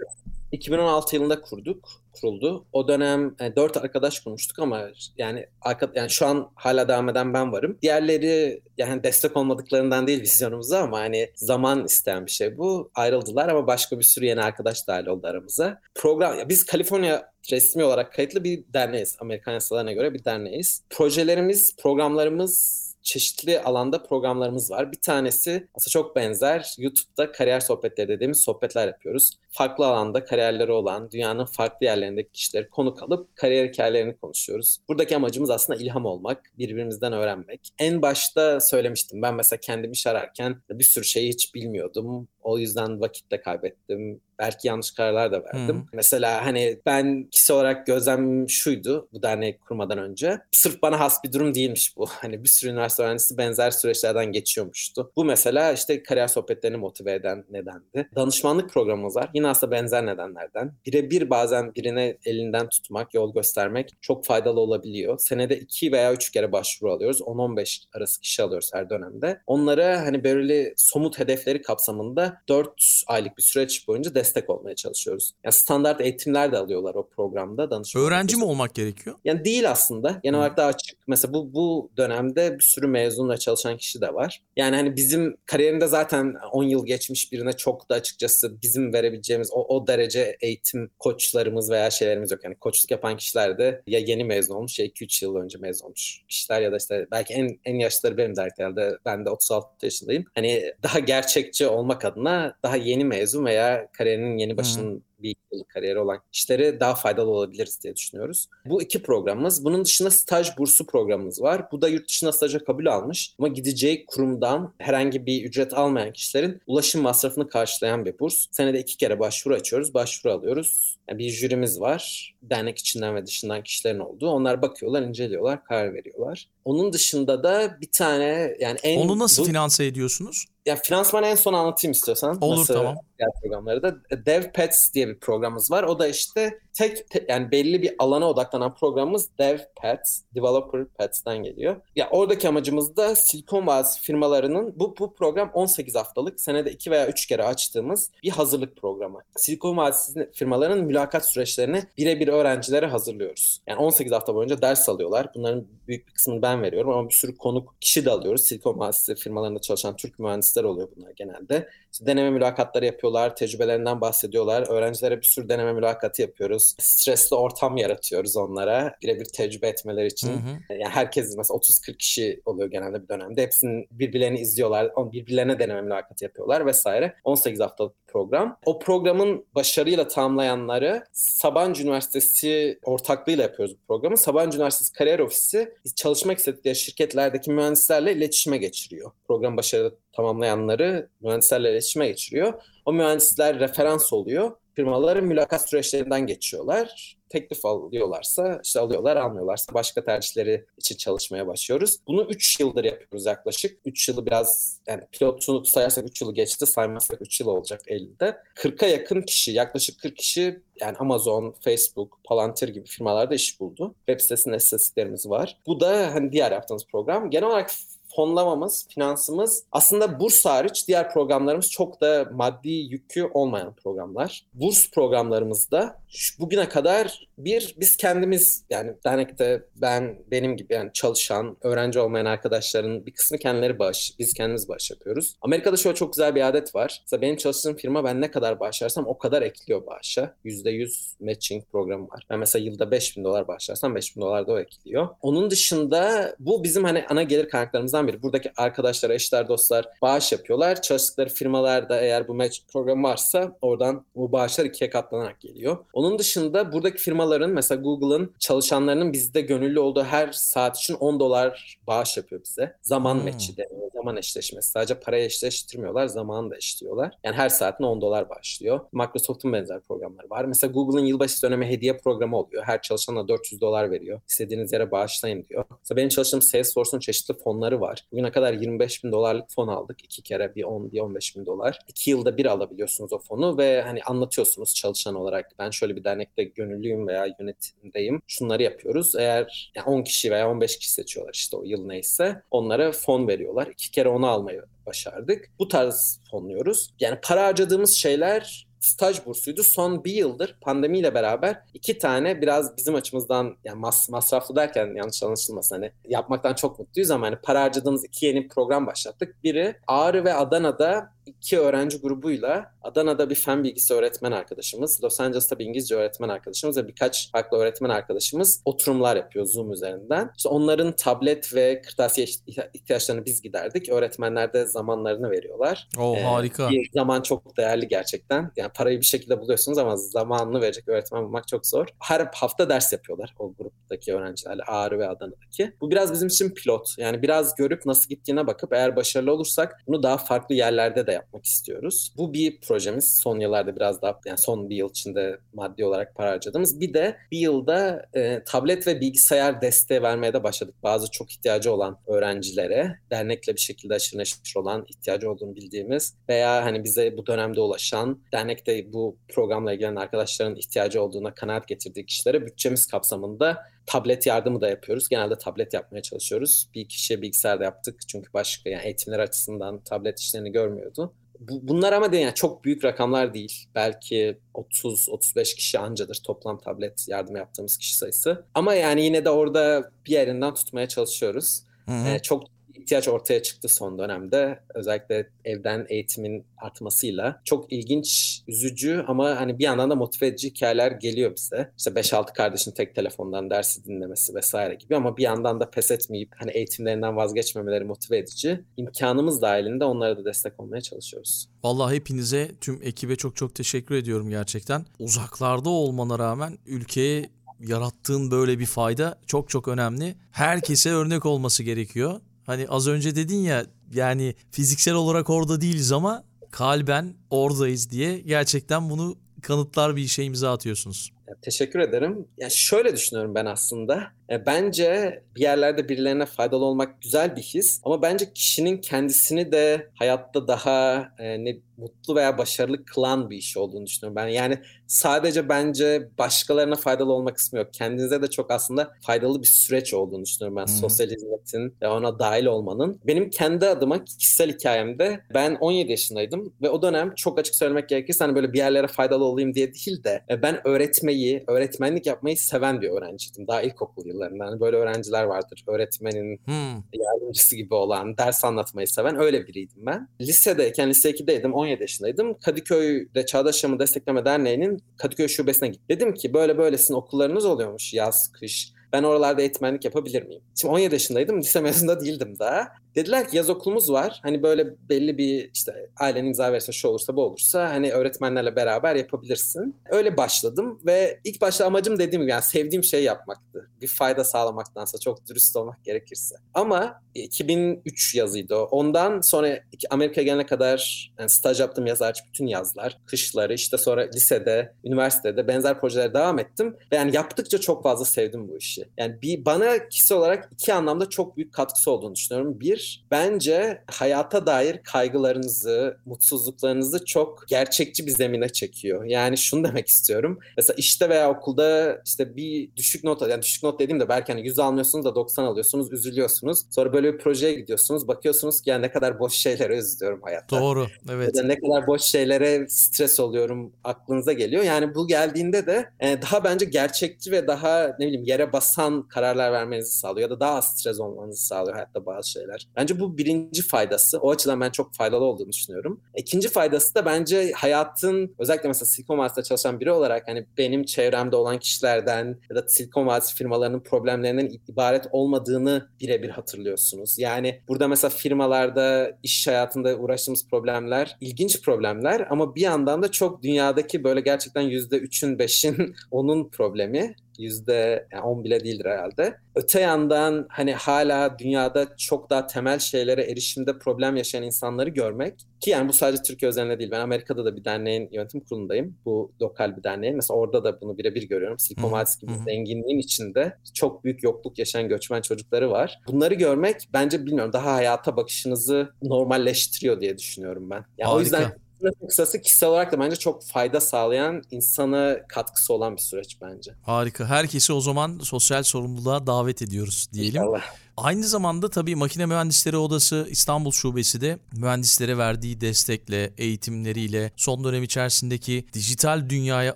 2016 0.52 1.16
yılında 1.16 1.40
kurduk, 1.40 1.88
kuruldu. 2.12 2.66
O 2.72 2.88
dönem 2.88 3.34
yani 3.40 3.56
dört 3.56 3.76
arkadaş 3.76 4.20
kurmuştuk 4.20 4.58
ama 4.58 4.88
yani 5.18 5.46
arka, 5.60 5.90
yani 5.94 6.10
şu 6.10 6.26
an 6.26 6.50
hala 6.54 6.88
devam 6.88 7.08
eden 7.08 7.34
ben 7.34 7.52
varım. 7.52 7.78
Diğerleri 7.82 8.62
yani 8.78 9.02
destek 9.02 9.36
olmadıklarından 9.36 10.06
değil 10.06 10.20
vizyonumuza 10.20 10.80
ama 10.80 10.98
hani 10.98 11.30
zaman 11.34 11.84
isteyen 11.84 12.26
bir 12.26 12.30
şey 12.30 12.58
bu. 12.58 12.90
Ayrıldılar 12.94 13.48
ama 13.48 13.66
başka 13.66 13.98
bir 13.98 14.04
sürü 14.04 14.26
yeni 14.26 14.42
arkadaş 14.42 14.88
dahil 14.88 15.06
oldu 15.06 15.26
aramıza. 15.26 15.80
Program 15.94 16.38
ya 16.38 16.48
biz 16.48 16.64
Kaliforniya 16.64 17.32
resmi 17.52 17.84
olarak 17.84 18.12
kayıtlı 18.12 18.44
bir 18.44 18.64
derneğiz. 18.72 19.16
Amerikan 19.20 19.52
yasalarına 19.52 19.92
göre 19.92 20.14
bir 20.14 20.24
derneğiz. 20.24 20.82
Projelerimiz, 20.90 21.76
programlarımız 21.76 22.83
çeşitli 23.04 23.60
alanda 23.60 24.02
programlarımız 24.02 24.70
var. 24.70 24.92
Bir 24.92 25.00
tanesi 25.00 25.68
aslında 25.74 25.90
çok 25.90 26.16
benzer. 26.16 26.74
YouTube'da 26.78 27.32
kariyer 27.32 27.60
sohbetleri 27.60 28.08
dediğimiz 28.08 28.42
sohbetler 28.42 28.86
yapıyoruz. 28.86 29.30
Farklı 29.50 29.86
alanda 29.86 30.24
kariyerleri 30.24 30.72
olan, 30.72 31.10
dünyanın 31.10 31.44
farklı 31.44 31.86
yerlerindeki 31.86 32.32
kişileri 32.32 32.68
konuk 32.68 33.02
alıp 33.02 33.36
kariyer 33.36 33.68
hikayelerini 33.68 34.16
konuşuyoruz. 34.16 34.78
Buradaki 34.88 35.16
amacımız 35.16 35.50
aslında 35.50 35.82
ilham 35.82 36.04
olmak, 36.06 36.52
birbirimizden 36.58 37.12
öğrenmek. 37.12 37.60
En 37.78 38.02
başta 38.02 38.60
söylemiştim 38.60 39.22
ben 39.22 39.34
mesela 39.34 39.60
kendimi 39.60 39.92
iş 39.92 40.06
ararken 40.06 40.62
bir 40.70 40.84
sürü 40.84 41.04
şeyi 41.04 41.28
hiç 41.28 41.54
bilmiyordum. 41.54 42.28
O 42.42 42.58
yüzden 42.58 43.00
vakit 43.00 43.30
de 43.30 43.40
kaybettim. 43.40 44.20
Belki 44.38 44.68
yanlış 44.68 44.90
kararlar 44.90 45.32
da 45.32 45.44
verdim. 45.44 45.76
Hmm. 45.76 45.86
Mesela 45.92 46.46
hani 46.46 46.78
ben 46.86 47.28
kişi 47.30 47.52
olarak 47.52 47.86
gözlemim 47.86 48.48
şuydu 48.48 49.08
bu 49.12 49.22
derneği 49.22 49.58
kurmadan 49.58 49.98
önce. 49.98 50.38
Sırf 50.52 50.82
bana 50.82 51.00
has 51.00 51.24
bir 51.24 51.32
durum 51.32 51.54
değilmiş 51.54 51.96
bu. 51.96 52.06
Hani 52.24 52.44
bir 52.44 52.48
sürü 52.48 52.70
üniversite 52.70 53.02
öğrencisi 53.02 53.38
benzer 53.38 53.70
süreçlerden 53.70 54.32
geçiyormuştu. 54.32 55.12
Bu 55.16 55.24
mesela 55.24 55.72
işte 55.72 56.02
kariyer 56.02 56.28
sohbetlerini 56.28 56.76
motive 56.76 57.12
eden 57.12 57.44
nedendi. 57.50 58.08
Danışmanlık 58.16 58.70
programımız 58.70 59.16
var. 59.16 59.30
Yine 59.34 59.48
aslında 59.48 59.72
benzer 59.72 60.06
nedenlerden. 60.06 60.72
Birebir 60.86 61.30
bazen 61.30 61.74
birine 61.74 62.16
elinden 62.24 62.68
tutmak, 62.68 63.14
yol 63.14 63.34
göstermek 63.34 63.90
çok 64.00 64.24
faydalı 64.24 64.60
olabiliyor. 64.60 65.18
Senede 65.18 65.58
iki 65.58 65.92
veya 65.92 66.12
üç 66.12 66.30
kere 66.30 66.52
başvuru 66.52 66.92
alıyoruz. 66.92 67.20
10-15 67.20 67.84
arası 67.92 68.20
kişi 68.20 68.42
alıyoruz 68.42 68.70
her 68.74 68.90
dönemde. 68.90 69.40
Onlara 69.46 70.00
hani 70.00 70.24
böyle 70.24 70.74
somut 70.76 71.18
hedefleri 71.18 71.62
kapsamında 71.62 72.42
4 72.48 73.02
aylık 73.06 73.38
bir 73.38 73.42
süreç 73.42 73.88
boyunca 73.88 74.14
destek 74.24 74.50
olmaya 74.50 74.74
çalışıyoruz. 74.74 75.32
Yani 75.44 75.52
standart 75.52 76.00
eğitimler 76.00 76.52
de 76.52 76.58
alıyorlar 76.58 76.94
o 76.94 77.08
programda 77.08 77.70
danışmanlık. 77.70 78.12
Öğrenci 78.12 78.36
mi 78.36 78.44
olmak 78.44 78.74
gerekiyor? 78.74 79.16
Yani 79.24 79.44
değil 79.44 79.70
aslında. 79.70 80.20
Genel 80.22 80.38
olarak 80.38 80.56
daha 80.56 80.68
açık. 80.68 80.98
Mesela 81.06 81.34
bu 81.34 81.54
bu 81.54 81.90
dönemde 81.96 82.58
bir 82.58 82.64
sürü 82.64 82.86
mezunla 82.86 83.36
çalışan 83.36 83.76
kişi 83.76 84.00
de 84.00 84.14
var. 84.14 84.42
Yani 84.56 84.76
hani 84.76 84.96
bizim 84.96 85.36
kariyerinde 85.46 85.86
zaten 85.86 86.34
10 86.52 86.64
yıl 86.64 86.86
geçmiş 86.86 87.32
birine 87.32 87.52
çok 87.52 87.90
da 87.90 87.94
açıkçası 87.94 88.62
bizim 88.62 88.92
verebileceğimiz 88.92 89.50
o, 89.52 89.76
o 89.76 89.86
derece 89.86 90.36
eğitim 90.40 90.90
koçlarımız 90.98 91.70
veya 91.70 91.90
şeylerimiz 91.90 92.30
yok. 92.30 92.44
Yani 92.44 92.54
koçluk 92.54 92.90
yapan 92.90 93.16
kişiler 93.16 93.58
de 93.58 93.82
ya 93.86 93.98
yeni 93.98 94.24
mezun 94.24 94.54
olmuş 94.54 94.78
ya 94.78 94.86
2-3 94.86 95.24
yıl 95.24 95.36
önce 95.36 95.58
mezun 95.58 95.84
olmuş 95.86 96.22
kişiler 96.28 96.60
ya 96.60 96.72
da 96.72 96.76
işte 96.76 97.06
belki 97.10 97.34
en 97.34 97.58
en 97.64 97.74
yaşları 97.74 98.16
benim 98.16 98.36
de 98.36 98.50
herhalde. 98.58 98.98
Ben 99.04 99.24
de 99.24 99.30
36 99.30 99.86
yaşındayım. 99.86 100.24
Hani 100.34 100.72
daha 100.82 100.98
gerçekçi 100.98 101.66
olmak 101.66 102.04
adına 102.04 102.56
daha 102.62 102.76
yeni 102.76 103.04
mezun 103.04 103.44
veya 103.44 103.88
kariyerinin 104.14 104.38
yeni 104.38 104.56
başının 104.56 105.02
bir 105.18 105.36
yıllık 105.52 105.68
kariyeri 105.68 105.98
olan 105.98 106.18
kişilere 106.32 106.80
daha 106.80 106.94
faydalı 106.94 107.30
olabiliriz 107.30 107.82
diye 107.82 107.96
düşünüyoruz. 107.96 108.48
Bu 108.66 108.82
iki 108.82 109.02
programımız. 109.02 109.64
Bunun 109.64 109.84
dışında 109.84 110.10
staj 110.10 110.58
bursu 110.58 110.86
programımız 110.86 111.42
var. 111.42 111.70
Bu 111.72 111.82
da 111.82 111.88
yurt 111.88 112.08
dışına 112.08 112.32
staja 112.32 112.64
kabul 112.64 112.86
almış 112.86 113.34
ama 113.38 113.48
gideceği 113.48 114.06
kurumdan 114.06 114.74
herhangi 114.78 115.26
bir 115.26 115.44
ücret 115.44 115.74
almayan 115.74 116.12
kişilerin 116.12 116.60
ulaşım 116.66 117.02
masrafını 117.02 117.48
karşılayan 117.48 118.04
bir 118.04 118.18
burs. 118.18 118.46
Senede 118.50 118.80
iki 118.80 118.96
kere 118.96 119.20
başvuru 119.20 119.54
açıyoruz, 119.54 119.94
başvuru 119.94 120.32
alıyoruz. 120.32 120.96
Yani 121.08 121.18
bir 121.18 121.30
jürimiz 121.30 121.80
var. 121.80 122.34
Dernek 122.42 122.78
içinden 122.78 123.16
ve 123.16 123.26
dışından 123.26 123.62
kişilerin 123.62 123.98
olduğu. 123.98 124.28
Onlar 124.28 124.62
bakıyorlar, 124.62 125.02
inceliyorlar, 125.02 125.64
karar 125.64 125.94
veriyorlar. 125.94 126.48
Onun 126.64 126.92
dışında 126.92 127.42
da 127.42 127.78
bir 127.80 127.90
tane 127.92 128.56
yani 128.60 128.78
en... 128.82 129.00
Onu 129.00 129.18
nasıl 129.18 129.42
bu... 129.42 129.46
finanse 129.46 129.84
ediyorsunuz? 129.84 130.44
Ya 130.66 130.76
finansmanı 130.76 131.26
en 131.26 131.34
son 131.34 131.52
anlatayım 131.52 131.92
istiyorsan. 131.92 132.38
Olur 132.40 132.60
nasıl 132.60 132.74
tamam. 132.74 132.96
Diğer 133.18 133.30
programları 133.42 133.82
da 133.82 133.96
DevPets 134.26 134.94
diye 134.94 135.08
bir 135.08 135.18
programımız 135.18 135.70
var. 135.70 135.82
O 135.82 135.98
da 135.98 136.08
işte 136.08 136.58
tek, 136.72 137.10
tek 137.10 137.30
yani 137.30 137.50
belli 137.50 137.82
bir 137.82 137.94
alana 137.98 138.30
odaklanan 138.30 138.74
programımız 138.74 139.38
DevPets, 139.38 140.22
Developer 140.34 140.84
Pets'ten 140.84 141.42
geliyor. 141.42 141.76
Ya 141.96 142.08
oradaki 142.10 142.48
amacımız 142.48 142.96
da 142.96 143.14
Silikon 143.14 143.66
Vadisi 143.66 144.00
firmalarının 144.00 144.72
bu 144.76 144.94
bu 144.98 145.14
program 145.14 145.50
18 145.54 145.94
haftalık 145.94 146.40
senede 146.40 146.72
2 146.72 146.90
veya 146.90 147.08
3 147.08 147.26
kere 147.26 147.44
açtığımız 147.44 148.10
bir 148.22 148.30
hazırlık 148.30 148.76
programı. 148.76 149.18
Silikon 149.36 149.76
Vadisi 149.76 150.30
firmaların 150.34 150.84
mülakat 150.84 151.28
süreçlerini 151.28 151.82
birebir 151.98 152.28
öğrencilere 152.28 152.86
hazırlıyoruz. 152.86 153.60
Yani 153.66 153.78
18 153.78 154.12
hafta 154.12 154.34
boyunca 154.34 154.62
ders 154.62 154.88
alıyorlar. 154.88 155.30
Bunların 155.34 155.66
büyük 155.88 156.08
bir 156.08 156.12
kısmını 156.12 156.42
ben 156.42 156.62
veriyorum 156.62 156.90
ama 156.90 157.08
bir 157.08 157.14
sürü 157.14 157.36
konuk 157.36 157.74
kişi 157.80 158.04
de 158.04 158.10
alıyoruz. 158.10 158.44
Silikon 158.44 158.78
Vadisi 158.78 159.14
firmalarında 159.14 159.60
çalışan 159.60 159.96
Türk 159.96 160.18
mühendisler 160.18 160.64
oluyor 160.64 160.88
bunlar 160.96 161.10
genelde. 161.10 161.68
İşte 161.92 162.06
deneme 162.06 162.30
mülakatları 162.30 162.84
yapıyorlar, 163.04 163.36
tecrübelerinden 163.36 164.00
bahsediyorlar. 164.00 164.66
Öğrencilere 164.68 165.16
bir 165.16 165.26
sürü 165.26 165.48
deneme 165.48 165.72
mülakatı 165.72 166.22
yapıyoruz. 166.22 166.74
Stresli 166.78 167.36
ortam 167.36 167.76
yaratıyoruz 167.76 168.36
onlara. 168.36 168.94
Birebir 169.02 169.24
tecrübe 169.24 169.68
etmeleri 169.68 170.06
için. 170.06 170.28
Hı 170.28 170.32
hı. 170.32 170.72
Yani 170.72 170.92
herkes 170.94 171.36
mesela 171.36 171.58
30-40 171.58 171.96
kişi 171.96 172.40
oluyor 172.44 172.70
genelde 172.70 173.02
bir 173.02 173.08
dönemde. 173.08 173.42
Hepsinin 173.42 173.86
birbirlerini 173.90 174.40
izliyorlar, 174.40 174.92
birbirlerine 175.12 175.58
deneme 175.58 175.82
mülakatı 175.82 176.24
yapıyorlar 176.24 176.66
vesaire. 176.66 177.14
18 177.24 177.60
haftalık 177.60 177.94
program. 178.06 178.58
O 178.66 178.78
programın 178.78 179.46
başarıyla 179.54 180.08
tamamlayanları 180.08 181.04
Sabancı 181.12 181.82
Üniversitesi 181.82 182.78
ortaklığıyla 182.84 183.42
yapıyoruz 183.42 183.76
bu 183.76 183.86
programı. 183.86 184.18
Sabancı 184.18 184.58
Üniversitesi 184.58 184.92
Kariyer 184.92 185.18
Ofisi 185.18 185.74
çalışmak 185.96 186.38
istedikleri 186.38 186.76
şirketlerdeki 186.76 187.50
mühendislerle 187.50 188.12
iletişime 188.12 188.56
geçiriyor. 188.56 189.10
Program 189.28 189.56
başarılı 189.56 189.94
tamamlayanları 190.12 191.08
mühendislerle 191.20 191.70
iletişime 191.70 192.08
geçiriyor. 192.08 192.54
O 192.84 192.92
mühendisler 192.92 193.58
referans 193.58 194.12
oluyor. 194.12 194.52
Firmaların 194.74 195.24
mülakat 195.24 195.68
süreçlerinden 195.70 196.26
geçiyorlar 196.26 197.16
teklif 197.34 197.64
alıyorlarsa 197.64 198.60
işte 198.64 198.80
alıyorlar 198.80 199.16
almıyorlarsa 199.16 199.74
başka 199.74 200.04
tercihleri 200.04 200.64
için 200.78 200.96
çalışmaya 200.96 201.46
başlıyoruz. 201.46 201.96
Bunu 202.06 202.26
3 202.30 202.60
yıldır 202.60 202.84
yapıyoruz 202.84 203.26
yaklaşık. 203.26 203.80
3 203.84 204.08
yılı 204.08 204.26
biraz 204.26 204.80
yani 204.86 205.02
pilotunu 205.12 205.64
sayarsak 205.64 206.04
3 206.04 206.22
yılı 206.22 206.34
geçti 206.34 206.66
saymazsak 206.66 207.22
3 207.22 207.40
yıl 207.40 207.48
olacak 207.48 207.80
Eylül'de. 207.86 208.36
40'a 208.54 208.88
yakın 208.88 209.22
kişi 209.22 209.52
yaklaşık 209.52 210.00
40 210.00 210.16
kişi 210.16 210.60
yani 210.80 210.96
Amazon, 210.96 211.54
Facebook, 211.60 212.20
Palantir 212.24 212.68
gibi 212.68 212.86
firmalarda 212.86 213.34
iş 213.34 213.60
buldu. 213.60 213.94
Web 214.06 214.20
sitesinde 214.20 214.56
istatistiklerimiz 214.56 215.30
var. 215.30 215.58
Bu 215.66 215.80
da 215.80 216.14
hani 216.14 216.32
diğer 216.32 216.52
yaptığımız 216.52 216.86
program. 216.86 217.30
Genel 217.30 217.48
olarak 217.48 217.70
fonlamamız, 218.16 218.86
finansımız 218.88 219.64
aslında 219.72 220.20
burs 220.20 220.44
hariç 220.44 220.88
diğer 220.88 221.12
programlarımız 221.12 221.70
çok 221.70 222.00
da 222.00 222.28
maddi 222.32 222.70
yükü 222.70 223.24
olmayan 223.34 223.74
programlar. 223.74 224.46
Burs 224.54 224.90
programlarımızda 224.90 226.04
bugüne 226.38 226.68
kadar 226.68 227.28
bir 227.38 227.74
biz 227.76 227.96
kendimiz 227.96 228.64
yani 228.70 228.94
dernekte 229.04 229.64
ben 229.76 230.18
benim 230.30 230.56
gibi 230.56 230.74
yani 230.74 230.90
çalışan, 230.92 231.56
öğrenci 231.60 232.00
olmayan 232.00 232.24
arkadaşların 232.24 233.06
bir 233.06 233.12
kısmı 233.12 233.38
kendileri 233.38 233.78
bağış, 233.78 234.14
biz 234.18 234.34
kendimiz 234.34 234.68
bağış 234.68 234.90
yapıyoruz. 234.90 235.36
Amerika'da 235.42 235.76
şöyle 235.76 235.94
çok 235.94 236.12
güzel 236.12 236.34
bir 236.34 236.48
adet 236.48 236.74
var. 236.74 237.00
Mesela 237.04 237.22
benim 237.22 237.36
çalıştığım 237.36 237.76
firma 237.76 238.04
ben 238.04 238.20
ne 238.20 238.30
kadar 238.30 238.60
bağışlarsam 238.60 239.06
o 239.06 239.18
kadar 239.18 239.42
ekliyor 239.42 239.86
bağışa. 239.86 240.34
%100 240.44 241.14
matching 241.20 241.64
programı 241.72 242.08
var. 242.08 242.26
Ben 242.30 242.38
mesela 242.38 242.64
yılda 242.64 242.90
5000 242.90 243.24
dolar 243.24 243.48
bağışlarsam 243.48 243.94
5000 243.94 244.22
dolar 244.22 244.46
da 244.46 244.52
o 244.52 244.58
ekliyor. 244.58 245.08
Onun 245.22 245.50
dışında 245.50 246.34
bu 246.38 246.64
bizim 246.64 246.84
hani 246.84 247.04
ana 247.08 247.22
gelir 247.22 247.48
kaynaklarımızdan 247.48 248.03
biri. 248.06 248.22
Buradaki 248.22 248.52
arkadaşlar, 248.56 249.10
eşler, 249.10 249.48
dostlar 249.48 249.88
bağış 250.02 250.32
yapıyorlar. 250.32 250.82
Çalıştıkları 250.82 251.28
firmalarda 251.28 252.00
eğer 252.00 252.28
bu 252.28 252.34
match 252.34 252.58
programı 252.72 253.08
varsa 253.08 253.56
oradan 253.62 254.04
bu 254.16 254.32
bağışlar 254.32 254.64
ikiye 254.64 254.90
katlanarak 254.90 255.40
geliyor. 255.40 255.78
Onun 255.92 256.18
dışında 256.18 256.72
buradaki 256.72 256.98
firmaların 256.98 257.50
mesela 257.50 257.82
Google'ın 257.82 258.32
çalışanlarının 258.38 259.12
bizde 259.12 259.40
gönüllü 259.40 259.80
olduğu 259.80 260.04
her 260.04 260.32
saat 260.32 260.78
için 260.78 260.94
10 260.94 261.20
dolar 261.20 261.78
bağış 261.86 262.16
yapıyor 262.16 262.42
bize. 262.44 262.76
Zaman 262.82 263.14
hmm. 263.14 263.24
matchi 263.24 263.56
deniyor. 263.56 263.90
Zaman 263.94 264.16
eşleşmesi. 264.16 264.70
Sadece 264.70 264.94
parayı 264.94 265.24
eşleştirmiyorlar, 265.24 266.06
zamanı 266.06 266.50
da 266.50 266.56
eşliyorlar. 266.56 267.14
Yani 267.24 267.36
her 267.36 267.48
saatine 267.48 267.86
10 267.86 268.00
dolar 268.00 268.28
başlıyor. 268.28 268.80
Microsoft'un 268.92 269.52
benzer 269.52 269.80
programları 269.80 270.30
var. 270.30 270.44
Mesela 270.44 270.72
Google'ın 270.72 271.04
yılbaşı 271.04 271.42
dönemi 271.42 271.66
hediye 271.66 271.96
programı 271.96 272.38
oluyor. 272.38 272.64
Her 272.64 272.82
çalışana 272.82 273.28
400 273.28 273.60
dolar 273.60 273.90
veriyor. 273.90 274.20
İstediğiniz 274.28 274.72
yere 274.72 274.90
bağışlayın 274.90 275.44
diyor. 275.44 275.64
Mesela 275.70 275.96
benim 275.96 276.08
çalıştığım 276.08 276.42
Salesforce'un 276.42 277.00
çeşitli 277.00 277.34
fonları 277.34 277.80
var. 277.80 277.93
Bugüne 278.12 278.32
kadar 278.32 278.52
25 278.52 279.04
bin 279.04 279.12
dolarlık 279.12 279.50
fon 279.50 279.68
aldık. 279.68 280.04
iki 280.04 280.22
kere 280.22 280.54
bir 280.54 280.64
10 280.64 280.92
bir 280.92 281.00
15 281.00 281.36
bin 281.36 281.46
dolar. 281.46 281.78
İki 281.88 282.10
yılda 282.10 282.36
bir 282.36 282.46
alabiliyorsunuz 282.46 283.12
o 283.12 283.18
fonu 283.18 283.58
ve 283.58 283.82
hani 283.82 284.02
anlatıyorsunuz 284.02 284.74
çalışan 284.74 285.14
olarak. 285.14 285.50
Ben 285.58 285.70
şöyle 285.70 285.96
bir 285.96 286.04
dernekte 286.04 286.44
gönüllüyüm 286.44 287.08
veya 287.08 287.26
yönetimdeyim. 287.40 288.22
Şunları 288.26 288.62
yapıyoruz. 288.62 289.14
Eğer 289.14 289.72
yani 289.74 289.86
10 289.86 290.02
kişi 290.02 290.30
veya 290.30 290.50
15 290.50 290.78
kişi 290.78 290.92
seçiyorlar 290.92 291.34
işte 291.34 291.56
o 291.56 291.64
yıl 291.64 291.86
neyse. 291.86 292.42
Onlara 292.50 292.92
fon 292.92 293.28
veriyorlar. 293.28 293.66
İki 293.66 293.90
kere 293.90 294.08
onu 294.08 294.26
almayı 294.26 294.64
başardık. 294.86 295.50
Bu 295.58 295.68
tarz 295.68 296.20
fonluyoruz. 296.30 296.90
Yani 297.00 297.18
para 297.22 297.44
harcadığımız 297.44 297.94
şeyler 297.94 298.66
staj 298.84 299.26
bursuydu. 299.26 299.62
Son 299.62 300.04
bir 300.04 300.12
yıldır 300.12 300.56
pandemiyle 300.60 301.14
beraber 301.14 301.60
iki 301.74 301.98
tane 301.98 302.40
biraz 302.40 302.76
bizim 302.76 302.94
açımızdan 302.94 303.56
yani 303.64 303.78
mas 303.78 304.08
masraflı 304.08 304.56
derken 304.56 304.94
yanlış 304.96 305.22
anlaşılmasın 305.22 305.74
hani 305.76 305.92
yapmaktan 306.08 306.54
çok 306.54 306.78
mutluyuz 306.78 307.10
ama 307.10 307.26
hani 307.26 307.36
para 307.36 307.62
harcadığımız 307.62 308.04
iki 308.04 308.26
yeni 308.26 308.48
program 308.48 308.86
başlattık. 308.86 309.44
Biri 309.44 309.76
Ağrı 309.86 310.24
ve 310.24 310.34
Adana'da 310.34 311.10
iki 311.26 311.58
öğrenci 311.58 312.00
grubuyla 312.00 312.74
Adana'da 312.82 313.30
bir 313.30 313.34
fen 313.34 313.64
bilgisi 313.64 313.94
öğretmen 313.94 314.32
arkadaşımız, 314.32 315.04
Los 315.04 315.20
Angeles'ta 315.20 315.58
bir 315.58 315.64
İngilizce 315.64 315.94
öğretmen 315.94 316.28
arkadaşımız 316.28 316.76
ve 316.76 316.88
birkaç 316.88 317.32
farklı 317.32 317.58
öğretmen 317.58 317.90
arkadaşımız 317.90 318.62
oturumlar 318.64 319.16
yapıyor 319.16 319.46
Zoom 319.46 319.72
üzerinden. 319.72 320.30
İşte 320.36 320.48
onların 320.48 320.92
tablet 320.92 321.54
ve 321.54 321.82
kırtasiye 321.82 322.26
ihtiyaçlarını 322.74 323.24
biz 323.24 323.42
giderdik. 323.42 323.88
Öğretmenler 323.88 324.52
de 324.52 324.66
zamanlarını 324.66 325.30
veriyorlar. 325.30 325.88
O 325.98 326.16
ee, 326.16 326.22
harika. 326.22 326.70
Bir 326.70 326.90
zaman 326.94 327.22
çok 327.22 327.56
değerli 327.56 327.88
gerçekten. 327.88 328.52
Yani 328.56 328.70
parayı 328.74 329.00
bir 329.00 329.06
şekilde 329.06 329.40
buluyorsunuz 329.40 329.78
ama 329.78 329.96
zamanını 329.96 330.60
verecek 330.60 330.88
öğretmen 330.88 331.24
bulmak 331.24 331.48
çok 331.48 331.66
zor. 331.66 331.86
Her 332.00 332.28
hafta 332.34 332.68
ders 332.68 332.92
yapıyorlar 332.92 333.34
o 333.38 333.54
gruptaki 333.54 334.14
öğrencilerle 334.14 334.62
Ağrı 334.62 334.98
ve 334.98 335.08
Adana'daki. 335.08 335.72
Bu 335.80 335.90
biraz 335.90 336.12
bizim 336.12 336.28
için 336.28 336.50
pilot. 336.50 336.88
Yani 336.98 337.22
biraz 337.22 337.54
görüp 337.54 337.86
nasıl 337.86 338.08
gittiğine 338.08 338.46
bakıp 338.46 338.72
eğer 338.72 338.96
başarılı 338.96 339.32
olursak 339.32 339.82
bunu 339.86 340.02
daha 340.02 340.18
farklı 340.18 340.54
yerlerde 340.54 341.06
de 341.06 341.13
yapmak 341.14 341.44
istiyoruz. 341.44 342.12
Bu 342.16 342.32
bir 342.32 342.60
projemiz. 342.60 343.18
Son 343.22 343.40
yıllarda 343.40 343.76
biraz 343.76 344.02
daha 344.02 344.20
yani 344.26 344.38
son 344.38 344.70
bir 344.70 344.76
yıl 344.76 344.90
içinde 344.90 345.38
maddi 345.54 345.84
olarak 345.84 346.14
para 346.14 346.30
harcadığımız. 346.30 346.80
Bir 346.80 346.94
de 346.94 347.16
bir 347.32 347.38
yılda 347.38 348.06
e, 348.14 348.42
tablet 348.46 348.86
ve 348.86 349.00
bilgisayar 349.00 349.60
desteği 349.60 350.02
vermeye 350.02 350.32
de 350.32 350.42
başladık. 350.42 350.74
Bazı 350.82 351.10
çok 351.10 351.32
ihtiyacı 351.32 351.72
olan 351.72 351.98
öğrencilere 352.06 352.98
dernekle 353.10 353.54
bir 353.54 353.60
şekilde 353.60 353.94
aşırı 353.94 354.20
neşir 354.20 354.56
olan 354.56 354.84
ihtiyacı 354.88 355.30
olduğunu 355.30 355.56
bildiğimiz 355.56 356.14
veya 356.28 356.64
hani 356.64 356.84
bize 356.84 357.16
bu 357.16 357.26
dönemde 357.26 357.60
ulaşan 357.60 358.22
dernekte 358.32 358.92
bu 358.92 359.16
programla 359.28 359.72
ilgilenen 359.72 359.96
arkadaşların 359.96 360.56
ihtiyacı 360.56 361.02
olduğuna 361.02 361.34
kanaat 361.34 361.68
getirdiği 361.68 362.06
kişilere 362.06 362.46
bütçemiz 362.46 362.86
kapsamında 362.86 363.73
tablet 363.86 364.26
yardımı 364.26 364.60
da 364.60 364.68
yapıyoruz. 364.68 365.08
Genelde 365.08 365.38
tablet 365.38 365.74
yapmaya 365.74 366.02
çalışıyoruz. 366.02 366.68
Bir 366.74 366.88
kişiye 366.88 367.22
bilgisayar 367.22 367.60
da 367.60 367.64
yaptık. 367.64 368.00
Çünkü 368.08 368.32
başka 368.32 368.70
yani 368.70 368.84
eğitimler 368.84 369.18
açısından 369.18 369.78
tablet 369.78 370.20
işlerini 370.20 370.52
görmüyordu. 370.52 371.12
Bu, 371.40 371.68
bunlar 371.68 371.92
ama 371.92 372.12
de 372.12 372.16
yani 372.16 372.34
çok 372.34 372.64
büyük 372.64 372.84
rakamlar 372.84 373.34
değil. 373.34 373.66
Belki 373.74 374.38
30-35 374.54 375.56
kişi 375.56 375.78
ancadır 375.78 376.20
toplam 376.24 376.60
tablet 376.60 377.08
yardım 377.08 377.36
yaptığımız 377.36 377.78
kişi 377.78 377.96
sayısı. 377.96 378.44
Ama 378.54 378.74
yani 378.74 379.04
yine 379.04 379.24
de 379.24 379.30
orada 379.30 379.90
bir 380.06 380.12
yerinden 380.12 380.54
tutmaya 380.54 380.88
çalışıyoruz. 380.88 381.62
Hı 381.86 381.92
hı. 381.92 382.08
Ee, 382.08 382.18
çok 382.18 382.53
ihtiyaç 382.84 383.08
ortaya 383.08 383.42
çıktı 383.42 383.68
son 383.68 383.98
dönemde. 383.98 384.60
Özellikle 384.74 385.30
evden 385.44 385.86
eğitimin 385.88 386.44
artmasıyla. 386.58 387.40
Çok 387.44 387.72
ilginç, 387.72 388.40
üzücü 388.48 389.04
ama 389.08 389.40
hani 389.40 389.58
bir 389.58 389.64
yandan 389.64 389.90
da 389.90 389.94
motive 389.94 390.26
edici 390.26 390.50
hikayeler 390.50 390.92
geliyor 390.92 391.36
bize. 391.36 391.70
İşte 391.78 391.90
5-6 391.90 392.32
kardeşin 392.34 392.70
tek 392.70 392.94
telefondan 392.94 393.50
dersi 393.50 393.84
dinlemesi 393.84 394.34
vesaire 394.34 394.74
gibi 394.74 394.96
ama 394.96 395.16
bir 395.16 395.22
yandan 395.22 395.60
da 395.60 395.70
pes 395.70 395.90
etmeyip 395.90 396.32
hani 396.36 396.50
eğitimlerinden 396.50 397.16
vazgeçmemeleri 397.16 397.84
motive 397.84 398.18
edici. 398.18 398.64
İmkanımız 398.76 399.42
dahilinde 399.42 399.84
onlara 399.84 400.16
da 400.16 400.24
destek 400.24 400.60
olmaya 400.60 400.80
çalışıyoruz. 400.80 401.48
Vallahi 401.64 401.96
hepinize, 401.96 402.50
tüm 402.60 402.80
ekibe 402.82 403.16
çok 403.16 403.36
çok 403.36 403.54
teşekkür 403.54 403.94
ediyorum 403.94 404.30
gerçekten. 404.30 404.86
Uzaklarda 404.98 405.68
olmana 405.68 406.18
rağmen 406.18 406.58
ülkeye 406.66 407.30
yarattığın 407.60 408.30
böyle 408.30 408.58
bir 408.58 408.66
fayda 408.66 409.18
çok 409.26 409.48
çok 409.48 409.68
önemli. 409.68 410.14
Herkese 410.30 410.90
örnek 410.90 411.26
olması 411.26 411.62
gerekiyor. 411.62 412.20
Hani 412.46 412.66
az 412.68 412.88
önce 412.88 413.16
dedin 413.16 413.38
ya 413.38 413.66
yani 413.94 414.34
fiziksel 414.50 414.94
olarak 414.94 415.30
orada 415.30 415.60
değiliz 415.60 415.92
ama 415.92 416.24
kalben 416.50 417.14
oradayız 417.30 417.90
diye 417.90 418.18
gerçekten 418.18 418.90
bunu 418.90 419.16
kanıtlar 419.42 419.96
bir 419.96 420.02
işe 420.02 420.24
imza 420.24 420.52
atıyorsunuz. 420.52 421.12
teşekkür 421.42 421.78
ederim. 421.78 422.28
Yani 422.36 422.52
şöyle 422.52 422.92
düşünüyorum 422.92 423.34
ben 423.34 423.46
aslında. 423.46 424.12
E, 424.30 424.46
bence 424.46 425.22
bir 425.36 425.40
yerlerde 425.40 425.88
birilerine 425.88 426.26
faydalı 426.26 426.64
olmak 426.64 427.02
güzel 427.02 427.36
bir 427.36 427.42
his 427.42 427.80
ama 427.84 428.02
bence 428.02 428.32
kişinin 428.34 428.78
kendisini 428.78 429.52
de 429.52 429.90
hayatta 429.94 430.48
daha 430.48 431.08
e, 431.18 431.44
ne 431.44 431.56
mutlu 431.76 432.14
veya 432.14 432.38
başarılı 432.38 432.84
kılan 432.84 433.30
bir 433.30 433.36
iş 433.36 433.56
olduğunu 433.56 433.86
düşünüyorum. 433.86 434.16
Ben 434.16 434.28
yani 434.28 434.58
sadece 434.86 435.48
bence 435.48 436.08
başkalarına 436.18 436.74
faydalı 436.74 437.12
olmak 437.12 437.36
kısmı 437.36 437.58
yok. 437.58 437.68
Kendinize 437.72 438.22
de 438.22 438.26
çok 438.26 438.50
aslında 438.50 438.92
faydalı 439.00 439.42
bir 439.42 439.46
süreç 439.46 439.94
olduğunu 439.94 440.24
düşünüyorum 440.24 440.56
ben. 440.56 440.66
Hmm. 440.66 440.74
Sosyal 440.74 441.10
hizmetin 441.10 441.76
ve 441.82 441.88
ona 441.88 442.18
dahil 442.18 442.46
olmanın. 442.46 443.00
Benim 443.06 443.30
kendi 443.30 443.66
adıma 443.66 444.04
kişisel 444.04 444.52
hikayemde 444.52 445.20
ben 445.34 445.54
17 445.60 445.90
yaşındaydım 445.90 446.52
ve 446.62 446.70
o 446.70 446.82
dönem 446.82 447.14
çok 447.14 447.38
açık 447.38 447.54
söylemek 447.54 447.88
gerekirse 447.88 448.24
hani 448.24 448.34
böyle 448.34 448.52
bir 448.52 448.58
yerlere 448.58 448.86
faydalı 448.86 449.24
olayım 449.24 449.54
diye 449.54 449.74
değil 449.74 450.04
de 450.04 450.24
e, 450.30 450.42
ben 450.42 450.66
öğretmeyi, 450.66 451.44
öğretmenlik 451.46 452.06
yapmayı 452.06 452.36
seven 452.36 452.80
bir 452.80 452.88
öğrenciydim. 452.88 453.46
Daha 453.46 453.62
ilkokul 453.62 454.06
yıllarında. 454.14 454.46
Hani 454.46 454.60
böyle 454.60 454.76
öğrenciler 454.76 455.24
vardır. 455.24 455.64
Öğretmenin 455.66 456.40
hmm. 456.44 456.82
yardımcısı 456.92 457.56
gibi 457.56 457.74
olan, 457.74 458.16
ders 458.16 458.44
anlatmayı 458.44 458.88
seven 458.88 459.16
öyle 459.16 459.46
biriydim 459.46 459.86
ben. 459.86 460.08
Lisedeyken, 460.20 460.90
lise 460.90 461.10
2'deydim, 461.10 461.52
17 461.52 461.82
yaşındaydım. 461.82 462.34
Kadıköy'de 462.34 463.26
Çağdaş 463.26 463.54
Yaşamı 463.54 463.78
Destekleme 463.78 464.24
Derneği'nin 464.24 464.82
Kadıköy 464.96 465.28
şubesine 465.28 465.68
gittim. 465.68 465.84
Dedim 465.88 466.14
ki 466.14 466.34
böyle 466.34 466.58
böyle 466.58 466.78
sizin 466.78 466.94
okullarınız 466.94 467.44
oluyormuş 467.44 467.94
yaz, 467.94 468.32
kış. 468.32 468.72
Ben 468.92 469.02
oralarda 469.02 469.42
eğitmenlik 469.42 469.84
yapabilir 469.84 470.22
miyim? 470.22 470.42
Şimdi 470.54 470.72
17 470.72 470.94
yaşındaydım. 470.94 471.40
Lise 471.40 471.60
mezununda 471.60 472.00
değildim 472.00 472.38
daha. 472.38 472.68
Dediler 472.96 473.28
ki 473.28 473.36
yaz 473.36 473.50
okulumuz 473.50 473.92
var. 473.92 474.20
Hani 474.22 474.42
böyle 474.42 474.74
belli 474.88 475.18
bir 475.18 475.50
işte 475.54 475.90
ailenin 476.00 476.26
imza 476.26 476.52
verirse 476.52 476.72
şu 476.72 476.88
olursa 476.88 477.16
bu 477.16 477.22
olursa 477.22 477.70
hani 477.70 477.92
öğretmenlerle 477.92 478.56
beraber 478.56 478.96
yapabilirsin. 478.96 479.76
Öyle 479.90 480.16
başladım 480.16 480.80
ve 480.86 481.20
ilk 481.24 481.40
başta 481.40 481.66
amacım 481.66 481.98
dediğim 481.98 482.22
gibi 482.22 482.30
yani 482.30 482.42
sevdiğim 482.42 482.84
şey 482.84 483.04
yapmaktı. 483.04 483.70
Bir 483.80 483.88
fayda 483.88 484.24
sağlamaktansa 484.24 484.98
çok 484.98 485.28
dürüst 485.28 485.56
olmak 485.56 485.84
gerekirse. 485.84 486.34
Ama 486.54 487.02
2003 487.14 488.14
yazıydı 488.14 488.54
o. 488.56 488.62
Ondan 488.62 489.20
sonra 489.20 489.58
Amerika'ya 489.90 490.24
gelene 490.24 490.46
kadar 490.46 491.10
yani 491.18 491.30
staj 491.30 491.60
yaptım 491.60 491.86
yaz 491.86 492.00
hariç 492.00 492.18
bütün 492.28 492.46
yazlar, 492.46 492.98
kışları 493.06 493.54
işte 493.54 493.78
sonra 493.78 494.08
lisede, 494.14 494.74
üniversitede 494.84 495.48
benzer 495.48 495.80
projelere 495.80 496.14
devam 496.14 496.38
ettim. 496.38 496.76
Ve 496.92 496.96
yani 496.96 497.16
yaptıkça 497.16 497.58
çok 497.58 497.82
fazla 497.82 498.04
sevdim 498.04 498.48
bu 498.48 498.56
işi. 498.56 498.84
Yani 498.98 499.22
bir 499.22 499.44
bana 499.44 499.88
kişisel 499.88 500.18
olarak 500.18 500.48
iki 500.52 500.74
anlamda 500.74 501.08
çok 501.08 501.36
büyük 501.36 501.52
katkısı 501.52 501.90
olduğunu 501.90 502.14
düşünüyorum. 502.14 502.60
Bir, 502.60 502.83
bence 503.10 503.82
hayata 503.86 504.46
dair 504.46 504.82
kaygılarınızı, 504.82 505.98
mutsuzluklarınızı 506.06 507.04
çok 507.04 507.48
gerçekçi 507.48 508.06
bir 508.06 508.10
zemine 508.10 508.48
çekiyor. 508.48 509.04
Yani 509.04 509.38
şunu 509.38 509.64
demek 509.64 509.88
istiyorum. 509.88 510.38
Mesela 510.56 510.76
işte 510.78 511.08
veya 511.08 511.30
okulda 511.30 512.00
işte 512.06 512.36
bir 512.36 512.76
düşük 512.76 513.04
not, 513.04 513.22
yani 513.22 513.42
düşük 513.42 513.62
not 513.62 513.80
dediğim 513.80 514.00
de 514.00 514.08
belki 514.08 514.32
hani 514.32 514.46
100 514.46 514.58
almıyorsunuz 514.58 515.04
da 515.04 515.14
90 515.14 515.44
alıyorsunuz, 515.44 515.92
üzülüyorsunuz. 515.92 516.62
Sonra 516.70 516.92
böyle 516.92 517.14
bir 517.14 517.18
projeye 517.18 517.54
gidiyorsunuz. 517.54 518.08
Bakıyorsunuz 518.08 518.60
ki 518.60 518.70
yani 518.70 518.82
ne 518.82 518.92
kadar 518.92 519.18
boş 519.18 519.32
şeylere 519.34 519.78
üzülüyorum 519.78 520.22
hayatta. 520.22 520.60
Doğru, 520.60 520.86
evet. 521.10 521.36
Ya 521.36 521.42
ne 521.42 521.60
kadar 521.60 521.86
boş 521.86 522.02
şeylere 522.02 522.66
stres 522.68 523.20
oluyorum 523.20 523.72
aklınıza 523.84 524.32
geliyor. 524.32 524.62
Yani 524.62 524.94
bu 524.94 525.06
geldiğinde 525.06 525.66
de 525.66 525.90
e, 526.00 526.22
daha 526.22 526.44
bence 526.44 526.64
gerçekçi 526.64 527.30
ve 527.30 527.46
daha 527.46 527.96
ne 527.98 528.06
bileyim 528.06 528.24
yere 528.24 528.52
basan 528.52 529.08
kararlar 529.08 529.52
vermenizi 529.52 529.98
sağlıyor 529.98 530.30
ya 530.30 530.36
da 530.36 530.40
daha 530.40 530.54
az 530.54 530.64
stres 530.64 531.00
olmanızı 531.00 531.46
sağlıyor 531.46 531.74
hayatta 531.74 532.06
bazı 532.06 532.30
şeyler. 532.30 532.68
Bence 532.76 533.00
bu 533.00 533.18
birinci 533.18 533.62
faydası. 533.62 534.18
O 534.18 534.30
açıdan 534.30 534.60
ben 534.60 534.70
çok 534.70 534.94
faydalı 534.94 535.24
olduğunu 535.24 535.52
düşünüyorum. 535.52 536.00
İkinci 536.16 536.48
faydası 536.48 536.94
da 536.94 537.04
bence 537.04 537.52
hayatın 537.52 538.34
özellikle 538.38 538.68
mesela 538.68 538.86
Silikon 538.86 539.18
Vadisi'nde 539.18 539.44
çalışan 539.44 539.80
biri 539.80 539.92
olarak 539.92 540.28
hani 540.28 540.46
benim 540.58 540.84
çevremde 540.84 541.36
olan 541.36 541.58
kişilerden 541.58 542.38
ya 542.50 542.56
da 542.56 542.68
Silikon 542.68 543.06
Vadisi 543.06 543.34
firmalarının 543.34 543.80
problemlerinden 543.80 544.50
ibaret 544.68 545.06
olmadığını 545.10 545.88
birebir 546.00 546.30
hatırlıyorsunuz. 546.30 547.18
Yani 547.18 547.60
burada 547.68 547.88
mesela 547.88 548.10
firmalarda 548.10 549.18
iş 549.22 549.46
hayatında 549.46 549.96
uğraştığımız 549.96 550.48
problemler 550.48 551.16
ilginç 551.20 551.62
problemler 551.62 552.26
ama 552.30 552.54
bir 552.54 552.60
yandan 552.60 553.02
da 553.02 553.10
çok 553.10 553.42
dünyadaki 553.42 554.04
böyle 554.04 554.20
gerçekten 554.20 554.62
%3'ün 554.62 555.38
5'in 555.38 555.94
onun 556.10 556.48
problemi 556.48 557.14
yüzde 557.38 558.06
yani 558.12 558.22
10 558.22 558.44
bile 558.44 558.64
değildir 558.64 558.84
herhalde. 558.84 559.36
Öte 559.54 559.80
yandan 559.80 560.46
hani 560.48 560.74
hala 560.74 561.38
dünyada 561.38 561.96
çok 561.96 562.30
daha 562.30 562.46
temel 562.46 562.78
şeylere 562.78 563.22
erişimde 563.22 563.78
problem 563.78 564.16
yaşayan 564.16 564.42
insanları 564.42 564.90
görmek 564.90 565.34
ki 565.60 565.70
yani 565.70 565.88
bu 565.88 565.92
sadece 565.92 566.22
Türkiye 566.22 566.48
özelinde 566.48 566.78
değil. 566.78 566.90
Ben 566.90 567.00
Amerika'da 567.00 567.44
da 567.44 567.56
bir 567.56 567.64
derneğin 567.64 568.08
yönetim 568.12 568.40
kurulundayım. 568.40 568.96
Bu 569.04 569.32
lokal 569.42 569.76
bir 569.76 569.82
derneğin. 569.82 570.16
Mesela 570.16 570.38
orada 570.38 570.64
da 570.64 570.80
bunu 570.80 570.98
birebir 570.98 571.22
görüyorum. 571.22 571.58
Silikon 571.58 571.92
Vadisi 571.92 572.20
gibi 572.20 572.32
zenginliğin 572.46 572.98
içinde 572.98 573.56
çok 573.74 574.04
büyük 574.04 574.22
yokluk 574.22 574.58
yaşayan 574.58 574.88
göçmen 574.88 575.20
çocukları 575.20 575.70
var. 575.70 576.00
Bunları 576.06 576.34
görmek 576.34 576.88
bence 576.92 577.26
bilmiyorum 577.26 577.52
daha 577.52 577.72
hayata 577.72 578.16
bakışınızı 578.16 578.88
normalleştiriyor 579.02 580.00
diye 580.00 580.18
düşünüyorum 580.18 580.70
ben. 580.70 580.84
Yani 580.98 581.12
o 581.12 581.20
yüzden 581.20 581.63
kısası 582.08 582.40
kişisel 582.40 582.68
olarak 582.68 582.92
da 582.92 583.00
bence 583.00 583.16
çok 583.16 583.44
fayda 583.44 583.80
sağlayan, 583.80 584.42
insana 584.50 585.26
katkısı 585.28 585.72
olan 585.74 585.96
bir 585.96 586.00
süreç 586.00 586.36
bence. 586.42 586.74
Harika. 586.82 587.26
Herkesi 587.26 587.72
o 587.72 587.80
zaman 587.80 588.18
sosyal 588.22 588.62
sorumluluğa 588.62 589.26
davet 589.26 589.62
ediyoruz 589.62 590.06
diyelim. 590.12 590.42
İnşallah. 590.42 590.62
Aynı 590.96 591.24
zamanda 591.24 591.70
tabii 591.70 591.96
Makine 591.96 592.26
Mühendisleri 592.26 592.76
Odası 592.76 593.26
İstanbul 593.30 593.72
Şubesi 593.72 594.20
de 594.20 594.38
mühendislere 594.52 595.18
verdiği 595.18 595.60
destekle, 595.60 596.32
eğitimleriyle, 596.38 597.32
son 597.36 597.64
dönem 597.64 597.82
içerisindeki 597.82 598.66
dijital 598.72 599.30
dünyaya 599.30 599.74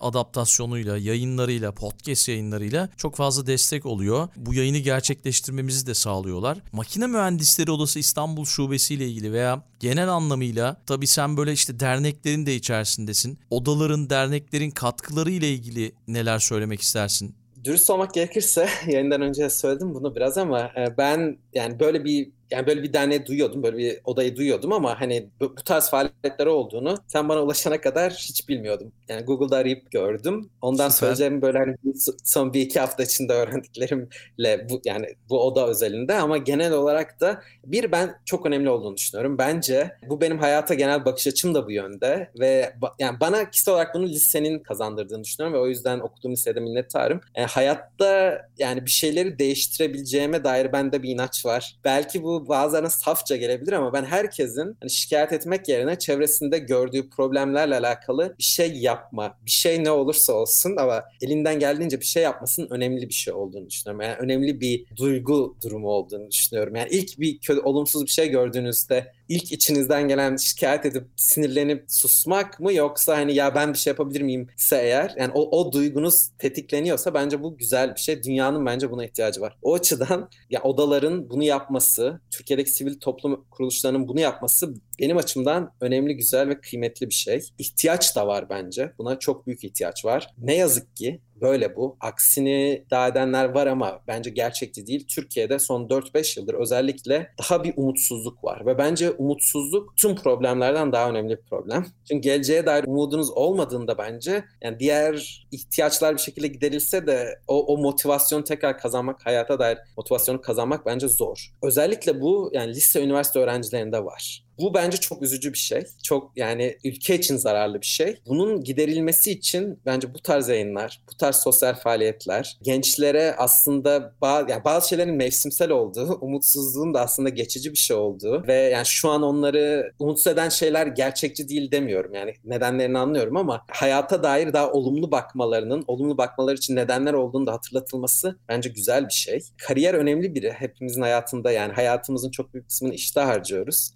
adaptasyonuyla, 0.00 0.98
yayınlarıyla, 0.98 1.72
podcast 1.72 2.28
yayınlarıyla 2.28 2.88
çok 2.96 3.16
fazla 3.16 3.46
destek 3.46 3.86
oluyor. 3.86 4.28
Bu 4.36 4.54
yayını 4.54 4.78
gerçekleştirmemizi 4.78 5.86
de 5.86 5.94
sağlıyorlar. 5.94 6.58
Makine 6.72 7.06
Mühendisleri 7.06 7.70
Odası 7.70 7.98
İstanbul 7.98 8.44
Şubesi 8.44 8.94
ile 8.94 9.08
ilgili 9.08 9.32
veya 9.32 9.62
genel 9.80 10.08
anlamıyla 10.08 10.82
tabii 10.86 11.06
sen 11.06 11.36
böyle 11.36 11.52
işte 11.52 11.80
derneklerin 11.80 12.46
de 12.46 12.54
içerisindesin. 12.54 13.38
Odaların, 13.50 14.10
derneklerin 14.10 14.70
katkıları 14.70 15.30
ile 15.30 15.52
ilgili 15.52 15.92
neler 16.08 16.38
söylemek 16.38 16.80
istersin? 16.80 17.34
Dürüst 17.64 17.90
olmak 17.90 18.14
gerekirse 18.14 18.68
yayından 18.86 19.22
önce 19.22 19.50
söyledim 19.50 19.94
bunu 19.94 20.16
biraz 20.16 20.38
ama 20.38 20.72
ben 20.98 21.38
yani 21.54 21.80
böyle 21.80 22.04
bir 22.04 22.30
yani 22.50 22.66
böyle 22.66 22.82
bir 22.82 22.92
derneği 22.92 23.26
duyuyordum, 23.26 23.62
böyle 23.62 23.78
bir 23.78 24.00
odayı 24.04 24.36
duyuyordum 24.36 24.72
ama 24.72 25.00
hani 25.00 25.28
bu, 25.40 25.56
bu 25.56 25.62
tarz 25.64 25.90
faaliyetler 25.90 26.46
olduğunu 26.46 26.94
sen 27.06 27.28
bana 27.28 27.42
ulaşana 27.42 27.80
kadar 27.80 28.12
hiç 28.12 28.48
bilmiyordum. 28.48 28.92
Yani 29.08 29.22
Google'da 29.22 29.56
arayıp 29.56 29.90
gördüm. 29.90 30.50
Ondan 30.62 30.88
Süper. 30.88 30.98
söyleyeceğim 30.98 31.42
böyle 31.42 31.58
hani 31.58 31.76
son 32.24 32.52
bir 32.52 32.60
iki 32.60 32.80
hafta 32.80 33.02
içinde 33.02 33.32
öğrendiklerimle 33.32 34.66
bu 34.70 34.80
yani 34.84 35.06
bu 35.28 35.46
oda 35.46 35.68
özelinde 35.68 36.14
ama 36.14 36.38
genel 36.38 36.72
olarak 36.72 37.20
da 37.20 37.42
bir 37.64 37.92
ben 37.92 38.14
çok 38.24 38.46
önemli 38.46 38.70
olduğunu 38.70 38.96
düşünüyorum. 38.96 39.38
Bence 39.38 39.96
bu 40.08 40.20
benim 40.20 40.38
hayata 40.38 40.74
genel 40.74 41.04
bakış 41.04 41.26
açım 41.26 41.54
da 41.54 41.66
bu 41.66 41.72
yönde 41.72 42.30
ve 42.40 42.72
ba- 42.82 42.94
yani 42.98 43.20
bana 43.20 43.50
kişisel 43.50 43.74
olarak 43.74 43.94
bunu 43.94 44.06
lisenin 44.06 44.58
kazandırdığını 44.58 45.24
düşünüyorum 45.24 45.58
ve 45.58 45.62
o 45.62 45.66
yüzden 45.66 46.00
okuduğum 46.00 46.32
lisede 46.32 46.60
minnettarım. 46.60 47.20
Yani 47.36 47.46
hayatta 47.46 48.42
yani 48.58 48.86
bir 48.86 48.90
şeyleri 48.90 49.38
değiştirebileceğime 49.38 50.44
dair 50.44 50.72
bende 50.72 51.02
bir 51.02 51.08
inanç 51.08 51.46
var. 51.46 51.76
Belki 51.84 52.22
bu 52.22 52.37
bazılarına 52.48 52.90
safça 52.90 53.36
gelebilir 53.36 53.72
ama 53.72 53.92
ben 53.92 54.04
herkesin 54.04 54.76
hani 54.80 54.90
şikayet 54.90 55.32
etmek 55.32 55.68
yerine 55.68 55.98
çevresinde 55.98 56.58
gördüğü 56.58 57.10
problemlerle 57.10 57.76
alakalı 57.76 58.34
bir 58.38 58.44
şey 58.44 58.72
yapma, 58.72 59.38
bir 59.46 59.50
şey 59.50 59.84
ne 59.84 59.90
olursa 59.90 60.32
olsun 60.32 60.76
ama 60.76 61.04
elinden 61.22 61.58
geldiğince 61.58 62.00
bir 62.00 62.06
şey 62.06 62.22
yapmasının 62.22 62.70
önemli 62.70 63.08
bir 63.08 63.14
şey 63.14 63.34
olduğunu 63.34 63.70
düşünüyorum. 63.70 64.00
Yani 64.00 64.16
önemli 64.16 64.60
bir 64.60 64.84
duygu 64.96 65.56
durumu 65.64 65.88
olduğunu 65.88 66.30
düşünüyorum. 66.30 66.76
Yani 66.76 66.88
ilk 66.90 67.18
bir 67.18 67.38
olumsuz 67.64 68.04
bir 68.04 68.10
şey 68.10 68.28
gördüğünüzde 68.28 69.12
ilk 69.28 69.52
içinizden 69.52 70.08
gelen 70.08 70.36
şikayet 70.36 70.86
edip 70.86 71.04
sinirlenip 71.16 71.84
susmak 71.88 72.60
mı 72.60 72.72
yoksa 72.72 73.16
hani 73.16 73.34
ya 73.34 73.54
ben 73.54 73.72
bir 73.72 73.78
şey 73.78 73.90
yapabilir 73.90 74.20
miyim 74.20 74.48
ise 74.58 74.76
eğer 74.76 75.14
yani 75.18 75.32
o, 75.34 75.58
o 75.60 75.72
duygunuz 75.72 76.28
tetikleniyorsa 76.38 77.14
bence 77.14 77.42
bu 77.42 77.56
güzel 77.56 77.94
bir 77.94 78.00
şey. 78.00 78.22
Dünyanın 78.22 78.66
bence 78.66 78.90
buna 78.90 79.04
ihtiyacı 79.04 79.40
var. 79.40 79.56
O 79.62 79.74
açıdan 79.74 80.30
ya 80.50 80.62
odaların 80.62 81.30
bunu 81.30 81.44
yapması, 81.44 82.20
Türkiye'deki 82.30 82.70
sivil 82.70 83.00
toplum 83.00 83.44
kuruluşlarının 83.50 84.08
bunu 84.08 84.20
yapması 84.20 84.74
benim 85.00 85.16
açımdan 85.16 85.72
önemli, 85.80 86.16
güzel 86.16 86.48
ve 86.48 86.60
kıymetli 86.60 87.08
bir 87.08 87.14
şey. 87.14 87.40
İhtiyaç 87.58 88.16
da 88.16 88.26
var 88.26 88.50
bence. 88.50 88.92
Buna 88.98 89.18
çok 89.18 89.46
büyük 89.46 89.64
ihtiyaç 89.64 90.04
var. 90.04 90.34
Ne 90.38 90.54
yazık 90.54 90.96
ki 90.96 91.20
böyle 91.40 91.76
bu. 91.76 91.96
Aksini 92.00 92.82
iddia 92.86 93.08
edenler 93.08 93.44
var 93.44 93.66
ama 93.66 94.00
bence 94.06 94.30
gerçekçi 94.30 94.86
değil. 94.86 95.06
Türkiye'de 95.08 95.58
son 95.58 95.88
4-5 95.88 96.40
yıldır 96.40 96.54
özellikle 96.54 97.30
daha 97.38 97.64
bir 97.64 97.74
umutsuzluk 97.76 98.44
var. 98.44 98.66
Ve 98.66 98.78
bence 98.78 99.10
umutsuzluk 99.10 99.96
tüm 99.96 100.16
problemlerden 100.16 100.92
daha 100.92 101.10
önemli 101.10 101.36
bir 101.36 101.42
problem. 101.42 101.86
Çünkü 102.08 102.20
geleceğe 102.20 102.66
dair 102.66 102.84
umudunuz 102.84 103.30
olmadığında 103.30 103.98
bence 103.98 104.44
yani 104.62 104.78
diğer 104.78 105.46
ihtiyaçlar 105.52 106.14
bir 106.14 106.20
şekilde 106.20 106.48
giderilse 106.48 107.06
de 107.06 107.40
o, 107.46 107.66
o 107.66 107.78
motivasyonu 107.78 108.44
tekrar 108.44 108.78
kazanmak, 108.78 109.26
hayata 109.26 109.58
dair 109.58 109.78
motivasyonu 109.96 110.40
kazanmak 110.40 110.86
bence 110.86 111.08
zor. 111.08 111.52
Özellikle 111.62 112.20
bu 112.20 112.50
yani 112.54 112.74
lise, 112.74 113.02
üniversite 113.02 113.38
öğrencilerinde 113.38 114.04
var. 114.04 114.47
Bu 114.60 114.74
bence 114.74 114.96
çok 114.96 115.22
üzücü 115.22 115.52
bir 115.52 115.58
şey. 115.58 115.84
Çok 116.02 116.32
yani 116.36 116.76
ülke 116.84 117.14
için 117.14 117.36
zararlı 117.36 117.80
bir 117.80 117.86
şey. 117.86 118.16
Bunun 118.26 118.64
giderilmesi 118.64 119.30
için 119.30 119.80
bence 119.86 120.14
bu 120.14 120.18
tarz 120.18 120.48
yayınlar, 120.48 121.02
bu 121.12 121.16
tarz 121.16 121.36
sosyal 121.36 121.74
faaliyetler 121.74 122.58
gençlere 122.62 123.34
aslında 123.38 124.14
bazı, 124.20 124.50
yani 124.50 124.64
bazı 124.64 124.88
şeylerin 124.88 125.14
mevsimsel 125.14 125.70
olduğu, 125.70 126.14
umutsuzluğun 126.20 126.94
da 126.94 127.00
aslında 127.00 127.28
geçici 127.28 127.72
bir 127.72 127.78
şey 127.78 127.96
olduğu 127.96 128.44
ve 128.46 128.54
yani 128.54 128.86
şu 128.86 129.10
an 129.10 129.22
onları 129.22 129.92
umutsuz 129.98 130.26
eden 130.26 130.48
şeyler 130.48 130.86
gerçekçi 130.86 131.48
değil 131.48 131.70
demiyorum. 131.70 132.14
Yani 132.14 132.34
nedenlerini 132.44 132.98
anlıyorum 132.98 133.36
ama 133.36 133.64
hayata 133.70 134.22
dair 134.22 134.52
daha 134.52 134.72
olumlu 134.72 135.10
bakmalarının, 135.10 135.84
olumlu 135.86 136.18
bakmaları 136.18 136.56
için 136.56 136.76
nedenler 136.76 137.12
olduğunu 137.12 137.46
da 137.46 137.52
hatırlatılması 137.52 138.38
bence 138.48 138.68
güzel 138.68 139.08
bir 139.08 139.12
şey. 139.12 139.40
Kariyer 139.66 139.94
önemli 139.94 140.34
biri. 140.34 140.52
Hepimizin 140.52 141.02
hayatında 141.02 141.52
yani 141.52 141.72
hayatımızın 141.72 142.30
çok 142.30 142.54
büyük 142.54 142.68
kısmını 142.68 142.94
işte 142.94 143.20
harcıyoruz. 143.20 143.92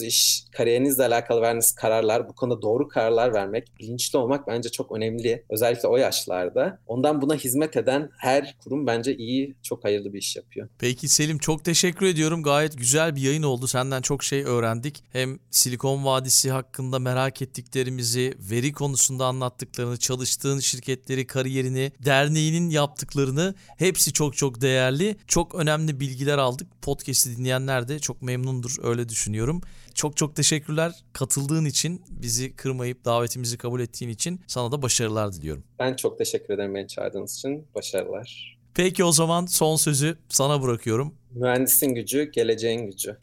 Yaptığınız 0.00 0.04
iş, 0.04 0.44
kariyerinizle 0.52 1.06
alakalı 1.06 1.40
verdiğiniz 1.40 1.72
kararlar, 1.74 2.28
bu 2.28 2.32
konuda 2.32 2.62
doğru 2.62 2.88
kararlar 2.88 3.34
vermek, 3.34 3.78
bilinçli 3.80 4.18
olmak 4.18 4.46
bence 4.46 4.68
çok 4.68 4.92
önemli. 4.92 5.44
Özellikle 5.50 5.88
o 5.88 5.96
yaşlarda. 5.96 6.78
Ondan 6.86 7.22
buna 7.22 7.34
hizmet 7.34 7.76
eden 7.76 8.10
her 8.18 8.56
kurum 8.58 8.86
bence 8.86 9.16
iyi, 9.16 9.54
çok 9.62 9.84
hayırlı 9.84 10.12
bir 10.12 10.18
iş 10.18 10.36
yapıyor. 10.36 10.68
Peki 10.78 11.08
Selim 11.08 11.38
çok 11.38 11.64
teşekkür 11.64 12.06
ediyorum. 12.06 12.42
Gayet 12.42 12.78
güzel 12.78 13.16
bir 13.16 13.20
yayın 13.20 13.42
oldu. 13.42 13.66
Senden 13.66 14.02
çok 14.02 14.24
şey 14.24 14.42
öğrendik. 14.42 15.04
Hem 15.12 15.38
Silikon 15.50 16.04
Vadisi 16.04 16.50
hakkında 16.50 16.98
merak 16.98 17.42
ettiklerimizi, 17.42 18.34
veri 18.50 18.72
konusunda 18.72 19.26
anlattıklarını, 19.26 19.96
çalıştığın 19.96 20.60
şirketleri, 20.60 21.26
kariyerini, 21.26 21.92
derneğinin 22.04 22.70
yaptıklarını 22.70 23.54
hepsi 23.78 24.12
çok 24.12 24.36
çok 24.36 24.60
değerli. 24.60 25.16
Çok 25.26 25.54
önemli 25.54 26.00
bilgiler 26.00 26.38
aldık. 26.38 26.82
Podcast'i 26.82 27.36
dinleyenler 27.36 27.88
de 27.88 27.98
çok 27.98 28.22
memnundur 28.22 28.76
öyle 28.82 29.08
düşünüyorum. 29.08 29.62
Çok 30.00 30.16
çok 30.16 30.36
teşekkürler 30.36 30.92
katıldığın 31.12 31.64
için, 31.64 32.02
bizi 32.10 32.56
kırmayıp 32.56 33.04
davetimizi 33.04 33.58
kabul 33.58 33.80
ettiğin 33.80 34.10
için 34.10 34.40
sana 34.46 34.72
da 34.72 34.82
başarılar 34.82 35.32
diliyorum. 35.32 35.64
Ben 35.78 35.96
çok 35.96 36.18
teşekkür 36.18 36.54
ederim 36.54 36.74
beni 36.74 36.88
çağırdığınız 36.88 37.34
için. 37.36 37.66
Başarılar. 37.74 38.58
Peki 38.74 39.04
o 39.04 39.12
zaman 39.12 39.46
son 39.46 39.76
sözü 39.76 40.18
sana 40.28 40.62
bırakıyorum. 40.62 41.14
Mühendisin 41.30 41.94
gücü, 41.94 42.30
geleceğin 42.30 42.86
gücü. 42.86 43.16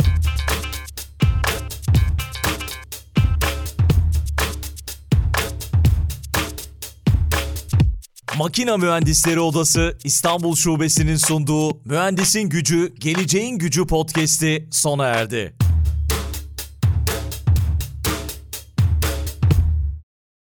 Makina 8.37 8.77
Mühendisleri 8.77 9.39
Odası 9.39 9.97
İstanbul 10.03 10.55
Şubesi'nin 10.55 11.15
sunduğu 11.15 11.81
Mühendisin 11.85 12.49
Gücü, 12.49 12.95
Geleceğin 12.95 13.57
Gücü 13.57 13.87
podcast'i 13.87 14.67
sona 14.71 15.05
erdi. 15.05 15.66